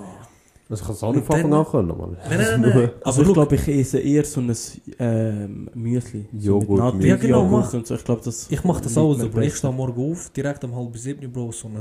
Also 0.68 0.80
ich 0.82 0.86
kann 0.86 0.96
es 0.96 1.02
auch 1.04 1.14
nicht 1.14 1.26
von 1.26 1.52
Anfang 1.52 1.90
an. 1.90 2.16
Nein, 2.28 2.38
nein, 2.38 2.60
nein. 2.60 2.90
Also 3.04 3.20
Aber 3.20 3.28
ich 3.28 3.34
glaube, 3.34 3.54
ich 3.54 3.68
esse 3.68 4.00
eher 4.00 4.24
so 4.24 4.40
ein 4.40 4.56
ähm, 4.98 5.70
Müsli. 5.74 6.26
Joghurt, 6.32 6.78
so 6.78 6.84
Nutella, 6.86 7.06
Ja, 7.06 7.16
genau, 7.16 7.44
mach. 7.44 7.72
und 7.72 7.86
so. 7.86 7.94
Ich 7.94 8.02
das 8.02 8.46
ich 8.50 8.64
mach 8.64 8.80
das 8.80 8.98
auch 8.98 9.14
so, 9.14 9.28
Bro. 9.28 9.40
Ich 9.42 9.54
stehe 9.54 9.72
morgen 9.72 10.10
auf, 10.12 10.30
direkt 10.30 10.64
um 10.64 10.74
halb 10.74 10.96
sieben, 10.98 11.30
Bro, 11.32 11.52
so 11.52 11.68
ein, 11.68 11.78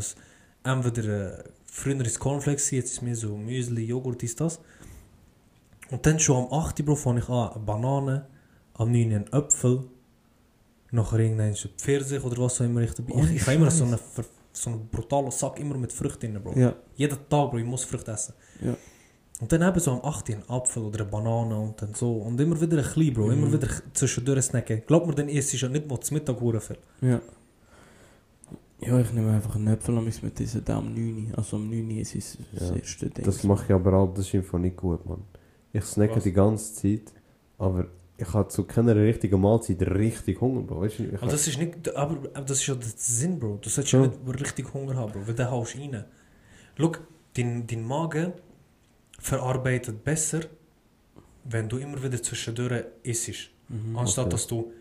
entweder, 0.63 1.39
äh, 1.39 1.43
früher 1.65 2.05
ist 2.05 2.19
Cornflakes, 2.19 2.69
jetzt 2.71 2.91
ist 2.91 3.01
mir 3.01 3.15
so 3.15 3.35
Müsli, 3.35 3.85
Joghurt, 3.85 4.21
ist 4.21 4.39
das. 4.39 4.59
Und 5.89 6.05
dann 6.05 6.19
schon 6.19 6.45
am 6.45 6.53
8. 6.53 6.85
Bro, 6.85 6.95
fange 6.95 7.21
ich 7.21 7.29
an, 7.29 7.49
eine 7.55 7.63
Banane, 7.65 8.27
am 8.75 8.91
9. 8.91 9.01
einen 9.13 9.33
Apfel, 9.33 9.83
nachher 10.91 11.19
irgendein 11.19 11.55
Pfirsich 11.55 12.23
oder 12.23 12.37
was 12.43 12.61
auch 12.61 12.65
immer 12.65 12.81
ich 12.81 12.93
dabei. 12.93 13.13
Oh, 13.15 13.23
ich 13.23 13.37
ich 13.37 13.41
habe 13.41 13.53
immer 13.53 13.71
so 13.71 13.85
Scheiße. 13.85 14.25
So 14.55 14.69
einen 14.69 14.87
brutalen 14.87 15.31
Sack 15.31 15.59
immer 15.59 15.77
mit 15.77 15.91
Früchten 15.93 16.33
drin, 16.33 16.43
Bro. 16.43 16.53
Ja, 16.57 16.73
Jeden 16.95 17.17
Tag, 17.29 17.51
Bro, 17.51 17.57
ich 17.57 17.65
muss 17.65 17.83
Frucht 17.83 18.07
essen. 18.07 18.33
Ja. 18.61 18.75
Und 19.41 19.51
dann 19.51 19.61
eben 19.63 19.79
so 19.79 19.91
am 19.91 20.01
8. 20.03 20.29
einen 20.31 20.43
Apfel 20.49 20.83
oder 20.83 21.01
eine 21.01 21.09
Banane 21.11 21.59
und 21.59 21.81
dann 21.81 21.93
so. 21.93 22.13
Und 22.13 22.39
immer 22.39 22.59
wieder 22.59 22.77
ein 22.77 22.83
klein, 22.85 23.13
Bro. 23.13 23.31
Immer 23.31 23.47
Mhm. 23.47 23.53
wieder 23.53 23.67
zwischendurch 23.93 24.43
snacken. 24.45 24.81
Glaub 24.87 25.05
mir, 25.05 25.13
dann 25.13 25.27
isst 25.29 25.51
du 25.53 25.57
ja 25.57 25.67
nicht 25.67 25.87
mal 25.89 25.99
zum 25.99 26.15
Mittag 26.15 26.39
viel. 26.39 26.77
ja. 27.01 27.19
Ja, 28.81 28.99
ich 28.99 29.11
nehme 29.13 29.31
einfach 29.31 29.55
einen 29.55 29.67
Äpfel 29.67 29.97
und 29.97 30.21
mit 30.23 30.37
diesem 30.37 30.63
da 30.65 30.77
am 30.77 30.93
9. 30.93 31.33
Also 31.35 31.55
am 31.55 31.69
9 31.69 31.91
ist 31.91 32.13
es 32.15 32.37
das 32.53 32.69
Ja, 32.69 32.75
erste 32.75 33.09
Ding. 33.09 33.25
Das 33.25 33.43
mache 33.43 33.65
ich 33.65 33.71
aber 33.73 33.93
auch, 33.93 34.13
das 34.13 34.27
ist 34.27 34.35
einfach 34.35 34.59
nicht 34.59 34.75
gut, 34.75 35.05
Mann. 35.05 35.23
Ich 35.71 35.83
snacke 35.85 36.17
Was? 36.17 36.23
die 36.23 36.33
ganze 36.33 36.73
Zeit, 36.75 37.13
aber 37.57 37.87
ich 38.17 38.33
habe 38.33 38.47
zu 38.47 38.63
keiner 38.63 38.95
richtigen 38.95 39.39
Mahlzeit 39.41 39.81
richtig 39.81 40.39
Hunger, 40.41 40.61
Bro. 40.61 40.81
Weißt 40.81 40.99
du, 40.99 41.03
ich 41.03 41.21
Und 41.21 41.31
das 41.31 41.47
ist 41.47 41.57
nicht, 41.57 41.95
aber, 41.95 42.17
aber 42.33 42.45
das 42.45 42.59
ist 42.59 42.67
ja 42.67 42.75
der 42.75 42.87
Sinn, 42.95 43.39
Bro. 43.39 43.59
Du 43.61 43.69
solltest 43.69 43.93
ja 43.93 44.01
Ja. 44.03 44.07
nicht 44.07 44.41
richtig 44.41 44.73
Hunger 44.73 44.95
haben, 44.95 45.11
Bro. 45.11 45.27
Weil 45.27 45.33
dann 45.35 45.51
haust 45.51 45.75
du 45.75 45.79
rein. 45.79 46.05
Schau, 46.77 46.91
dein, 47.35 47.67
dein 47.67 47.83
Magen 47.85 48.33
verarbeitet 49.19 50.03
besser, 50.03 50.41
wenn 51.43 51.67
du 51.69 51.77
immer 51.77 52.01
wieder 52.01 52.21
zwischendurch 52.21 52.85
isst. 53.03 53.49
Mhm. 53.69 53.97
Anstatt 53.97 54.25
okay. 54.25 54.31
dass 54.31 54.47
du 54.47 54.71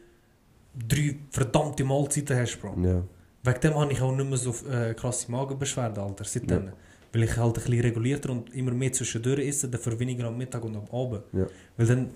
drei 0.77 1.17
verdammte 1.31 1.85
Mahlzeiten 1.85 2.37
hast, 2.37 2.61
Bro. 2.61 2.77
ja. 2.83 3.03
Wegen 3.47 3.61
dem 3.61 3.75
habe 3.75 3.93
ich 3.93 4.01
auch 4.01 4.11
nicht 4.17 4.27
mehr 4.29 4.39
so 4.39 4.55
äh, 4.71 4.95
krasse 4.95 5.31
Magenbeschwerden, 5.31 6.03
Alter, 6.03 6.25
seitdem. 6.25 6.71
Weil 7.13 7.23
ich 7.25 7.37
halt 7.37 7.59
ein 7.59 7.63
bisschen 7.63 7.81
regulierter 7.81 8.31
und 8.31 8.55
immer 8.55 8.73
mehr 8.73 8.91
zwischendurch 8.93 9.47
esse, 9.47 9.69
dafür 9.69 9.99
weniger 10.01 10.27
am 10.29 10.39
Mittag 10.39 10.65
und 10.65 10.75
am 10.75 10.87
Abend. 10.91 11.25
Ja. 11.35 11.47
Weil 11.77 11.87
dann 11.87 12.11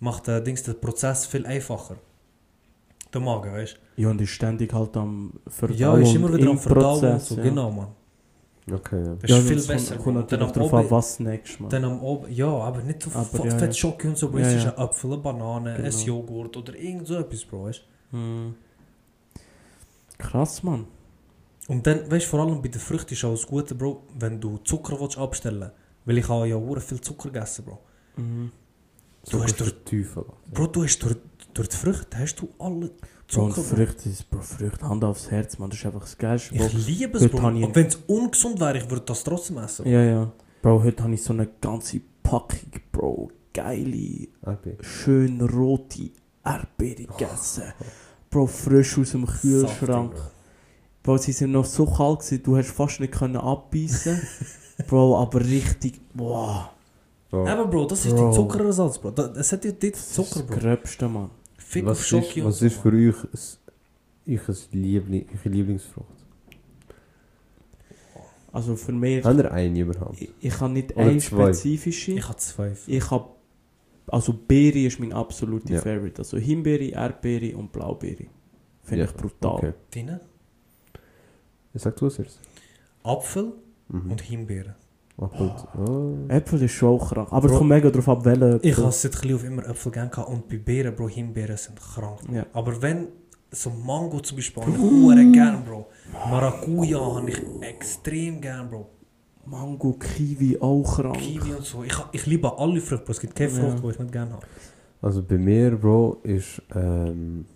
macht 0.00 0.26
der, 0.26 0.40
Dings, 0.40 0.62
der 0.62 0.74
Prozess 0.74 1.26
viel 1.26 1.46
einfacher. 1.46 1.96
Der 3.12 3.20
Magen, 3.20 3.52
weißt 3.52 3.78
Ja, 3.96 4.10
und 4.10 4.20
ist 4.20 4.30
ständig 4.30 4.72
halt 4.72 4.96
am 4.96 5.32
du? 5.44 5.50
Verdauen. 5.50 5.78
Ja, 5.78 5.96
ist 5.96 6.14
immer 6.14 6.28
wieder 6.32 6.42
im 6.44 6.50
am 6.50 6.58
Verdauen 6.58 7.00
Prozess, 7.00 7.28
so, 7.28 7.36
ja. 7.36 7.42
genau, 7.42 7.70
Mann. 7.70 7.88
Okay, 8.70 9.02
ja. 9.04 9.14
Das 9.16 9.30
ja, 9.30 9.36
ist 9.38 9.48
viel 9.48 9.56
es 9.56 9.66
besser. 9.66 9.96
Kommt, 9.96 10.16
natürlich 10.16 10.46
am 10.46 10.52
darauf 10.52 10.74
an, 10.74 10.90
was 10.90 11.14
snackst, 11.14 11.58
man. 11.60 11.70
dann 11.70 11.84
am 11.84 12.04
Abend, 12.04 12.30
ja, 12.30 12.46
aber 12.46 12.82
nicht 12.82 13.02
so 13.02 13.10
Aber 13.10 13.44
ja, 13.46 13.50
fett 13.58 13.68
ja. 13.68 13.72
Schocke 13.72 14.08
und 14.08 14.16
so, 14.16 14.30
Bro. 14.30 14.38
Ja, 14.38 14.46
Es 14.46 14.54
ist 14.54 14.64
ja. 14.64 14.72
ein 14.74 14.78
Apfel, 14.78 15.12
eine 15.12 15.22
Banane, 15.22 15.74
ein 15.74 15.82
Genau. 15.84 15.96
Joghurt 16.04 16.56
oder 16.56 16.74
irgend 16.76 17.06
so 17.06 17.16
etwas, 17.16 17.44
Bro, 17.44 17.64
weißt 17.64 17.82
Mhm. 18.12 18.54
Krass, 20.18 20.62
Mann. 20.62 20.86
Und 21.68 21.86
dann, 21.86 22.10
weißt 22.10 22.26
du, 22.26 22.30
vor 22.30 22.40
allem 22.40 22.60
bei 22.62 22.68
den 22.68 22.80
Früchten 22.80 23.14
ist 23.14 23.24
auch 23.24 23.30
das 23.32 23.46
Gute, 23.46 23.74
Bro, 23.74 24.02
wenn 24.18 24.40
du 24.40 24.58
Zucker 24.58 25.00
willst 25.00 25.18
abstellen 25.18 25.70
Weil 26.04 26.18
ich 26.18 26.28
habe 26.28 26.46
ja 26.48 26.56
hure 26.56 26.80
viel 26.80 27.00
Zucker 27.00 27.30
gegessen, 27.30 27.64
Bro. 27.64 27.78
Mhm. 28.16 28.52
Du 29.28 29.42
hast 29.42 29.50
ist 29.52 29.60
der 29.60 29.84
Teufel. 29.84 30.24
Bro, 30.52 30.66
du 30.68 30.84
hast 30.84 30.98
durch, 31.02 31.16
durch 31.54 31.68
die 31.68 31.76
Früchte 31.76 32.18
hast 32.18 32.36
du 32.36 32.48
alle 32.58 32.90
Zucker, 33.28 33.54
Bro. 33.54 33.62
Früchte 33.62 34.08
ist, 34.08 34.30
Bro, 34.30 34.40
Früchte, 34.40 34.88
Hand 34.88 35.04
aufs 35.04 35.30
Herz, 35.30 35.58
man. 35.58 35.70
Das 35.70 35.78
ist 35.78 35.86
einfach 35.86 36.00
das 36.00 36.16
Geilste, 36.18 36.54
Bro. 36.54 36.66
Ich 36.66 36.86
liebe 36.86 37.18
es, 37.18 37.24
Heute 37.24 37.36
Bro. 37.36 37.46
Und 37.48 37.74
wenn 37.76 37.86
es 37.86 37.96
ungesund 38.06 38.58
wäre, 38.60 38.78
ich 38.78 38.88
würde 38.90 39.04
das 39.04 39.22
trotzdem 39.22 39.58
essen. 39.58 39.86
Ja, 39.86 40.02
ja. 40.02 40.32
Bro, 40.62 40.82
heute 40.82 41.02
habe 41.02 41.14
ich 41.14 41.22
so 41.22 41.32
eine 41.32 41.46
ganze 41.60 42.00
Packung, 42.22 42.70
Bro. 42.92 43.30
Geile, 43.52 44.28
Okay. 44.42 44.76
schön 44.80 45.40
rote 45.40 46.10
Erdbeere 46.44 47.04
gegessen. 47.04 47.64
Bro, 48.30 48.46
frisch 48.46 48.96
aus 48.98 49.10
dem 49.10 49.26
Kühlschrank. 49.26 50.16
Saftig, 50.16 50.32
Bro, 51.02 51.16
sie 51.18 51.32
sind 51.32 51.52
noch 51.52 51.64
so 51.64 51.86
kalt 51.86 52.20
gewesen, 52.20 52.42
du 52.42 52.56
hast 52.56 52.70
fast 52.70 53.00
nicht 53.00 53.12
können 53.12 53.36
abbeißen. 53.36 54.20
Bro, 54.86 55.18
aber 55.18 55.40
richtig, 55.40 56.00
boah. 56.14 56.72
Bro, 57.30 57.44
Bro. 57.44 57.52
Eben, 57.52 57.70
Bro, 57.70 57.86
das 57.86 58.04
ist 58.06 58.14
Bro. 58.16 58.30
die 58.30 58.36
Zuckerersatz, 58.36 58.98
Bro. 58.98 59.10
Da- 59.12 59.32
Es 59.36 59.52
hat 59.52 59.64
ja 59.64 59.72
dort 59.72 59.94
Das 59.94 60.12
Zucker, 60.12 60.40
ist 60.40 60.46
Bro. 60.46 60.54
das 60.54 60.62
Gröbste, 60.64 61.08
Mann. 61.08 61.30
Fick 61.58 61.84
auf 61.84 61.90
was 61.90 62.06
Schoki 62.06 62.40
ist, 62.40 62.46
was 62.46 62.58
so, 62.58 62.66
ist 62.66 62.76
für 62.76 62.92
euch 62.92 63.14
euch 64.48 64.68
Liebling, 64.72 65.26
eure 65.32 65.48
Lieblingsfrucht? 65.48 66.06
Also 68.52 68.74
für 68.74 68.92
mich, 68.92 69.24
Habt 69.24 69.38
ihr 69.38 69.50
eine 69.52 69.78
überhaupt? 69.78 70.20
ich, 70.20 70.30
ich 70.40 70.60
habe 70.60 70.72
nicht 70.72 70.92
Oder 70.96 71.06
eine 71.06 71.18
zwei. 71.18 71.52
spezifische. 71.52 72.12
Ich 72.12 72.28
habe 72.28 72.36
zwei. 72.38 72.76
Ich 72.88 73.10
habe, 73.10 73.28
also 74.08 74.32
Beere 74.32 74.80
ist 74.86 74.98
mein 74.98 75.12
absoluter 75.12 75.74
Ja. 75.74 75.80
Favorite. 75.80 76.18
Also 76.18 76.36
Himbeere, 76.36 76.86
Erdbeere 76.90 77.56
und 77.56 77.70
Blaubeere. 77.70 78.26
Finde 78.82 79.04
Ja, 79.04 79.10
ich 79.10 79.16
brutal. 79.16 79.52
Okay. 79.54 79.72
Deine? 79.94 80.20
Sag 81.74 81.94
du 81.96 82.06
es 82.06 82.18
erst. 82.18 82.40
Apfel 83.04 83.52
Mhm. 83.88 84.10
und 84.10 84.20
Himbeeren. 84.20 84.74
Apfel. 85.20 85.52
Oh. 85.78 86.14
Äpfel 86.28 86.62
ist 86.62 86.72
schon 86.72 86.88
auch 86.98 87.10
krank. 87.12 87.28
Aber 87.30 87.50
es 87.50 87.56
kommt 87.56 87.68
mega 87.68 87.90
drauf 87.90 88.08
ab, 88.08 88.24
welche. 88.24 88.58
Ich 88.62 88.76
habe 88.76 88.90
seit 88.92 89.12
klein 89.12 89.34
auf 89.34 89.44
immer 89.44 89.66
Äpfel 89.68 89.92
gern 89.92 90.10
gehabt 90.10 90.28
und 90.28 90.48
bei 90.48 90.56
Beeren, 90.56 90.94
Bro, 90.96 91.08
Himbeeren 91.08 91.56
sind 91.56 91.78
krank. 91.78 92.20
Ja. 92.32 92.46
Aber 92.52 92.80
wenn 92.80 93.08
so 93.50 93.70
Mango 93.70 94.20
zum 94.20 94.36
Beispiel, 94.36 94.62
habe 94.62 94.72
ich 94.72 94.78
hure 94.78 95.24
gern, 95.32 95.64
Bro. 95.64 95.86
Maracuja 96.30 96.98
habe 97.00 97.30
ich 97.30 97.42
extrem 97.60 98.40
gern, 98.40 98.68
Bro. 98.70 98.88
Mango, 99.46 99.94
Kiwi 99.94 100.58
auch 100.60 100.82
krank. 100.82 101.18
Kiwi 101.18 101.52
und 101.54 101.64
so. 101.64 101.82
Ich, 101.82 101.96
ich 102.12 102.26
liebe 102.26 102.56
alle 102.58 102.80
Früchte, 102.80 103.04
Bro. 103.04 103.12
Es 103.12 103.20
gibt 103.20 103.34
keine 103.34 103.50
Ja. 103.52 103.58
Frucht, 103.70 103.84
die 103.84 103.90
ich 103.90 103.98
nicht 103.98 104.12
gerne 104.12 104.32
habe. 104.32 104.46
Also 105.02 105.22
bei 105.22 105.38
mir, 105.38 105.76
Bro, 105.76 106.18
ist 106.22 106.62
ähm, 106.74 107.46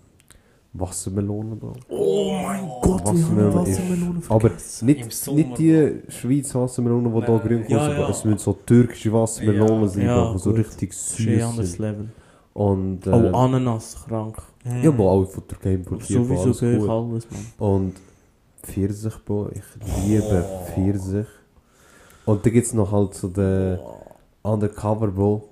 Wassermelone, 0.77 1.55
Bro. 1.57 1.73
Oh 1.89 2.33
mein 2.43 2.69
Gott, 2.83 3.03
wie 3.05 3.23
Wassermelone 3.23 3.63
ich 3.63 3.69
ist- 3.71 3.79
Wassermelone 3.81 4.23
Aber 4.29 4.51
nicht, 4.83 5.33
nicht 5.33 5.59
die 5.59 6.03
Schweizer 6.09 6.63
Wassermelone, 6.63 7.09
die 7.21 7.27
hier 7.27 7.39
grün 7.39 7.65
Ja, 7.69 7.79
kosten, 7.79 8.01
ja. 8.01 8.09
es 8.11 8.25
müssen 8.25 8.39
so 8.39 8.53
türkische 8.55 9.13
Wassermelonen 9.13 9.83
Ja. 9.83 9.89
sein, 9.89 10.05
Ja, 10.07 10.39
so 10.39 10.51
richtig 10.51 10.93
süß 10.93 11.43
anderes 11.43 11.71
sind. 11.73 11.79
Level. 11.81 12.09
Und, 12.55 13.07
äh, 13.07 13.11
Oh, 13.11 13.37
Ananas, 13.37 14.05
krank. 14.09 14.37
ja, 14.83 14.91
Bro, 14.91 15.11
auch 15.11 15.25
von 15.27 15.47
Türkei 15.47 15.75
importiert, 15.75 16.25
Sowieso 16.25 16.43
alles 16.43 16.61
gehe 16.61 16.77
ich 16.77 16.89
alles, 16.89 17.27
Mann. 17.31 17.69
Und 17.71 17.95
Pfirsich, 18.63 19.15
Bro, 19.25 19.51
ich 19.53 20.07
liebe 20.07 20.45
Pfirsich. 20.75 21.27
Und 22.25 22.45
dann 22.45 22.53
gibt 22.53 22.67
es 22.67 22.73
noch 22.75 22.91
halt 22.91 23.15
so 23.15 23.29
den 23.29 23.79
Undercover, 24.43 25.09
Bro, 25.09 25.49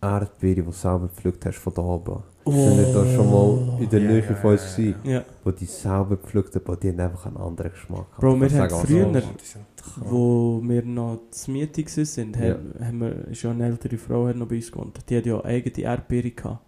Erdbeere, 0.00 0.56
die 0.56 0.62
du 0.62 0.70
selber 0.72 1.08
gepflückt 1.08 1.44
hast 1.46 1.58
von 1.58 1.74
da 1.74 1.82
oben. 1.82 2.22
Oh. 2.48 2.68
Sind 2.68 2.78
wir 2.78 2.92
da 2.92 3.06
schon 3.14 3.30
mal 3.30 3.78
in 3.82 3.88
der 3.90 4.00
Ja, 4.02 4.08
Nähe 4.10 4.22
von 4.22 4.50
uns 4.52 4.76
gewesen, 4.76 4.94
Ja, 5.04 5.22
wo 5.44 5.50
die 5.50 5.64
selber 5.66 6.16
gepflückt 6.16 6.54
haben, 6.54 6.80
die 6.80 6.88
haben 6.88 7.00
einfach 7.00 7.26
einen 7.26 7.36
anderen 7.36 7.70
Geschmack. 7.72 8.06
Bro, 8.18 8.40
wir 8.40 8.50
haben 8.50 8.70
früher- 8.70 9.06
also, 9.06 9.20
sind 9.42 9.64
krank. 9.76 10.06
wo 10.10 10.60
wir 10.62 10.82
noch 10.84 11.18
zu 11.30 11.50
Miete 11.50 11.82
waren, 11.84 12.32
Ja. 12.32 12.48
haben, 12.54 12.74
haben 12.86 13.00
wir, 13.00 13.28
ist 13.28 13.42
ja 13.42 13.50
eine 13.50 13.66
ältere 13.66 13.98
Frau 13.98 14.26
hat 14.26 14.36
noch 14.36 14.48
bei 14.48 14.56
uns 14.56 14.70
gewohnt. 14.72 14.98
Die 15.08 15.16
hat 15.16 15.26
ja 15.26 15.44
eigene 15.44 15.84
Erdbeere 15.84 16.30
gehabt. 16.30 16.60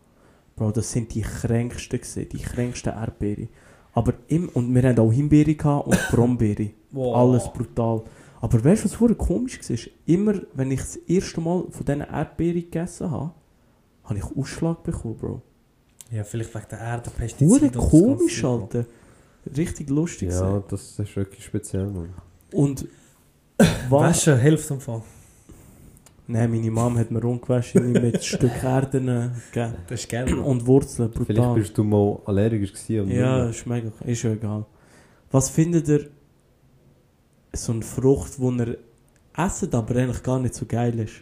Bro, 0.57 0.73
das 0.73 0.93
sind 0.93 1.15
die 1.15 1.23
kränksten 1.23 1.99
gewesen, 2.01 2.29
die 2.31 2.39
kränksten 2.39 2.93
Erdbeere. 2.93 3.49
Aber 3.93 4.13
im, 4.29 4.49
und 4.51 4.73
wir 4.75 4.83
hatten 4.89 5.01
auch 5.01 5.11
Himbeere 5.13 5.55
gehabt 5.55 5.87
und 5.87 5.99
Brombeere. 6.11 6.71
Wow. 6.93 7.17
Alles 7.17 7.49
brutal. 7.53 8.03
Aber 8.43 8.65
weißt 8.65 8.83
du, 8.83 8.85
was 8.87 8.95
vorher 8.95 9.17
komisch 9.17 9.59
war? 9.69 9.77
Immer, 10.07 10.35
wenn 10.55 10.71
ich 10.71 10.81
das 10.81 10.97
erste 10.97 11.41
Mal 11.41 11.65
von 11.71 11.85
diesen 11.87 12.01
Erdbeeren 12.03 12.61
gegessen 12.63 13.11
habe, 13.11 13.33
habe 14.05 14.19
ich 14.19 14.25
Ausschlag 14.37 14.83
bekommen, 14.83 15.17
Bro. 15.17 15.43
Ja, 16.11 16.25
vielleicht 16.25 16.55
wegen 16.55 16.67
der 16.71 16.79
Erde, 16.81 17.11
Pestizide 17.11 17.79
Hure 17.79 17.89
komisch. 18.17 18.45
Alter. 18.45 18.85
Richtig 19.57 19.89
lustig. 19.91 20.31
Ja, 20.31 20.41
gewesen. 20.59 20.65
das 20.69 20.99
ist 20.99 21.17
wirklich 21.17 21.45
speziell, 21.45 21.87
Mann. 21.87 22.11
Und 22.53 22.87
was? 23.59 23.91
Waschen 23.91 24.39
hilft 24.39 24.71
im 24.71 24.81
Fall. 24.81 25.03
Nein, 26.27 26.51
meine 26.51 26.71
Mom 26.71 26.97
hat 26.99 27.11
mir 27.11 27.25
ungewaschen 27.25 27.93
mit 27.93 28.25
Stück 28.25 28.63
Erden 28.63 29.09
äh, 29.09 29.31
gegeben. 29.53 29.75
Das 29.89 30.01
ist 30.01 30.09
geil. 30.09 30.33
Und 30.35 30.67
Wurzeln, 30.67 31.11
Vielleicht 31.13 31.29
brutal. 31.29 31.55
bist 31.55 31.77
du 31.79 31.85
mal 31.85 32.21
allergisch 32.25 32.73
gewesen. 32.73 33.11
Ja, 33.11 33.47
ist 33.49 33.67
mega, 33.67 33.91
ist 34.05 34.23
ja 34.23 34.33
egal. 34.33 34.65
Was 35.33 35.51
findet 35.51 35.89
ihr 35.89 36.09
so 37.53 37.73
eine 37.73 37.83
Frucht, 37.83 38.39
die 38.39 38.43
ihr 38.59 38.79
esset, 39.37 39.75
aber 39.75 39.97
eigentlich 39.97 40.23
gar 40.23 40.39
nicht 40.39 40.55
so 40.55 40.67
geil 40.67 40.99
ist? 41.01 41.15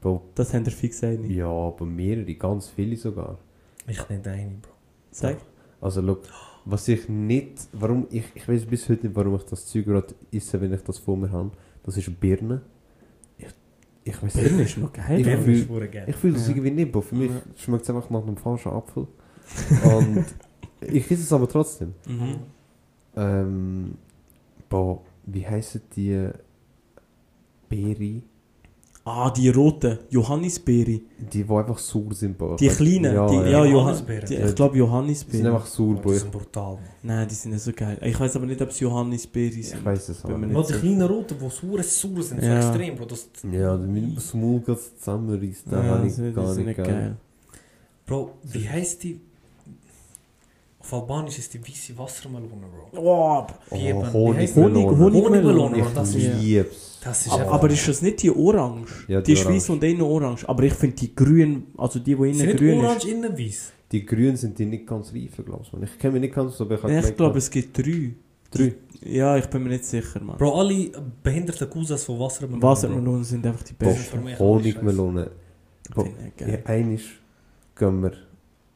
Bro, 0.00 0.22
Das 0.34 0.52
haben 0.54 0.64
wir 0.64 0.72
fix 0.72 1.02
einig. 1.04 1.30
ja, 1.30 1.46
aber 1.48 1.84
mehrere, 1.86 2.34
ganz 2.34 2.68
viele 2.68 2.96
sogar. 2.96 3.38
Ich 3.90 4.08
nicht 4.08 4.26
eine, 4.26 4.50
Bro. 4.62 4.70
Sag. 5.10 5.38
Also, 5.80 6.00
look, 6.00 6.22
was 6.64 6.86
ich 6.88 7.08
nicht, 7.08 7.68
warum, 7.72 8.06
ich, 8.10 8.24
ich 8.34 8.46
weiß 8.48 8.66
bis 8.66 8.88
heute 8.88 9.06
nicht, 9.06 9.16
warum 9.16 9.34
ich 9.36 9.42
das 9.44 9.66
Zeug 9.66 9.84
gerade 9.86 10.14
esse, 10.32 10.60
wenn 10.60 10.72
ich 10.72 10.82
das 10.82 10.98
vor 10.98 11.16
mir 11.16 11.30
habe. 11.32 11.50
Das 11.82 11.96
ist 11.96 12.20
Birne. 12.20 12.60
Ich, 13.38 13.48
ich 14.04 14.22
weiß 14.22 14.34
Birne 14.34 14.56
nicht. 14.58 14.76
ist 14.76 14.78
noch 14.78 14.92
geil. 14.92 15.18
Ich 15.20 15.24
Birne 15.26 15.42
fühl- 15.42 16.12
fühle 16.14 16.34
das 16.34 16.46
Ja. 16.46 16.50
irgendwie 16.54 16.70
nicht, 16.70 16.92
Bro. 16.92 17.00
Für 17.00 17.14
mich 17.14 17.30
Ja. 17.30 17.40
schmeckt 17.56 17.82
es 17.84 17.90
einfach 17.90 18.10
nach 18.10 18.22
einem 18.22 18.36
falschen 18.36 18.70
Apfel. 18.72 19.06
Und 19.84 20.24
ich 20.82 21.10
esse 21.10 21.22
es 21.22 21.32
aber 21.32 21.48
trotzdem. 21.48 21.94
Mhm. 22.06 22.36
Ähm, 23.16 23.94
boah, 24.68 25.00
wie 25.26 25.46
heissen 25.46 25.80
die 25.96 26.28
Beere? 27.68 28.22
Ah, 29.12 29.30
die 29.30 29.48
roten. 29.48 29.98
Johannisbeere. 30.10 31.00
Die, 31.18 31.42
die 31.44 31.50
einfach 31.50 31.78
sauer 31.78 32.12
sind, 32.14 32.38
Bro. 32.38 32.56
Die 32.56 32.68
kleinen. 32.68 33.14
Ja, 33.14 33.26
die, 33.28 33.34
ja. 33.36 33.42
ja, 33.44 33.50
Johann, 33.64 33.70
Johannisbeeren. 33.72 34.26
die, 34.28 34.34
Ja, 34.34 34.46
ich 34.48 34.54
glaube 34.54 34.72
Die 34.74 34.78
sind 34.80 34.88
Johannisbeere. 34.88 35.52
einfach 35.52 35.66
sauer, 35.66 35.88
Oh, 35.98 36.00
Bro. 36.00 36.10
die 36.10 36.14
Ich, 36.16 36.20
sind 36.22 36.32
brutal. 36.32 36.78
Nein, 37.02 37.28
die 37.28 37.34
sind 37.34 37.52
nicht 37.52 37.62
so 37.64 37.72
geil. 37.72 37.98
Ich 38.02 38.20
weiß 38.20 38.36
aber 38.36 38.46
nicht, 38.46 38.62
ob 38.62 38.68
es 38.70 38.80
Johannisbeere 38.80 39.52
sind. 39.62 39.78
ich 39.78 39.84
weiß 39.84 40.08
es 40.10 40.24
aber 40.24 40.38
mir 40.38 40.46
nicht. 40.46 40.54
Nur 40.54 40.64
die 40.66 40.72
kleinen 40.74 41.02
Roten, 41.02 41.34
die 41.38 41.48
sauer 41.50 41.82
sauer 41.82 42.22
sind, 42.22 42.42
Ja. 42.42 42.62
so 42.62 42.68
extrem, 42.68 42.96
Bro. 42.96 43.04
Das, 43.06 43.28
Ja, 43.50 43.80
wenn 43.80 44.14
das 44.14 44.32
Maul 44.34 44.60
gerade 44.60 44.80
zusammenreißt, 44.98 45.62
dann 45.70 45.84
Ja, 45.84 45.90
habe 45.90 46.02
die 46.02 46.08
ich 46.08 46.14
sind, 46.14 46.34
gar 46.34 46.54
die 46.54 46.62
nicht 46.62 46.76
geil. 46.76 46.86
geil. 46.86 47.16
Bro, 48.06 48.30
wie 48.44 48.68
heisst 48.68 49.02
die? 49.02 49.20
Auf 50.80 50.94
Albanisch 50.94 51.38
ist 51.38 51.52
die 51.54 51.60
weiße 51.62 51.96
Wassermelone, 51.98 52.48
Bro. 52.92 53.00
Oh, 53.00 53.46
Oh, 53.70 53.76
Wie 53.76 53.86
eben- 53.88 54.00
wie 54.02 54.06
Honig, 54.12 54.36
heisst 54.38 54.56
Honigmelone. 54.56 55.22
Honigmelone, 55.24 55.84
das 55.94 56.14
Ich 56.14 56.24
Ja. 56.24 56.32
lieb's. 56.36 56.98
Das 57.04 57.26
ist 57.26 57.32
aber, 57.32 57.50
aber 57.52 57.70
ist 57.70 57.86
das 57.88 58.02
nicht 58.02 58.22
die 58.22 58.30
orange? 58.30 58.90
Ja, 59.08 59.20
die, 59.20 59.26
die 59.26 59.32
ist 59.40 59.46
weiß 59.46 59.70
orange. 59.70 59.70
und 59.70 59.84
innen 59.84 60.02
orange. 60.02 60.48
Aber 60.48 60.62
ich 60.64 60.72
finde 60.74 60.96
die 60.96 61.14
grün, 61.14 61.66
also 61.76 61.98
die, 61.98 62.14
die 62.14 62.22
innen 62.22 62.34
sind 62.34 62.56
grün 62.56 62.68
nicht 62.76 62.84
orange, 62.84 62.96
ist. 63.04 63.12
innen 63.12 63.38
weiß. 63.38 63.72
Die 63.92 64.06
Grünen 64.06 64.36
sind 64.36 64.58
die 64.58 64.66
nicht 64.66 64.86
ganz 64.86 65.12
reifen, 65.12 65.44
glaubst 65.44 65.72
du? 65.72 65.78
Ich 65.82 65.98
kenne 65.98 66.12
mich 66.14 66.20
nicht 66.22 66.34
ganz 66.34 66.56
so, 66.56 66.64
aber 66.64 66.76
ich 66.98 67.06
Ich 67.08 67.16
glaube, 67.16 67.38
es 67.38 67.50
gibt 67.50 67.76
drei. 67.76 68.12
Drei? 68.50 68.74
Ja, 69.04 69.36
ich 69.36 69.46
bin 69.46 69.62
mir 69.62 69.70
nicht 69.70 69.84
sicher, 69.84 70.20
Mann. 70.20 70.36
Bro, 70.36 70.58
alle 70.60 70.90
behinderten 71.22 71.68
Cousins 71.70 72.04
von 72.04 72.18
Wassermelone. 72.18 72.62
Wassermelonen 72.62 73.24
sind 73.24 73.46
einfach 73.46 73.62
die 73.64 73.72
besten. 73.74 74.00
ist 74.00 74.08
für 74.10 74.18
mich 74.18 74.38
Honigmelone. 74.38 75.30
Ich 75.88 76.46
Ja, 76.46 76.58
einisch 76.64 77.20
gehen 77.78 78.02
wir. 78.02 78.12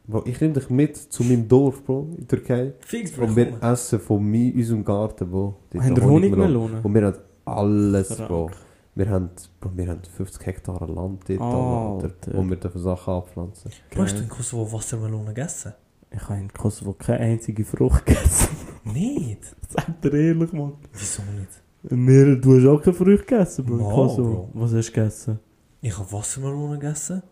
Bro, 0.07 0.23
ich 0.27 0.39
nehme 0.41 0.53
dich 0.55 0.69
mit 0.71 0.97
zu 0.97 1.23
meinem 1.25 1.49
Dorf, 1.49 1.83
Bro, 1.83 2.09
in 2.11 2.27
der 2.27 2.29
Türkei. 2.29 2.73
Fix, 2.81 3.13
Bro. 3.13 3.25
Und 3.25 3.37
wir 3.37 3.63
essen 3.63 3.99
von 4.01 4.23
mi- 4.23 4.53
unserem 4.55 4.85
Garten, 4.85 5.31
Bro. 5.31 5.57
Haben 5.79 5.97
wir 5.97 6.05
Honigmelonen? 6.05 6.81
Und 6.83 6.95
wir 6.95 7.07
haben 7.07 7.19
alles. 7.47 8.17
Bro. 8.17 8.51
Wir 8.97 9.09
haben, 9.09 9.31
Bro, 9.61 9.71
wir 9.75 9.89
haben 9.89 10.01
50 10.17 10.47
Hektar 10.47 10.87
Land 10.89 11.25
dort, 11.29 11.41
Alter. 11.41 12.05
Alter, 12.05 12.35
wo 12.37 12.49
wir 12.49 12.57
dürfen 12.57 12.81
Sachen 12.81 13.15
anpflanzen. 13.15 13.71
Bro, 13.91 14.03
hast 14.03 14.19
du 14.19 14.23
in 14.23 14.29
Kosovo 14.29 14.73
Wassermelone 14.73 15.27
gegessen? 15.35 15.73
Ich 16.11 16.23
habe 16.29 16.39
in 16.39 16.53
Kosovo 16.53 16.93
keine 16.93 17.21
einzige 17.21 17.65
Frucht 17.65 18.05
gegessen. 18.07 18.49
Nicht? 18.85 19.41
Sag 19.69 20.01
dir 20.03 20.13
ehrlich, 20.13 20.53
Mann. 20.53 20.75
Wieso 20.93 21.23
nicht? 21.23 21.51
Mir, 21.91 22.37
du 22.37 22.57
hast 22.57 22.67
auch 22.67 22.81
keine 22.83 22.95
Frucht 22.95 23.27
gegessen, 23.27 23.65
Bro. 23.65 23.75
in 23.75 23.83
Mal, 23.83 23.95
Kosovo. 23.95 24.49
Bro. 24.53 24.61
Was 24.63 24.75
hast 24.75 24.89
du 24.91 24.93
gegessen? 24.93 25.39
Ich 25.81 25.99
habe 25.99 26.13
Wassermelone 26.13 26.79
gegessen. 26.79 27.23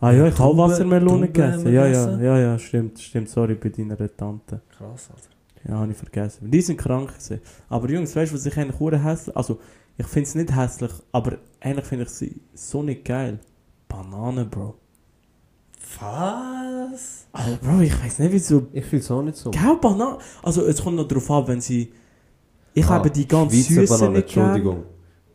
Ah 0.00 0.12
ja, 0.12 0.26
ich 0.26 0.38
habe 0.38 0.56
Wassermelone 0.56 1.28
gegessen. 1.28 1.72
Ja, 1.72 1.86
ja, 1.86 2.18
ja, 2.20 2.38
ja, 2.38 2.58
stimmt, 2.58 2.98
stimmt. 2.98 3.28
Sorry 3.28 3.54
bei 3.54 3.70
deiner 3.70 3.96
Tante. 4.16 4.60
Krass, 4.76 5.08
Alter. 5.10 5.30
Ja, 5.66 5.78
habe 5.78 5.92
ich 5.92 5.96
vergessen. 5.96 6.50
Die 6.50 6.60
sind 6.60 6.76
krank 6.76 7.08
gewesen. 7.08 7.40
Aber 7.70 7.88
Jungs, 7.88 8.14
weißt 8.14 8.32
du, 8.32 8.36
was 8.36 8.44
ich 8.44 8.56
eigentlich 8.58 8.78
hure 8.78 9.02
hässlich... 9.02 9.34
Also, 9.34 9.58
ich 9.96 10.06
finde 10.06 10.28
es 10.28 10.34
nicht 10.34 10.54
hässlich, 10.54 10.90
aber 11.12 11.38
eigentlich 11.60 11.86
finde 11.86 12.04
ich 12.04 12.10
sie 12.10 12.40
so 12.52 12.82
nicht 12.82 13.04
geil. 13.04 13.38
Bananen, 13.88 14.50
Bro. 14.50 14.74
Was? 16.00 17.26
Also, 17.32 17.56
Bro, 17.62 17.80
ich 17.80 18.04
weiß 18.04 18.18
nicht, 18.18 18.32
wieso... 18.32 18.66
Ich 18.72 18.84
fühle 18.84 19.00
es 19.00 19.10
auch 19.10 19.22
nicht 19.22 19.38
so. 19.38 19.50
Gell, 19.52 19.76
Bananen? 19.80 20.18
Also, 20.42 20.66
es 20.66 20.82
kommt 20.82 20.96
noch 20.96 21.08
darauf 21.08 21.30
an, 21.30 21.48
wenn 21.48 21.60
sie... 21.60 21.92
Ich 22.74 22.84
Ah, 22.86 22.90
habe 22.90 23.10
die 23.10 23.26
ganz 23.26 23.52
Schweizer 23.54 24.10
nicht 24.10 24.28
gern. 24.28 24.46
Entschuldigung. 24.48 24.82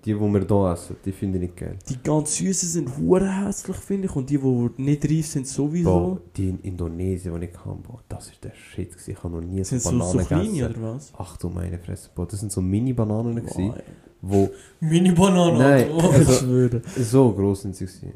Die, 0.06 0.14
die 0.14 0.20
wir 0.20 0.46
hier 0.48 0.72
essen, 0.72 0.96
die 1.04 1.12
finde 1.12 1.38
ich 1.40 1.42
nicht 1.44 1.58
geil. 1.58 1.78
Die 1.90 2.02
ganz 2.02 2.36
süßen 2.38 2.70
sind 2.70 2.98
hure 2.98 3.30
hässlich, 3.46 3.76
finde 3.78 4.08
ich. 4.08 4.16
Und 4.16 4.30
die, 4.30 4.38
die 4.38 4.70
nicht 4.82 5.04
reif 5.06 5.28
sind, 5.28 5.46
sowieso. 5.46 5.90
Bro, 5.90 6.20
die 6.38 6.50
in 6.50 6.60
Indonesien, 6.62 7.38
die 7.40 7.48
ich 7.48 7.54
kam, 7.54 7.82
Bro, 7.82 8.00
das 8.08 8.28
ist 8.30 8.42
der 8.44 8.54
Shit. 8.54 8.92
gewesen. 8.92 9.12
Ich 9.12 9.24
habe 9.24 9.36
noch 9.36 9.42
nie 9.42 9.64
so 9.64 9.70
sind 9.78 9.82
so, 9.82 9.90
Bananen 9.92 10.12
so 10.12 10.18
kleine, 10.26 10.44
gegessen. 10.52 10.66
oder 10.84 10.96
was? 10.96 11.14
Ach 11.18 11.38
du 11.38 11.50
meine 11.50 11.78
Fresse, 11.80 12.10
Bro. 12.16 12.26
Das 12.26 12.40
sind 12.40 12.52
so 12.52 12.62
Mini-Bananen, 12.62 13.36
gewesen, 13.36 13.68
Boah, 13.74 13.82
wo 14.22 14.50
Mini-Banane, 14.80 15.58
Nein, 15.60 15.92
also- 15.92 16.82
so 16.98 17.32
groß 17.34 17.62
sind 17.64 17.76
sie. 17.76 17.86
gewesen. 17.86 18.14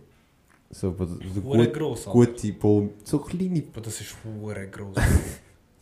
So, 0.72 0.92
Bro, 0.92 1.06
so 1.06 1.44
Hure 1.44 1.66
gut, 1.66 1.74
gross, 1.74 2.06
gute, 2.06 2.54
Bro, 2.54 2.90
so 3.04 3.20
kleine. 3.20 3.62
Bro, 3.62 3.82
das 3.82 4.00
ist 4.02 4.16
hure 4.24 4.68
gross. 4.68 4.96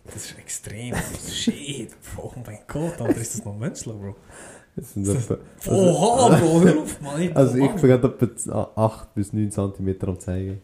Das 0.03 0.15
ist 0.25 0.37
extrem. 0.39 0.95
Shit, 1.29 1.91
Bro. 2.15 2.33
Oh 2.35 2.39
mein 2.43 2.57
Gott, 2.67 2.99
Alter, 2.99 3.21
ist 3.21 3.35
das 3.35 3.45
noch 3.45 3.55
menschlich, 3.55 3.95
Bro? 3.95 4.15
Das 4.75 4.93
sind 4.93 5.07
etwa, 5.07 5.37
Oha, 5.67 6.37
Bro, 6.37 6.61
hör 6.61 6.79
auf, 6.79 7.01
Mann. 7.01 7.31
Also 7.33 7.57
ich 7.57 7.71
bin 7.71 7.81
gerade 7.81 8.07
etwa 8.07 8.71
8 8.75 9.13
bis 9.13 9.33
9 9.33 9.51
cm 9.51 9.95
am 10.01 10.19
zeigen. 10.19 10.61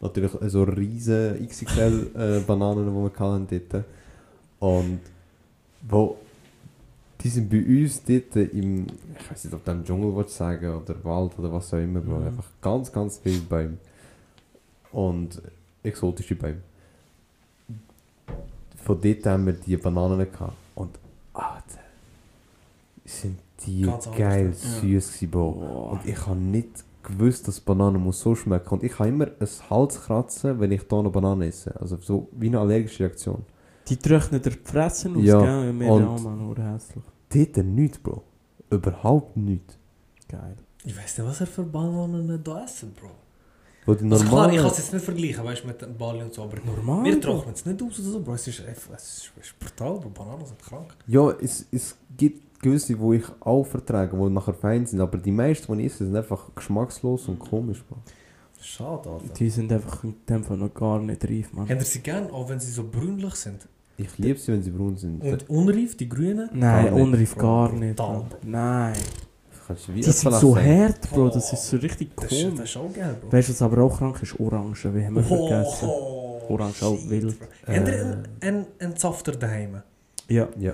Natürlich 0.00 0.40
äh, 0.40 0.48
so 0.48 0.62
riesen 0.62 1.46
XXL 1.46 2.10
äh, 2.14 2.40
die 2.40 2.48
wir 2.48 3.10
hatten 3.18 3.46
dort. 3.70 3.84
Und 4.60 5.00
wo 5.88 6.16
die 7.22 7.28
sind 7.28 7.50
bei 7.50 7.58
uns 7.58 8.02
dort 8.02 8.36
im, 8.36 8.86
ich 9.18 9.30
weiß 9.30 9.44
nicht, 9.44 9.54
ob 9.54 9.64
du 9.64 9.70
im 9.72 9.84
Dschungel 9.84 10.16
willst 10.16 10.36
sagen 10.36 10.74
oder 10.74 11.04
Wald 11.04 11.38
oder 11.38 11.52
was 11.52 11.72
auch 11.74 11.78
immer, 11.78 12.00
Bro. 12.00 12.18
Mhm. 12.18 12.26
Einfach 12.28 12.48
ganz, 12.62 12.90
ganz 12.90 13.18
viele 13.18 13.40
Bäume. 13.40 13.76
Und 14.92 15.40
exotische 15.82 16.34
Bäume. 16.34 16.62
Von 18.82 19.00
dort 19.00 19.26
haben 19.26 19.46
wir 19.46 19.52
die 19.52 19.76
Bananen 19.76 20.30
gehabt. 20.30 20.54
Und, 20.74 20.98
Alter, 21.34 21.79
sind 23.10 23.38
die 23.66 23.82
Ganz 23.82 24.08
geil 24.16 24.44
ne? 24.46 24.50
Ja. 24.50 24.80
süß 24.80 25.06
gewesen, 25.12 25.30
Bro. 25.30 25.90
Und 25.92 26.06
ich 26.06 26.26
habe 26.26 26.38
nicht 26.38 26.84
gewusst, 27.02 27.48
dass 27.48 27.60
Banane 27.60 27.98
muss 27.98 28.20
so 28.20 28.34
schmecken. 28.34 28.68
Und 28.74 28.82
ich 28.82 28.98
habe 28.98 29.08
immer 29.08 29.26
ein 29.26 29.48
Halskratzen, 29.70 30.60
wenn 30.60 30.72
ich 30.72 30.82
da 30.86 31.02
noch 31.02 31.10
Banane 31.12 31.46
esse. 31.46 31.78
Also 31.80 31.96
so 32.00 32.28
wie 32.32 32.46
eine 32.48 32.60
allergische 32.60 33.04
Reaktion. 33.04 33.44
Die 33.88 33.96
trocknen 33.96 34.40
dir 34.40 34.50
die 34.50 34.58
Fressen 34.62 35.16
aus, 35.16 35.22
Ja, 35.24 35.40
gell? 35.40 35.66
Ja, 35.66 35.72
mir 35.72 35.92
und- 35.92 36.04
auch, 36.06 36.20
Mann. 36.20 36.56
Hässlich. 36.56 37.04
Dort 37.32 37.64
nichts, 37.66 37.98
Bro. 37.98 38.22
Überhaupt 38.70 39.36
nichts. 39.36 39.76
Geil. 40.28 40.56
Ich 40.84 40.96
weiß 40.96 41.18
nicht, 41.18 41.26
was 41.26 41.40
er 41.40 41.46
für 41.46 41.62
Bananen 41.64 42.42
da 42.42 42.64
essen, 42.64 42.92
Bro. 42.92 43.10
Wo 43.86 43.94
die 43.94 44.04
Also 44.10 44.24
klar, 44.24 44.30
normalen... 44.32 44.54
ich 44.54 44.60
kann 44.60 44.70
es 44.70 44.78
jetzt 44.78 44.92
nicht 44.92 45.04
vergleichen, 45.04 45.44
weißt 45.44 45.62
du, 45.64 45.66
mit 45.68 45.98
Bali 45.98 46.22
und 46.22 46.32
so, 46.34 46.42
aber 46.42 46.58
Normal, 46.64 47.04
wir 47.04 47.20
trocknen 47.20 47.54
es 47.54 47.64
nicht 47.66 47.82
aus 47.82 47.98
oder 47.98 48.08
so, 48.10 48.20
Bro. 48.20 48.34
Es 48.34 48.46
ist 48.46 48.60
einfach, 48.66 48.92
es 48.94 49.02
ist, 49.16 49.32
es 49.40 49.46
ist 49.46 49.58
brutal, 49.58 49.98
Bro. 49.98 50.10
Bananen 50.10 50.46
sind 50.46 50.62
krank. 50.62 50.94
ja, 51.06 51.30
es, 51.40 51.66
es 51.72 51.96
gibt 52.16 52.42
gewisse, 52.62 52.94
die 52.96 53.16
ich 53.16 53.24
auch 53.40 53.64
vertrage, 53.64 54.16
die 54.16 54.30
nachher 54.30 54.54
fein 54.54 54.86
sind. 54.86 55.00
Aber 55.00 55.18
die 55.18 55.32
meisten, 55.32 55.76
die 55.76 55.84
ich 55.86 55.92
esse, 55.92 56.04
sind 56.04 56.16
einfach 56.16 56.54
geschmackslos 56.54 57.28
und 57.28 57.38
komisch, 57.38 57.82
Bro. 57.88 57.96
Schade, 58.62 59.08
Alter. 59.08 59.34
Die 59.38 59.48
sind 59.50 59.72
einfach 59.72 60.04
in 60.04 60.14
dem 60.28 60.44
Fall 60.44 60.58
noch 60.58 60.72
gar 60.74 60.98
nicht 61.00 61.24
reif. 61.24 61.48
Habt 61.56 61.70
ihr 61.70 61.80
sie 61.80 62.00
gern, 62.00 62.30
auch 62.30 62.48
wenn 62.48 62.60
sie 62.60 62.70
so 62.70 62.84
brünlich 62.84 63.34
sind? 63.34 63.66
Ich 63.96 64.16
liebe 64.18 64.38
sie, 64.38 64.52
wenn 64.52 64.62
sie 64.62 64.70
braun 64.70 64.96
sind. 64.96 65.22
Und 65.22 65.48
unreif, 65.50 65.96
die 65.96 66.08
grünen? 66.08 66.48
Nein, 66.52 66.86
Gar 66.86 66.94
unreif 66.94 67.34
Bro. 67.34 67.40
gar 67.42 67.72
nicht. 67.72 67.96
Brutal, 67.96 68.24
Bro. 68.28 68.38
Nein. 68.44 68.94
Die 69.94 70.02
sind 70.02 70.32
so 70.34 70.56
hart, 70.56 71.10
Bro. 71.10 71.28
Das 71.28 71.52
ist 71.52 71.68
so 71.68 71.76
richtig 71.76 72.10
Das 72.16 72.24
ist, 72.32 72.42
das 72.44 72.50
komisch. 72.50 72.70
ist 72.70 72.76
auch 72.76 72.92
geil, 72.92 73.16
Bro. 73.20 73.32
Weißt 73.32 73.48
du, 73.48 73.52
was 73.52 73.62
aber 73.62 73.82
auch 73.82 73.96
krank 73.98 74.22
ist? 74.22 74.38
Orange. 74.40 74.94
Wie 74.94 75.04
haben 75.04 75.14
wir 75.16 75.22
vergessen? 75.22 75.88
Oh, 75.88 76.40
Orange 76.48 76.82
auch 76.82 76.98
shit, 76.98 77.10
wild. 77.10 77.38
Bro. 77.38 77.46
Habt 77.74 77.88
ihr 77.88 77.94
Äh. 77.94 78.00
einen, 78.00 78.28
einen, 78.40 78.66
einen 78.78 78.96
Safter 78.96 79.32
daheim? 79.32 79.82
Ja. 80.28 80.48
Ja. 80.58 80.72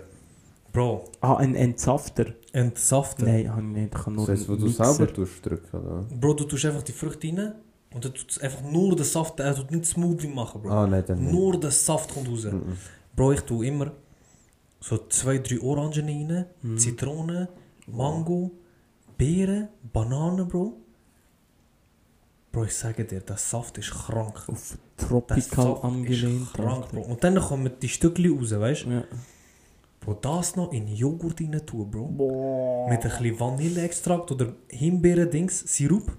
Bro, 0.77 1.05
Ah, 1.23 1.37
ein 1.37 1.55
Entsafter. 1.55 2.27
einen 2.53 2.73
Safter? 2.77 3.25
Nein, 3.25 3.49
habe 3.51 3.63
ich 3.63 3.67
nicht. 3.69 3.95
Ich 3.95 3.99
habe 3.99 4.11
nur 4.13 4.27
Das 4.27 4.41
heißt, 4.41 4.49
wo 4.51 4.57
du 4.57 4.67
Mixer. 4.67 4.93
selber 4.93 5.11
drücken, 5.13 5.77
oder? 5.79 6.03
Bro, 6.21 6.35
du 6.35 6.45
tust 6.45 6.67
einfach 6.67 6.83
die 6.83 6.93
Früchte 6.93 7.29
rein 7.29 7.55
und 7.95 8.05
dann 8.05 8.13
tut 8.13 8.43
einfach 8.43 8.63
nur 8.63 8.95
den 8.95 9.05
Saft, 9.07 9.41
er 9.41 9.55
tut 9.55 9.71
nicht 9.71 9.87
Smoothie 9.87 10.29
machen, 10.29 10.61
Bro. 10.61 10.71
Ah, 10.71 10.87
nein, 10.87 11.03
dann 11.07 11.19
nicht. 11.21 11.33
Nur 11.33 11.59
der 11.59 11.71
Saft 11.71 12.13
kommt 12.13 12.29
raus. 12.29 12.45
Mhm. 12.45 12.77
Bro, 13.17 13.33
ich 13.33 13.41
tue 13.41 13.67
immer 13.67 13.91
so 14.81 14.99
zwei, 15.09 15.39
drei 15.39 15.59
Orangen 15.63 16.05
rein, 16.31 16.45
Mhm. 16.61 16.77
Zitrone, 16.79 17.49
Mango, 17.87 18.51
Beeren, 19.17 19.69
Bananen, 19.95 20.47
Bro. 20.47 20.75
Bro, 22.53 22.65
ich 22.65 22.75
sage 22.77 23.07
dir, 23.07 23.21
der 23.21 23.39
Saft 23.39 23.79
ist 23.79 23.93
krank. 23.93 24.43
Auf 24.47 24.77
Tropical 24.99 25.43
Saft 25.43 25.85
angelehnt. 25.85 26.53
krank. 26.53 26.91
Bro. 26.91 27.01
Und 27.01 27.25
dann 27.25 27.37
kommen 27.41 27.71
die 27.81 27.89
Stückchen 27.89 28.39
raus, 28.39 28.51
weißt 28.53 28.85
du? 28.85 28.91
Ja. 28.91 29.05
Bro, 30.07 30.15
das 30.23 30.55
noch 30.55 30.73
in 30.73 30.87
Joghurt 30.87 31.41
rein 31.41 31.61
tun, 31.67 31.91
Bro. 31.91 32.05
Boah. 32.17 32.89
Mit 32.89 33.05
ein 33.05 33.11
bisschen 33.11 33.41
Vanilleextrakt 33.41 34.31
oder 34.31 34.55
Himbeeren-Dings, 34.71 35.65
Sirup. 35.67 36.17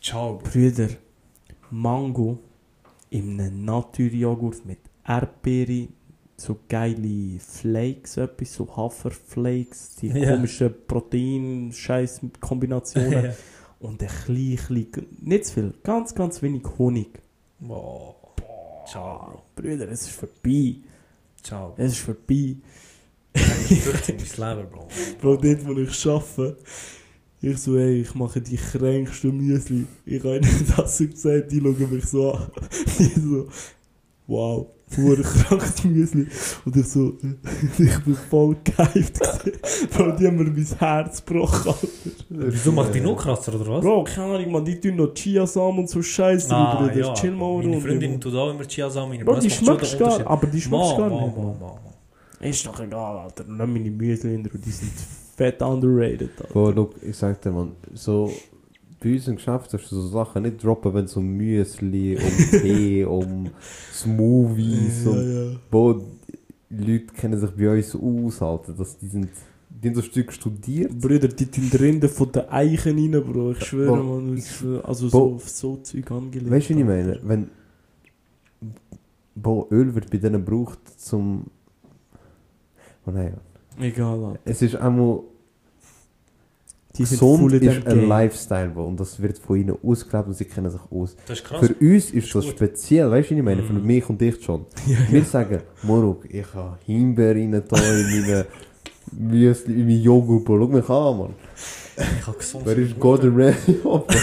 Ciao, 0.00 0.38
Bro. 0.38 0.48
Brüder, 0.50 0.88
Mango 1.70 2.38
in 3.10 3.38
einem 3.38 3.66
Naturjoghurt 3.66 4.64
mit 4.64 4.78
Erdbeere, 5.06 5.88
so 6.38 6.56
geile 6.68 7.38
Flakes, 7.38 8.16
etwas, 8.16 8.54
so 8.54 8.66
Haferflakes, 8.74 9.96
die 9.96 10.08
Ja. 10.08 10.30
komischen 10.32 10.74
Protein-Scheiß-Kombinationen. 10.88 13.34
und 13.80 14.02
ein 14.02 14.08
klein, 14.08 14.56
klein, 14.56 14.86
nicht 15.20 15.44
zu 15.46 15.52
viel, 15.54 15.74
ganz, 15.82 16.14
ganz 16.14 16.40
wenig 16.40 16.62
Honig. 16.78 17.20
Boah. 17.60 18.14
Ciao, 18.86 19.42
Brüder, 19.54 19.88
es 19.90 20.02
ist 20.02 20.10
vorbei. 20.12 20.76
Ciao. 21.46 21.74
Es 21.76 21.92
ist 21.92 22.00
vorbei. 22.00 22.56
Ich 23.70 23.80
fürchte 23.80 24.14
mein 24.14 24.56
Leben, 24.56 24.68
Bro. 24.68 24.88
Bro, 25.20 25.36
dort, 25.36 25.64
wo 25.64 25.78
ich 25.78 26.06
arbeite, 26.08 26.56
ich 27.40 27.58
so, 27.58 27.76
ey, 27.76 28.00
ich 28.00 28.12
mache 28.16 28.40
die 28.40 28.56
kränksten 28.56 29.36
Müsli. 29.36 29.86
Ich 30.04 30.24
habe 30.24 30.38
ihnen 30.38 30.72
das 30.76 30.98
so 30.98 31.06
gesagt, 31.06 31.52
die 31.52 31.60
schauen 31.60 31.90
mich 31.92 32.04
so 32.06 32.32
an. 32.32 32.50
Die 32.98 33.20
so, 33.20 33.48
wow, 34.26 34.66
pure 34.94 35.22
krankes 35.22 35.84
Müsli. 35.84 36.26
Und 36.64 36.76
ich 36.76 36.86
so, 36.88 37.14
ich 37.78 37.98
bin 38.04 38.14
voll 38.30 38.56
gehypt. 38.64 39.18
Bro, 39.92 40.12
die 40.12 40.26
haben 40.26 40.36
mir 40.36 40.44
mein 40.44 40.66
Herz 40.78 41.24
gebrochen, 41.24 41.68
Alter. 41.68 41.88
Wieso 42.28 42.72
macht 42.72 42.94
die 42.94 43.00
noch 43.00 43.16
krasser, 43.16 43.54
oder 43.54 43.66
was? 43.68 43.84
Bro, 43.84 44.04
keine 44.04 44.34
Ahnung, 44.34 44.52
man, 44.52 44.64
die 44.64 44.80
tun 44.80 44.96
noch 44.96 45.12
Chiasamen 45.14 45.80
und 45.80 45.88
so 45.90 46.02
Scheiße 46.02 46.54
Ah, 46.54 46.76
drüber. 46.86 46.96
ja. 47.06 47.14
Chill 47.14 47.32
mal 47.32 47.58
Meine. 47.58 47.80
Freundin 47.80 48.20
tut 48.20 48.34
auch 48.34 48.50
immer 48.50 48.64
Chiasamen. 48.66 49.24
Bro, 49.24 49.40
die 49.40 49.50
schmeckst 49.50 49.94
den 49.94 49.98
gar, 50.00 50.26
aber 50.26 50.46
die 50.46 50.60
schmeckst 50.60 50.96
gar 50.96 51.10
nicht, 51.10 51.36
ma, 51.36 51.42
man. 51.42 51.58
ma, 51.60 51.66
ma. 52.40 52.46
Ist 52.46 52.66
doch 52.66 52.78
egal, 52.80 53.18
Alter. 53.18 53.44
Nimm 53.44 53.72
meine 53.72 53.90
Müsli 53.90 54.34
in 54.34 54.44
die 54.44 54.70
sind 54.70 54.92
fett 55.36 55.60
underrated, 55.62 56.30
Alter. 56.40 56.52
Boah, 56.52 56.72
look, 56.72 56.94
ich 57.02 57.16
sag 57.16 57.40
dir, 57.42 57.50
man, 57.50 57.72
so 57.94 58.30
bei 59.06 59.14
uns 59.14 59.28
im 59.28 59.36
Geschäft 59.36 59.72
darfst 59.72 59.92
du 59.92 59.96
so 60.00 60.08
Sachen 60.08 60.42
nicht 60.42 60.62
droppen, 60.62 60.92
wenn 60.92 61.04
es 61.04 61.16
um 61.16 61.26
Müsli, 61.26 62.16
um 62.16 62.50
Tee, 62.60 63.04
um 63.04 63.50
Smoothies 63.92 65.06
und 65.06 65.34
ja. 65.34 65.56
Boah, 65.70 66.00
die 66.68 66.92
Leute 66.92 67.14
kennen 67.14 67.38
sich 67.38 67.50
bei 67.50 67.76
uns 67.76 67.94
aus, 67.94 68.42
Alter, 68.42 68.72
dass 68.72 68.98
die 68.98 69.06
sind, 69.06 69.28
die 69.70 69.88
haben 69.88 69.94
so 69.94 70.00
ein 70.00 70.06
Stück 70.06 70.32
studiert. 70.32 70.98
Brüder, 70.98 71.28
die 71.28 71.46
tun 71.46 71.70
Rinde 71.78 72.08
von 72.08 72.32
den 72.32 72.48
Eichen 72.48 72.98
rein, 72.98 73.22
Bro. 73.24 73.52
Ich 73.52 73.64
schwöre, 73.64 73.96
Bro, 73.96 74.02
man. 74.02 74.36
Ich 74.36 74.64
also 74.82 75.08
Bro. 75.08 75.28
so 75.28 75.34
auf 75.36 75.48
so 75.48 75.76
Zeug 75.76 76.10
angelegt. 76.10 76.50
Weißt 76.50 76.70
du, 76.70 76.74
wie 76.74 76.80
ich 76.80 76.86
meine? 76.86 77.20
Wenn 77.22 77.50
Boah, 79.36 79.70
Öl 79.70 79.94
wird 79.94 80.10
bei 80.10 80.18
denen 80.18 80.44
gebraucht 80.44 80.80
zum... 80.96 81.44
Oh 83.06 83.10
nein, 83.10 83.34
Egal, 83.78 84.24
Alter. 84.24 84.40
es 84.44 84.62
ist 84.62 84.74
einmal... 84.76 85.20
Die 86.98 87.02
Gesund 87.04 87.52
ist 87.52 87.86
ein 87.86 87.98
Game. 87.98 88.08
Lifestyle, 88.08 88.70
und 88.74 88.98
das 88.98 89.20
wird 89.20 89.38
von 89.38 89.56
ihnen 89.60 89.76
ausgelebt 89.82 90.28
und 90.28 90.34
sie 90.34 90.44
kennen 90.44 90.70
sich 90.70 90.80
aus. 90.90 91.16
Das 91.26 91.38
ist 91.38 91.44
krass. 91.44 91.66
Für 91.66 91.74
uns 91.74 92.04
ist 92.06 92.14
Ist 92.14 92.34
das 92.34 92.44
gut. 92.44 92.54
speziell, 92.54 93.10
weißt 93.10 93.30
du, 93.30 93.34
wie 93.34 93.38
ich 93.38 93.44
meine? 93.44 93.62
Für 93.62 93.72
Mhm. 93.72 93.86
mich 93.86 94.08
und 94.08 94.20
dich 94.20 94.42
schon. 94.42 94.64
Ja, 94.86 94.96
Wir 95.10 95.24
sagen, 95.24 95.60
Moruk, 95.82 96.24
ich 96.28 96.46
habe 96.54 96.78
Himbeeren 96.86 97.52
rein 97.54 97.62
da 97.68 97.76
in 97.76 98.20
meine 98.20 98.46
Müsli, 99.12 99.74
in 99.74 99.86
meinen 99.86 100.02
Joghurt. 100.02 100.44
Schau 100.46 100.66
mich 100.68 100.88
an, 100.88 101.18
Mann. 101.18 101.34
Ich 102.20 102.26
habe 102.26 102.36
gesund. 102.36 102.64
Wer 102.66 102.76
ist 102.78 102.98
Gordon 103.00 103.40
Ramsay? 103.40 103.76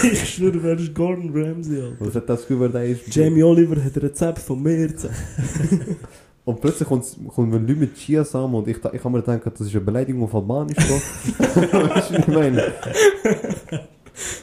ich 0.12 0.28
schwöre, 0.34 0.62
wer 0.62 0.78
ist 0.78 0.94
Gordon 0.94 1.30
Ramsay? 1.34 1.82
Was 1.98 2.14
hat 2.14 2.28
das 2.28 2.42
Gefühl, 2.42 2.60
wer 2.60 2.68
der 2.68 2.84
ist? 2.84 3.14
Jamie 3.14 3.42
Oliver 3.42 3.76
hat 3.82 3.96
ein 3.96 4.00
Rezept 4.00 4.38
von 4.38 4.62
mir. 4.62 4.88
Und 6.44 6.60
plötzlich 6.60 6.86
kommt, 6.88 7.04
kommt 7.34 7.54
ein 7.54 7.66
Leute 7.66 7.80
mit 7.80 7.94
Chiasamen 7.96 8.54
und 8.56 8.68
ich, 8.68 8.78
da- 8.80 8.92
ich 8.92 9.02
habe 9.02 9.16
mir 9.16 9.22
gedacht, 9.22 9.40
das 9.58 9.66
ist 9.66 9.74
eine 9.74 9.80
Beleidigung 9.84 10.24
auf 10.24 10.34
Albanisch, 10.34 10.76
weißt 10.76 12.10
du, 12.10 12.14
wie 12.14 12.18
ich 12.18 12.26
meine? 12.26 12.72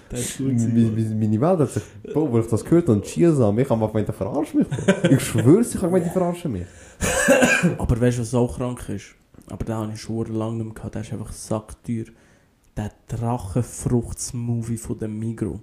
Das 0.10 0.20
ist 0.20 0.38
gut. 0.40 0.48
Meine, 0.48 0.68
gewesen, 0.90 1.20
meine, 1.20 1.40
Welt 1.40 1.60
hat 1.60 1.70
sich, 1.72 1.84
Bro, 2.12 2.32
wo 2.32 2.40
ich 2.40 2.48
das 2.48 2.66
gehört 2.66 2.90
habe, 2.90 3.02
Chiasamen, 3.02 3.64
ich 3.64 3.70
habe 3.70 3.88
gemeint, 3.88 4.08
der 4.08 4.16
verarscht 4.16 4.56
mich, 4.56 4.68
Bro. 4.68 5.10
Ich 5.12 5.22
schwöre 5.22 5.62
ich 5.62 5.76
habe 5.76 5.86
gemeint, 5.88 6.06
die 6.06 6.10
verarschen 6.10 6.52
mich. 6.54 6.66
Aber 7.78 8.02
weißt 8.02 8.18
du, 8.18 8.22
was 8.24 8.34
auch 8.34 8.58
krank 8.58 8.90
ist? 8.90 9.06
Aber 9.50 9.64
den 9.64 9.76
habe 9.76 9.92
ich 9.94 10.02
schon 10.02 10.26
lange 10.34 10.56
nicht 10.58 10.66
mehr 10.66 10.74
gehabt. 10.74 10.96
Der 10.96 11.02
ist 11.04 11.14
einfach 11.14 11.32
sackteuer. 11.32 12.06
Der 12.76 12.92
Drachenfrucht-Smoothie 13.10 14.78
von 14.78 14.98
dem 14.98 15.20
Migro. 15.20 15.60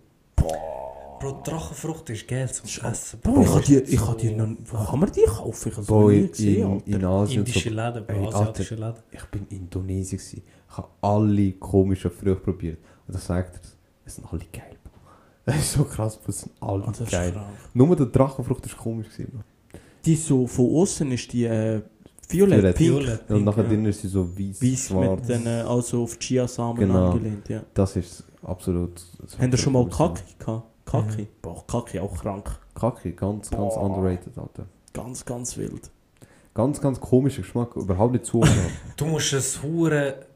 Bro, 1.21 1.43
Drachenfrucht 1.45 2.11
ist 2.11 2.29
Geld 2.29 2.55
zum 2.55 2.67
Essen. 2.91 3.21
Bro, 3.21 3.41
ich 3.41 3.47
Bro, 3.47 3.55
habe 3.57 3.65
die, 3.65 3.81
das 3.81 3.89
ich 3.91 4.01
habe 4.01 4.17
die 4.21 4.31
noch, 4.31 4.49
wo 4.65 4.85
kann 4.85 5.01
man 5.01 5.13
die 5.13 5.23
kaufen? 5.25 5.69
Ich 5.71 5.77
habe 5.77 5.87
Bro, 5.87 6.09
sie 6.11 6.15
nie 6.15 6.21
in, 6.21 6.29
gesehen, 6.31 6.83
in, 6.87 6.95
Alter. 6.95 6.97
in 6.97 7.05
Asien 7.05 7.19
und 7.21 7.29
so. 7.29 7.39
Indische 7.39 7.71
Läden, 7.71 8.07
Bro, 8.07 8.15
Ey, 8.15 8.27
asiatische 8.27 8.75
Läden. 8.77 8.95
Ich 9.11 9.25
bin 9.25 9.47
in 9.51 9.57
Indonesien 9.59 10.19
gewesen. 10.19 10.43
Ich 10.71 10.77
habe 10.77 10.89
alle 11.01 11.53
komischen 11.53 12.11
Früchte 12.11 12.37
probiert. 12.37 12.79
Und 13.07 13.15
das 13.15 13.27
sagt 13.27 13.57
er, 13.57 13.61
es 14.05 14.15
sind 14.17 14.27
alle 14.31 14.43
geil. 14.53 14.77
Bro. 14.85 14.93
Das 15.45 15.57
ist 15.59 15.73
so 15.73 15.85
krass, 15.85 16.19
es 16.29 16.41
sind 16.41 16.53
alle 16.61 16.85
Ah, 16.87 16.93
das 16.97 17.11
geil. 17.11 17.33
Nur 17.75 17.97
der 17.97 18.07
Drachenfrucht 18.07 18.67
ist 18.67 18.77
komisch 18.77 19.09
gewesen. 19.09 19.33
Bro. 19.33 19.79
Die 20.05 20.15
so 20.17 20.47
von 20.47 20.75
außen 20.77 21.11
ist 21.13 21.33
die 21.33 21.45
äh, 21.45 21.83
violett, 22.29 22.59
Violett. 22.61 22.77
pink, 22.77 22.91
Violett, 22.91 23.31
Und 23.31 23.45
nachher 23.45 23.63
ja. 23.65 23.69
drinnen 23.71 23.87
ist 23.87 24.03
sie 24.03 24.09
so 24.09 24.29
weiß, 24.39 24.63
weiß 24.63 24.87
schwarz. 24.89 25.21
mit 25.21 25.29
den, 25.31 25.47
äh, 25.47 25.61
also 25.67 26.03
auf 26.05 26.19
Chiasamen 26.19 26.77
Genau. 26.77 27.11
angelehnt. 27.13 27.49
Ja. 27.49 27.63
Das 27.75 27.97
ist 27.97 28.23
absolut... 28.43 29.01
das 29.21 29.39
Habt 29.39 29.53
ihr 29.53 29.59
schon 29.59 29.73
mal. 29.73 29.89
Kaki 29.89 30.23
gehabt? 30.39 30.65
Kaki? 30.89 31.29
Boah, 31.43 31.67
Kaki 31.67 32.01
auch 32.01 32.17
krank. 32.17 32.51
Kaki, 32.75 33.13
ganz, 33.13 33.51
ganz 33.51 33.75
Boah. 33.75 33.83
underrated, 33.83 34.39
Alter. 34.39 34.67
Ganz, 34.95 35.25
ganz 35.25 35.57
wild. 35.59 35.91
Ganz, 36.55 36.81
ganz 36.81 36.99
komischer 36.99 37.43
Geschmack, 37.43 37.77
überhaupt 37.77 38.13
nicht 38.15 38.25
zugenommen. 38.25 38.73
Du 38.97 39.05
musst 39.05 39.33
es 39.35 39.63
hure, 39.63 40.27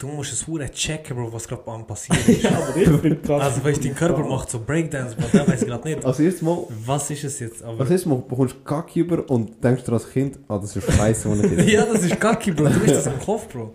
du 0.00 0.08
musst 0.08 0.32
es 0.32 0.46
hure 0.46 0.68
checken, 0.70 1.14
Bro, 1.16 1.32
was 1.32 1.46
gerade 1.46 1.62
am 1.66 1.86
passieren 1.86 2.20
ist. 2.26 2.44
aber 2.46 2.76
ich 2.76 2.88
finde 2.88 3.16
Kaki. 3.16 3.42
Also, 3.42 3.62
weißt 3.64 3.84
dein 3.84 3.94
Körper 3.94 4.24
macht 4.24 4.50
so 4.50 4.58
Breakdance, 4.58 5.14
Bro, 5.14 5.26
der 5.32 5.46
weiß 5.46 5.64
gerade 5.66 5.88
nicht. 5.88 6.04
Als 6.04 6.18
erstes 6.18 6.42
Mal, 6.42 6.58
Was 6.86 7.10
ist 7.10 7.24
es 7.24 7.38
jetzt? 7.38 7.62
Aber 7.62 7.80
als 7.80 7.90
erstes 7.90 8.06
Mal 8.06 8.18
bekommst 8.26 8.56
du 8.56 8.64
Kaki 8.64 9.00
über 9.00 9.28
und 9.30 9.62
denkst 9.62 9.84
dir 9.84 9.92
als 9.92 10.10
Kind, 10.10 10.38
ah, 10.48 10.58
das 10.58 10.74
ist 10.74 10.90
Scheiße, 10.90 11.30
was 11.30 11.44
ich 11.44 11.68
ja, 11.72 11.84
das 11.84 12.02
ist 12.02 12.18
Kaki, 12.18 12.52
Bro, 12.52 12.64
du 12.64 12.80
hast 12.80 12.90
das 12.94 13.06
im 13.06 13.20
Kopf, 13.24 13.46
Bro. 13.48 13.74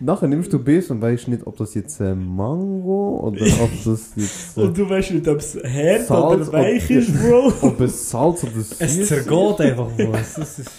Nachher 0.00 0.28
nimmst 0.28 0.52
du 0.52 0.58
Biss 0.58 0.90
und 0.90 1.00
weißt 1.00 1.28
nicht, 1.28 1.44
ob 1.46 1.56
das 1.56 1.74
jetzt 1.74 1.98
äh, 2.00 2.14
Mango 2.14 3.20
oder 3.26 3.44
ob 3.60 3.70
das 3.84 4.12
jetzt... 4.14 4.56
Äh, 4.56 4.60
Und 4.60 4.78
du 4.78 4.88
weißt 4.88 5.10
nicht, 5.12 5.26
ob 5.26 5.38
es 5.38 5.56
hart 5.56 6.08
oder 6.10 6.52
weich 6.52 6.88
ist, 6.90 7.12
Bro. 7.12 7.52
ob 7.62 7.80
es 7.80 8.10
Salz 8.10 8.44
oder 8.44 8.52
süß 8.52 8.76
Es 8.78 9.08
zergeht 9.08 9.60
einfach, 9.60 9.90
Bro. 9.96 10.12
Es 10.14 10.38
ist, 10.38 10.70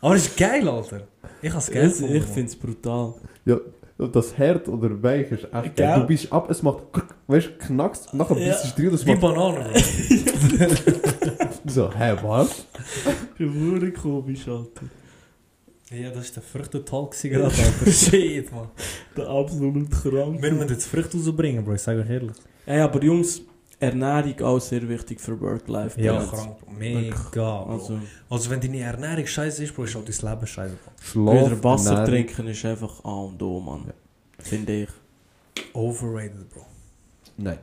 aber 0.00 0.14
es 0.14 0.26
ist 0.26 0.36
geil, 0.36 0.66
Alter. 0.68 1.02
Ich 1.42 1.52
hab's 1.52 1.70
geil 1.70 1.92
Ich, 1.92 2.36
ich 2.36 2.44
es 2.44 2.56
brutal. 2.56 3.14
Ja, 3.44 3.58
das 4.06 4.38
hart 4.38 4.68
oder 4.68 5.02
weich 5.02 5.30
ist 5.32 5.44
echt 5.52 5.76
geil. 5.76 6.00
Du 6.00 6.06
bist 6.06 6.32
ab, 6.32 6.48
es 6.50 6.62
macht... 6.62 6.84
Weißt 7.26 7.48
du, 7.48 7.66
knackst, 7.66 8.14
nachher 8.14 8.38
Ja. 8.38 8.52
bist 8.54 8.76
du 8.78 8.80
drin, 8.82 8.92
das 8.92 9.04
Wie 9.04 9.10
macht 9.10 9.20
Banane, 9.20 9.70
so, 11.66 11.90
hä, 11.92 12.16
was? 12.22 12.64
Wirklich 13.36 13.94
komisch, 13.94 14.46
Alter. 14.48 14.86
Ja, 15.90 16.10
das 16.10 16.26
ist 16.26 16.36
der 16.36 16.42
Früchtentalk 16.42 17.10
gewesen 17.12 17.30
gerade, 17.30 17.44
Alter. 17.46 17.90
Shit, 17.90 18.52
man. 18.52 18.68
Der 19.16 19.26
absolut 19.28 19.90
krank. 19.90 20.42
Wir 20.42 20.52
müssen 20.52 20.68
jetzt 20.70 20.86
Früchte 20.86 21.16
rausbringen, 21.16 21.64
Bro, 21.64 21.74
ich 21.74 21.82
sage 21.82 22.00
euch 22.00 22.10
ehrlich. 22.10 22.36
Ey, 22.66 22.80
aber 22.80 23.02
Jungs, 23.02 23.40
Ernährung 23.80 24.40
auch 24.42 24.58
sehr 24.60 24.88
wichtig 24.88 25.20
für 25.20 25.40
Work-Life. 25.40 26.00
Ja, 26.00 26.14
Balance. 26.14 26.32
krank. 26.34 26.56
Mega. 26.78 27.62
Also, 27.64 27.98
Also, 28.28 28.50
wenn 28.50 28.60
deine 28.60 28.80
Ernährung 28.80 29.26
scheiße 29.26 29.62
ist, 29.64 29.74
Bro, 29.74 29.84
ist 29.84 29.96
auch 29.96 30.04
dein 30.04 30.30
Leben 30.30 30.46
scheiße. 30.46 30.74
Schlaf, 31.00 31.34
wieder 31.46 31.64
Wasser 31.64 31.90
Ernährung. 31.90 32.10
trinken 32.26 32.48
ist 32.48 32.64
einfach 32.64 33.04
A 33.04 33.10
und 33.10 33.40
O, 33.42 33.60
Mann. 33.60 33.84
Ja. 33.86 33.92
Finde 34.40 34.82
ich. 34.82 34.88
Overrated, 35.74 36.48
Bro. 36.50 36.66
Nein, 37.36 37.58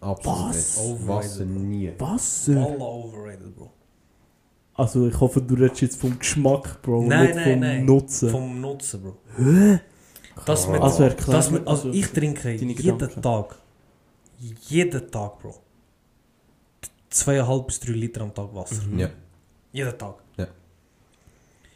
absolut 0.00 0.48
Was? 0.50 0.56
nicht. 0.56 0.78
Overrated, 0.86 1.08
Wasser 1.08 1.44
bro. 1.46 1.58
nie. 1.58 1.92
Wasser? 1.98 2.52
Alle 2.66 2.78
overrated, 2.78 3.56
Bro. 3.56 3.70
Also, 4.74 5.08
ich 5.08 5.18
hoffe, 5.20 5.40
du 5.40 5.54
redest 5.54 5.80
jetzt 5.80 6.00
vom 6.00 6.18
Geschmack, 6.18 6.82
Bro, 6.82 7.04
Nein, 7.06 7.22
nicht 7.26 7.34
nein, 7.36 7.50
vom 7.52 7.60
nein. 7.60 7.84
Nutzen. 7.86 8.28
Vom 8.30 8.60
Nutzen, 8.60 9.02
Bro. 9.02 9.16
Hä? 9.38 9.80
Das 10.44 10.68
mit, 10.68 10.82
Also, 10.82 11.02
erklär 11.04 11.36
das 11.36 11.50
mit, 11.50 11.66
also 11.66 11.88
also, 11.88 11.98
ich 11.98 12.08
trinke 12.12 12.50
jeden 12.52 12.74
Gedanken. 12.98 13.22
Tag, 13.22 13.56
jeden 14.38 15.10
Tag, 15.10 15.38
Bro, 15.40 15.54
zweieinhalb 17.10 17.66
bis 17.66 17.80
drei 17.80 17.92
Liter 17.92 18.20
am 18.22 18.34
Tag 18.34 18.54
Wasser. 18.54 18.82
Mhm. 18.86 18.98
Ja. 18.98 19.10
Jeden 19.72 19.98
Tag. 19.98 20.16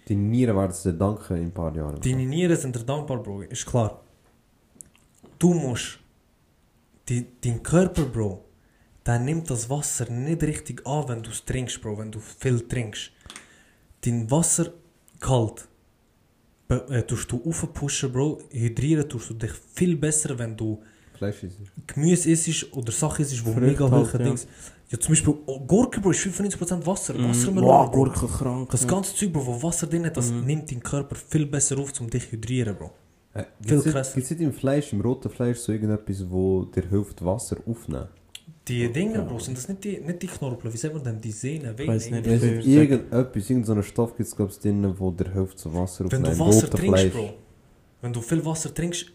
Die 0.08 0.16
Nieren 0.16 0.56
werden 0.56 0.72
es 0.72 0.82
dir 0.82 0.92
danken 0.92 1.36
in 1.36 1.42
ein 1.44 1.52
paar 1.52 1.72
Jahren. 1.76 2.00
Deine 2.00 2.26
Nieren 2.26 2.56
sind 2.56 2.74
dir 2.74 2.82
dankbar, 2.82 3.18
Bro, 3.22 3.42
ist 3.42 3.64
klar. 3.64 4.00
Du 5.38 5.54
musst, 5.54 6.00
die, 7.08 7.26
dein 7.40 7.62
Körper, 7.62 8.06
Bro, 8.06 8.44
der 9.06 9.20
nimmt 9.20 9.48
das 9.50 9.70
Wasser 9.70 10.10
nicht 10.10 10.42
richtig 10.42 10.84
an, 10.84 11.08
wenn 11.08 11.22
du 11.22 11.30
es 11.30 11.44
trinkst, 11.44 11.80
Bro, 11.80 11.98
wenn 11.98 12.10
du 12.10 12.18
viel 12.18 12.66
trinkst. 12.66 13.12
Dein 14.00 14.28
Wassergehalt 14.28 15.68
be- 16.66 16.86
äh, 16.90 17.02
tust 17.06 17.30
du 17.30 17.40
aufpushen, 17.48 18.10
Bro. 18.12 18.40
Hydrieren 18.50 19.08
tust 19.08 19.30
du 19.30 19.34
dich 19.34 19.52
viel 19.52 19.96
besser, 19.96 20.36
wenn 20.40 20.56
du 20.56 20.82
Fleisch 21.20 21.42
ist 21.44 21.58
Gemüse 21.86 22.30
isst 22.30 22.72
oder 22.74 22.90
Sachen 22.92 23.22
isst, 23.22 23.44
wo 23.44 23.52
Früchte 23.52 23.60
mega 23.70 23.90
halt, 23.90 24.12
hohe 24.12 24.18
ja. 24.20 24.24
Dings. 24.26 24.46
Ja, 24.90 24.98
zum 24.98 25.12
Beispiel 25.12 25.34
oh, 25.46 25.60
Gurke, 25.60 26.00
Bro, 26.00 26.10
ist 26.12 26.20
95% 26.26 26.86
Wasser. 26.86 27.12
Mhm. 27.14 27.28
Wassermelone, 27.28 27.66
Wow, 27.72 27.90
Bro. 27.90 28.04
Gurke 28.04 28.26
krank. 28.26 28.70
Das 28.70 28.82
ja. 28.84 28.88
ganze 28.88 29.14
Zeug, 29.14 29.32
Bro, 29.34 29.46
wo 29.46 29.62
Wasser 29.62 29.86
drin 29.86 30.06
hat, 30.06 30.16
das 30.16 30.30
Mhm. 30.32 30.44
nimmt 30.46 30.70
dein 30.70 30.82
Körper 30.82 31.14
viel 31.14 31.44
besser 31.46 31.78
auf, 31.78 31.92
um 32.00 32.08
dich 32.08 32.24
zu 32.24 32.32
hydrieren, 32.32 32.74
Bro. 32.76 32.90
Äh, 33.34 33.44
Viel 33.60 33.76
Gibt 33.82 33.92
krasser. 33.92 34.18
es 34.18 34.30
nicht 34.30 34.40
im 34.40 34.52
Fleisch, 34.52 34.92
im 34.94 35.00
roten 35.02 35.30
Fleisch, 35.30 35.58
so 35.58 35.70
irgendetwas, 35.72 36.24
wo 36.28 36.64
dir 36.64 36.88
hilft, 36.88 37.24
Wasser 37.24 37.58
aufnehmen? 37.66 38.08
Die 38.66 38.90
Dinge, 38.92 39.20
Bro, 39.22 39.38
sind 39.38 39.56
das 39.58 39.68
nicht 39.68 39.84
die, 39.84 40.00
nicht 40.00 40.22
die 40.22 40.26
Knorpel, 40.26 40.72
wie 40.72 40.76
sagt 40.76 40.94
man 40.94 41.04
denn, 41.04 41.20
die 41.20 41.30
Sehnen, 41.30 41.76
Venen? 41.78 41.94
Weiß 41.94 42.10
nicht. 42.10 42.26
Es 42.26 42.42
ist 42.42 42.66
irgendetwas, 42.66 43.50
irgendeinen 43.50 43.82
Stoff 43.84 44.16
gibt 44.16 44.28
es, 44.28 44.34
glaube 44.34 44.50
ich, 44.52 44.58
drin, 44.58 44.92
wo 44.98 45.10
dir 45.12 45.30
hilft, 45.32 45.58
so 45.60 45.72
Wasser 45.74 46.04
Wenn 46.10 46.24
aufnehmen. 46.24 46.38
du 46.38 46.44
Wasser 46.46 46.70
trinkst, 46.70 47.00
Fleisch. 47.02 47.12
Bro, 47.12 47.34
wenn 48.02 48.12
du 48.12 48.20
viel 48.20 48.44
Wasser 48.44 48.74
trinkst, 48.74 49.06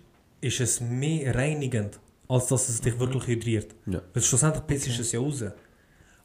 ist 0.41 0.59
es 0.59 0.81
mehr 0.81 1.33
reinigend 1.35 1.99
als 2.27 2.47
dass 2.47 2.69
es 2.69 2.81
dich 2.81 2.97
wirklich 2.99 3.27
hydriert. 3.27 3.75
Ja. 3.85 4.01
Weil 4.13 4.23
schlussendlich 4.23 4.65
pisst 4.65 4.87
es 4.99 5.11
ja 5.11 5.19
raus. 5.19 5.43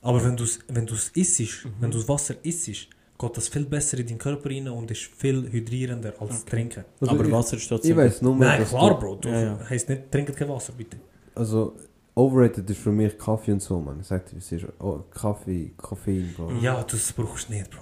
Aber 0.01 0.25
wenn 0.25 0.35
du 0.37 0.45
es 0.45 0.59
wenn 0.69 0.87
du's 0.87 1.09
isst, 1.15 1.41
Mhm. 1.67 1.73
wenn 1.81 1.91
du 1.91 1.99
das 1.99 2.09
Wasser 2.09 2.35
isst, 2.43 2.67
geht 2.67 3.37
das 3.37 3.49
viel 3.49 3.67
besser 3.67 3.99
in 3.99 4.07
deinen 4.07 4.19
Körper 4.19 4.49
rein 4.49 4.67
und 4.69 4.91
ist 4.91 5.03
viel 5.15 5.51
hydrierender 5.53 6.15
als 6.19 6.41
Okay. 6.41 6.51
trinken. 6.51 6.85
Also 7.01 7.13
Aber 7.15 7.25
ich, 7.27 7.31
Wasser 7.31 7.57
ist 7.59 7.69
trotzdem... 7.69 7.91
ich 7.91 7.97
weiß 7.99 8.23
nur, 8.23 8.35
Nein, 8.37 8.61
dass 8.61 8.71
klar, 8.71 8.95
du, 8.95 8.99
Bro. 9.01 9.17
Du 9.17 9.29
Ja, 9.29 9.41
ja. 9.43 9.59
heisst 9.69 9.91
nicht, 9.91 10.11
trinkt 10.11 10.35
kein 10.35 10.49
Wasser, 10.49 10.73
bitte. 10.73 10.97
Also, 11.35 11.77
overrated 12.15 12.69
ist 12.71 12.81
für 12.81 12.93
mich 12.93 13.19
Kaffee 13.19 13.53
und 13.53 13.61
so, 13.61 13.79
man. 13.79 14.01
Ich 14.01 14.07
sag 14.07 14.25
dir, 14.25 14.39
es 14.39 14.51
ist 14.51 14.65
oh, 14.79 15.05
Kaffee, 15.11 15.73
Koffein, 15.77 16.33
Bro. 16.35 16.53
Ja, 16.63 16.83
das 16.83 17.13
brauchst 17.13 17.51
du 17.51 17.53
nicht, 17.53 17.71
Bro. 17.71 17.81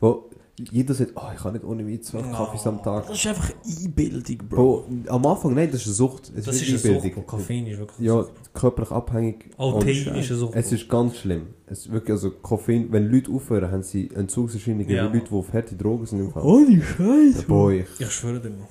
Bro, 0.00 0.30
jeder 0.70 0.94
sagt, 0.94 1.12
oh, 1.16 1.22
ich 1.34 1.42
kann 1.42 1.52
nicht 1.52 1.64
ohne 1.64 1.82
mich 1.82 2.02
zwölf. 2.02 2.30
Kaffees 2.32 2.66
am 2.66 2.82
Tag. 2.82 3.06
Das 3.06 3.16
ist 3.16 3.26
einfach 3.26 3.50
Einbildung, 3.64 4.38
Bro. 4.48 4.56
Bro, 4.56 4.84
am 5.08 5.26
Anfang, 5.26 5.54
nein, 5.54 5.68
das 5.70 5.80
ist 5.82 5.86
eine 5.88 5.94
Sucht. 5.94 6.32
Es 6.36 6.44
Das 6.44 6.56
ist 6.56 6.62
ist 6.62 6.68
eine 6.68 6.78
Sucht, 6.78 6.94
Einbildung. 7.04 7.26
Koffein 7.26 7.66
ist 7.66 7.78
wirklich 7.78 8.06
Ja, 8.06 8.24
körperlich 8.52 8.90
abhängig. 8.90 9.50
Auch 9.56 9.78
Tee 9.82 9.92
ist 10.02 10.08
eine 10.08 10.22
Sucht. 10.22 10.54
Es 10.56 10.72
ist 10.72 10.88
ganz 10.88 11.16
schlimm. 11.16 11.46
Es 11.66 11.80
ist 11.80 11.92
wirklich, 11.92 12.12
also 12.12 12.30
Koffein, 12.30 12.88
wenn 12.90 13.10
Leute 13.10 13.30
aufhören, 13.32 13.70
haben 13.70 13.82
sie 13.82 14.10
Entzugserscheinungen 14.14 14.88
Ja, 14.88 15.12
wie 15.12 15.18
Leute, 15.18 15.30
die 15.30 15.34
auf 15.36 15.52
harte 15.52 15.74
Drogen 15.76 16.06
sind 16.06 16.20
im 16.20 16.30
Fall. 16.30 16.42
Scheiße, 16.42 17.46
Boy, 17.46 17.80
ich, 17.94 18.00
Ich 18.00 18.10
schwöre 18.10 18.40
dir, 18.40 18.50
Mann. 18.50 18.66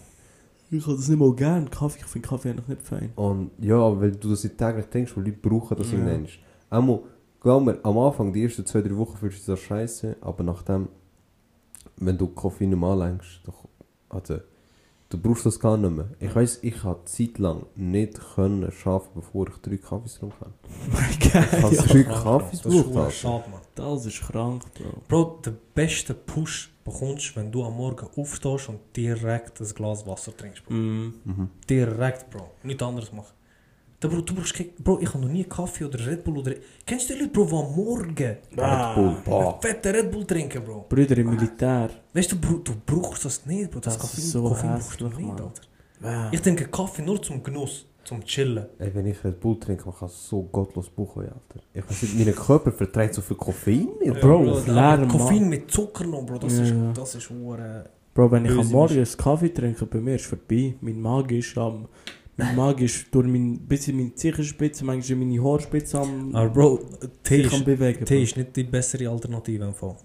Ich 0.72 0.86
habe 0.86 0.96
das 0.98 1.08
nicht 1.08 1.20
mal 1.20 1.34
gern. 1.34 1.70
Kaffee, 1.70 2.00
ich 2.00 2.06
finde 2.06 2.28
Kaffee 2.28 2.50
eigentlich 2.52 2.68
nicht 2.68 2.82
fein. 2.84 3.12
Und 3.16 3.52
ja, 3.60 4.00
weil 4.00 4.12
du 4.12 4.30
das 4.30 4.42
täglich 4.42 4.86
denkst, 4.86 5.16
weil 5.18 5.26
Leute 5.26 5.38
brauchen 5.42 5.78
das 5.78 5.92
Ja. 5.92 5.98
im 5.98 6.06
Mensch. 6.06 6.40
Einmal, 6.70 7.00
glaub 7.42 7.64
mir, 7.66 7.80
am 7.82 7.98
Anfang, 7.98 8.32
die 8.32 8.44
ersten 8.44 8.66
zwei, 8.68 8.82
drei 8.84 8.96
Wochen 8.96 9.18
fühlst 9.18 9.38
du 9.48 9.54
dich 9.54 9.62
so 9.62 9.68
scheiße, 9.68 10.18
aber 10.22 10.44
nachdem, 10.44 10.90
wenn 12.00 12.18
du 12.18 12.28
Koffein 12.28 12.70
nicht 12.70 12.80
mehr 12.80 12.90
anlenkst, 12.90 13.42
doch, 13.44 13.68
also, 14.10 14.40
du 15.10 15.18
brauchst 15.18 15.46
das 15.46 15.60
gar 15.60 15.78
nicht 15.78 15.92
mehr. 15.92 16.10
Ich 16.20 16.34
weiss, 16.34 16.60
ich 16.62 16.84
habe 16.84 17.04
zeitlang 17.06 17.66
nicht 17.76 18.20
können 18.36 18.72
schaffen, 18.72 19.10
bevor 19.16 19.48
ich 19.48 19.56
drei 19.58 19.78
Kaffees 19.78 20.16
getrunken 20.16 20.38
habe. 20.42 20.54
Ich 21.20 21.34
habe 21.36 21.76
ja, 21.76 21.82
drei 21.82 22.04
Kaffees 22.04 22.62
Bro. 22.62 22.70
Das 22.70 22.80
ist 22.80 22.84
gebraucht. 22.86 23.14
schade, 23.14 23.50
Mann. 23.52 23.62
Das 23.76 24.06
ist 24.06 24.22
krank, 24.22 24.64
Bro. 24.74 25.02
Bro, 25.08 25.42
den 25.46 25.58
besten 25.76 26.16
Push 26.26 26.72
bekommst 26.84 27.32
du, 27.32 27.40
wenn 27.40 27.52
du 27.52 27.64
am 27.64 27.76
Morgen 27.76 28.08
aufstehst 28.16 28.70
und 28.70 28.80
direkt 28.96 29.62
ein 29.62 29.68
Glas 29.68 30.06
Wasser 30.08 30.36
trinkst, 30.36 30.66
Bro. 30.66 30.74
Mm. 30.74 31.14
Mhm. 31.24 31.50
Direkt, 31.70 32.30
Bro. 32.30 32.50
Nichts 32.64 32.82
anderes 32.84 33.12
machen. 33.12 33.34
Bro, 34.08 34.22
du 34.22 34.34
brauchst 34.34 34.54
kein... 34.54 34.70
Bro, 34.80 35.00
ich 35.02 35.10
habe 35.10 35.20
noch 35.20 35.28
nie 35.30 35.44
Kaffee 35.44 35.84
oder 35.84 36.00
Red 36.08 36.24
Bull 36.24 36.38
oder... 36.38 36.54
Kennst 36.86 37.10
du 37.10 37.14
die 37.14 37.20
Leute, 37.20 37.32
Bro, 37.34 37.46
die 37.46 37.54
am 37.56 37.76
Morgen 37.76 38.38
Ah. 38.58 38.94
Red 38.94 38.96
Bull, 38.96 39.16
boah. 39.26 39.52
einen 39.54 39.62
fetten 39.62 39.96
Red 39.96 40.12
Bull 40.12 40.26
trinken, 40.26 40.64
Bro? 40.64 40.86
Brüder 40.88 41.18
im 41.18 41.30
Militär. 41.32 41.90
Weißt 42.14 42.32
du, 42.32 42.40
Bro, 42.40 42.60
du 42.64 42.74
brauchst 42.86 43.26
das 43.26 43.46
nicht, 43.46 43.70
Bro. 43.72 43.82
Das, 43.82 43.96
Das 43.98 44.02
Koffein, 44.02 44.24
so 44.24 44.44
Koffein 44.44 44.70
brauchst 44.80 45.02
du 45.02 45.08
nicht, 45.08 45.20
Mann. 45.20 45.32
Alter. 45.32 45.52
Ah. 46.02 46.30
Ich 46.32 46.42
trinke 46.42 46.66
Kaffee 46.70 47.02
nur 47.02 47.22
zum 47.22 47.44
Genuss, 47.44 47.86
zum 48.06 48.24
Chillen. 48.24 48.68
Ey, 48.80 48.90
wenn 48.96 49.06
ich 49.06 49.22
Red 49.22 49.38
Bull 49.38 49.60
trinke, 49.60 49.86
man 49.86 49.96
kann 49.96 50.08
so 50.08 50.44
gottlos 50.44 50.90
Bauch 50.90 51.18
Alter. 51.18 51.34
Ich 51.74 51.84
weiß 51.90 52.02
nicht, 52.04 52.26
mein 52.26 52.34
Körper 52.36 52.72
verträgt 52.72 53.16
so 53.16 53.22
viel 53.22 53.36
Koffein 53.36 53.90
nicht. 54.02 54.22
Bro, 54.22 54.46
Ja, 54.46 54.52
aber 54.52 54.62
leerem 54.74 55.08
Koffein 55.10 55.50
mit 55.50 55.70
Zucker 55.70 56.06
noch, 56.06 56.26
Bro. 56.26 56.38
Das 56.38 56.58
Ja, 56.58 56.64
ist... 56.64 56.74
Das 56.98 57.16
ist 57.16 57.30
hure... 57.30 57.90
Bro, 58.14 58.32
wenn 58.32 58.46
ich 58.46 58.52
am 58.58 58.68
Morgen 58.72 58.96
einen 58.96 59.18
Kaffee 59.18 59.50
trinke, 59.50 59.86
bei 59.86 60.00
mir 60.00 60.16
ist 60.16 60.22
es 60.22 60.28
vorbei. 60.28 60.76
Mein 60.80 61.02
Magen 61.02 61.38
ist 61.38 61.58
am... 61.58 61.74
Mein 61.82 61.88
Magen 62.56 62.86
ist 62.86 63.14
durch 63.14 63.28
mein, 63.28 63.60
bis 63.60 63.88
in 63.88 63.98
meine 63.98 64.16
Zichenspitze, 64.16 64.86
manchmal 64.86 65.22
in 65.22 65.28
meine 65.30 65.44
Haarspitze 65.44 66.00
am... 66.00 66.36
Aber 66.36 66.50
Bro, 66.50 66.80
Tee 67.24 67.42
ist, 67.42 67.66
bewegen. 67.66 68.06
Tee 68.06 68.24
ist 68.24 68.38
nicht 68.38 68.56
die 68.56 68.64
bessere 68.64 69.10
Alternative 69.10 69.66
im 69.66 69.74
Fall. 69.74 69.96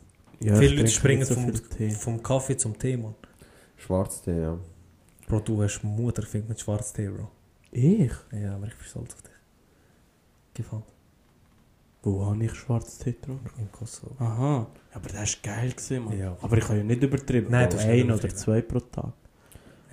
Ja, 0.40 0.56
Viele 0.56 0.76
Leute 0.76 0.88
springen 0.88 1.24
so 1.24 1.34
vom, 1.34 1.52
viel 1.76 1.90
vom 1.90 2.22
Kaffee 2.22 2.56
zum 2.56 2.78
Tee, 2.78 2.96
Mann. 2.96 3.14
Schwarztee, 3.76 4.40
ja. 4.40 4.58
Bro, 5.26 5.40
du 5.40 5.62
hast 5.62 5.82
Mutterfick 5.82 6.48
mit 6.48 6.60
Schwarztee, 6.60 7.08
Bro. 7.08 7.28
Ich? 7.70 8.12
Ja, 8.32 8.56
aber 8.56 8.66
ich 8.66 8.76
bin 8.76 8.84
stolz 8.86 9.14
auf 9.14 9.22
dich. 9.22 9.32
Gefällt. 10.54 10.84
Wo 12.02 12.26
habe 12.26 12.44
ich 12.44 12.54
Schwarztee 12.54 13.12
getrunken? 13.12 13.48
Im 13.58 13.72
Kosovo. 13.72 14.14
Aha. 14.18 14.66
Aber 14.92 15.08
das 15.08 15.38
war 15.42 15.54
geil, 15.54 15.70
gewesen, 15.70 16.04
Mann. 16.04 16.18
Ja. 16.18 16.36
Aber 16.40 16.58
ich 16.58 16.64
habe 16.64 16.78
ja 16.78 16.84
nicht 16.84 17.02
übertrieben. 17.02 17.48
Nein, 17.50 17.70
du 17.70 17.76
hast 17.76 17.86
Ein 17.86 18.10
oder 18.10 18.28
zwei 18.28 18.60
pro 18.60 18.80
Tag. 18.80 19.12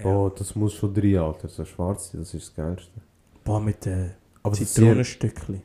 Ja. 0.03 0.15
Oh, 0.15 0.29
das 0.29 0.55
muss 0.55 0.73
schon 0.73 0.93
drin, 0.93 1.17
Alter. 1.17 1.47
So 1.47 1.65
Schwarztee, 1.65 2.17
das 2.17 2.33
ist 2.33 2.47
das 2.49 2.55
Geilste. 2.55 3.01
Boah, 3.43 3.59
mit 3.59 3.85
den 3.85 4.11
Aber 4.43 4.55
das 4.55 4.73
Zitronenstückchen. 4.73 5.61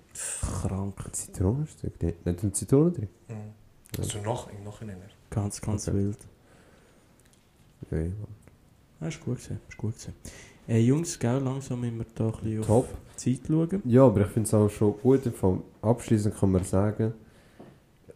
Krank. 0.62 0.94
ist 1.12 1.16
Zitronenstück, 1.16 2.02
nicht, 2.02 2.24
nicht 2.26 2.42
eine 2.42 2.52
Zitrone 2.52 2.90
drin. 2.92 3.08
Mhm. 3.28 3.34
Also 3.98 4.18
noch, 4.20 4.50
im 4.50 4.64
Nachhinein. 4.64 4.98
Ganz, 5.30 5.60
ganz 5.60 5.88
Okay. 5.88 5.96
wild. 5.98 6.18
Ja, 7.90 7.98
ja. 7.98 8.10
Ja, 9.00 9.08
ist 9.08 9.20
gut 9.20 9.36
gewesen. 9.36 9.60
Ist 9.68 9.76
gut 9.76 9.92
gewesen. 9.94 10.14
Äh, 10.68 10.80
Jungs, 10.80 11.18
gell, 11.18 11.38
langsam 11.38 11.80
müssen 11.80 11.98
wir 11.98 12.06
da 12.14 12.26
ein 12.26 12.32
bisschen 12.32 12.60
auf 12.60 12.66
Top. 12.66 12.88
die 13.22 13.36
Zeit 13.38 13.46
schauen. 13.46 13.82
Ja, 13.84 14.04
aber 14.06 14.22
ich 14.22 14.26
finde 14.28 14.46
es 14.48 14.54
auch 14.54 14.68
schon 14.68 14.98
gut. 15.00 15.22
Vom 15.36 15.62
Abschließend 15.82 16.36
kann 16.36 16.50
man 16.52 16.64
sagen, 16.64 17.14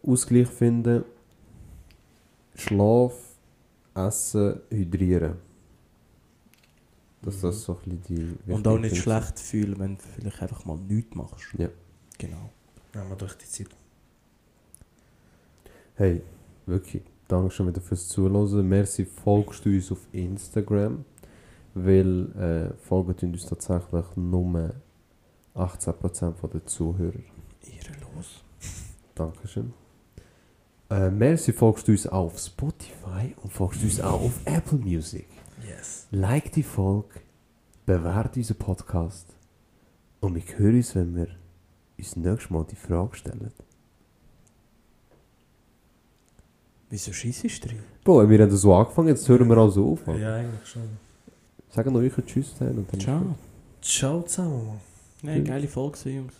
Ausgleich 0.05 0.47
finden, 0.47 1.03
Schlaf, 2.55 3.13
Essen, 3.95 4.59
Hydrieren. 4.69 5.35
Dass 7.23 7.41
das 7.41 7.63
so 7.63 7.77
ein 7.85 7.99
bisschen 7.99 8.37
die 8.45 8.51
Und 8.51 8.67
auch 8.67 8.79
nicht 8.79 8.97
schlecht 8.97 9.39
fühlen, 9.39 9.77
wenn 9.79 9.97
du 9.97 10.03
vielleicht 10.15 10.41
einfach 10.41 10.65
mal 10.65 10.77
nichts 10.77 11.15
machst. 11.15 11.53
Ja. 11.57 11.69
Genau. 12.17 12.49
Nehmen 12.93 13.09
wir 13.09 13.15
durch 13.15 13.35
die 13.35 13.45
Zeit. 13.45 13.69
Hey, 15.95 16.21
wirklich, 16.65 17.03
danke 17.27 17.51
schon 17.51 17.67
wieder 17.67 17.81
fürs 17.81 18.07
Zuhören. 18.07 18.67
Merci, 18.67 19.05
folgst 19.05 19.65
du 19.65 19.69
uns 19.69 19.91
auf 19.91 19.99
Instagram, 20.11 21.05
weil 21.75 22.31
äh, 22.35 22.73
folgen 22.83 23.33
uns 23.33 23.45
tatsächlich 23.45 24.05
nur 24.15 24.73
18% 25.55 26.33
von 26.33 26.49
der 26.49 26.65
Zuhörer. 26.65 27.19
Ehrenlos. 27.63 28.43
Dankeschön. 29.15 29.73
Äh, 30.89 31.09
merci, 31.09 31.53
folgst 31.53 31.87
du 31.87 31.91
uns 31.93 32.07
auch 32.07 32.25
auf 32.25 32.39
Spotify 32.39 33.33
und 33.41 33.51
folgst 33.51 33.83
uns 33.83 34.01
auch 34.01 34.21
auf 34.21 34.39
Apple 34.45 34.77
Music. 34.77 35.27
Yes. 35.67 36.07
Like 36.11 36.51
die 36.51 36.63
Folge, 36.63 37.21
bewerte 37.85 38.39
unseren 38.39 38.57
Podcast 38.57 39.27
und 40.19 40.35
wir 40.35 40.57
hören 40.57 40.75
uns, 40.77 40.95
wenn 40.95 41.15
wir 41.15 41.27
uns 41.97 42.15
nächstes 42.15 42.49
Mal 42.49 42.65
die 42.69 42.75
Frage 42.75 43.15
stellen. 43.15 43.51
Wieso 46.89 47.13
schießt 47.13 47.43
du 47.43 47.67
drin? 47.67 47.79
Bro, 48.03 48.29
wir 48.29 48.39
haben 48.39 48.51
so 48.51 48.73
angefangen, 48.73 49.09
jetzt 49.09 49.27
hören 49.29 49.47
wir 49.47 49.57
also 49.57 49.93
auf. 49.93 50.05
Mann. 50.05 50.19
Ja, 50.19 50.35
eigentlich 50.35 50.67
schon. 50.67 50.89
Sagen 51.69 51.93
noch 51.93 52.01
euch 52.01 52.13
Tschüss 52.25 52.53
dann 52.59 52.77
und 52.77 52.91
dann 52.91 52.99
Ciao. 52.99 53.35
Ciao 53.81 54.21
zusammen, 54.23 54.67
Mann. 54.67 54.79
Nein, 55.21 55.45
geile 55.45 55.67
Folge, 55.67 56.09
Jungs. 56.09 56.33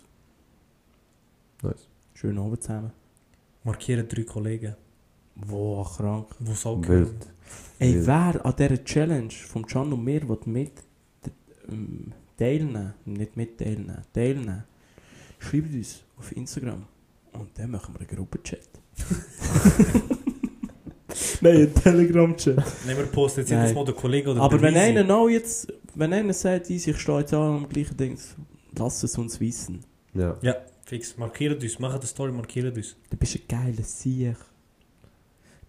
Nice. 1.62 1.88
Schönen 2.14 2.38
Abend 2.38 2.62
zusammen. 2.62 2.92
Markieren 3.64 4.06
drei 4.08 4.24
Kollegen, 4.24 4.74
Wow, 5.34 5.96
krank. 5.96 6.28
die 6.38 6.52
es 6.52 6.66
auch 6.66 6.80
Wild. 6.86 7.26
Ey, 7.78 7.94
Wild. 7.94 8.06
wer 8.06 8.46
an 8.46 8.54
dieser 8.56 8.84
Challenge 8.84 9.30
vom 9.30 9.66
Can 9.66 9.92
und 9.92 10.04
mir 10.04 10.28
will 10.28 10.38
mit 10.46 10.72
ähm, 11.70 12.12
teilnehmen, 12.36 12.94
nicht 13.04 13.36
mit 13.36 13.58
teilnehmen, 13.58 14.02
teilnehmen, 14.12 14.64
schreibt 15.38 15.74
uns 15.74 16.02
auf 16.18 16.36
Instagram 16.36 16.84
und 17.32 17.58
dann 17.58 17.70
machen 17.70 17.94
wir 17.94 18.00
einen 18.00 18.08
Gruppenchat. 18.08 18.68
Nein, 21.40 21.56
einen 21.56 21.74
Telegram-Chat. 21.74 22.86
Nehmen 22.86 22.98
wir 22.98 23.06
posten 23.06 23.40
jetzt 23.40 23.50
Nein. 23.50 23.60
jedes 23.62 23.74
Mal 23.74 23.84
den 23.84 23.96
Kollegen 23.96 24.28
oder 24.28 24.40
Aber 24.42 24.56
den 24.56 24.62
wenn 24.62 24.76
einer 24.76 25.04
noch 25.04 25.28
jetzt, 25.28 25.72
wenn 25.94 26.12
einer 26.12 26.32
sagt, 26.32 26.70
ich 26.70 26.82
stehe 26.96 27.18
jetzt 27.18 27.34
an 27.34 27.56
am 27.56 27.68
gleichen 27.68 27.96
Ding, 27.96 28.18
lass 28.78 29.02
es 29.02 29.18
uns 29.18 29.40
wissen. 29.40 29.84
Ja. 30.14 30.36
Ja, 30.42 30.56
fix. 30.84 31.16
Markiert 31.18 31.62
uns. 31.62 31.78
Machen 31.78 31.96
eine 31.98 32.06
Story, 32.06 32.32
markiert 32.32 32.76
uns. 32.76 32.96
Du 33.10 33.16
bist 33.16 33.36
ein 33.36 33.42
geiler 33.48 33.82
Sieg. 33.82 34.36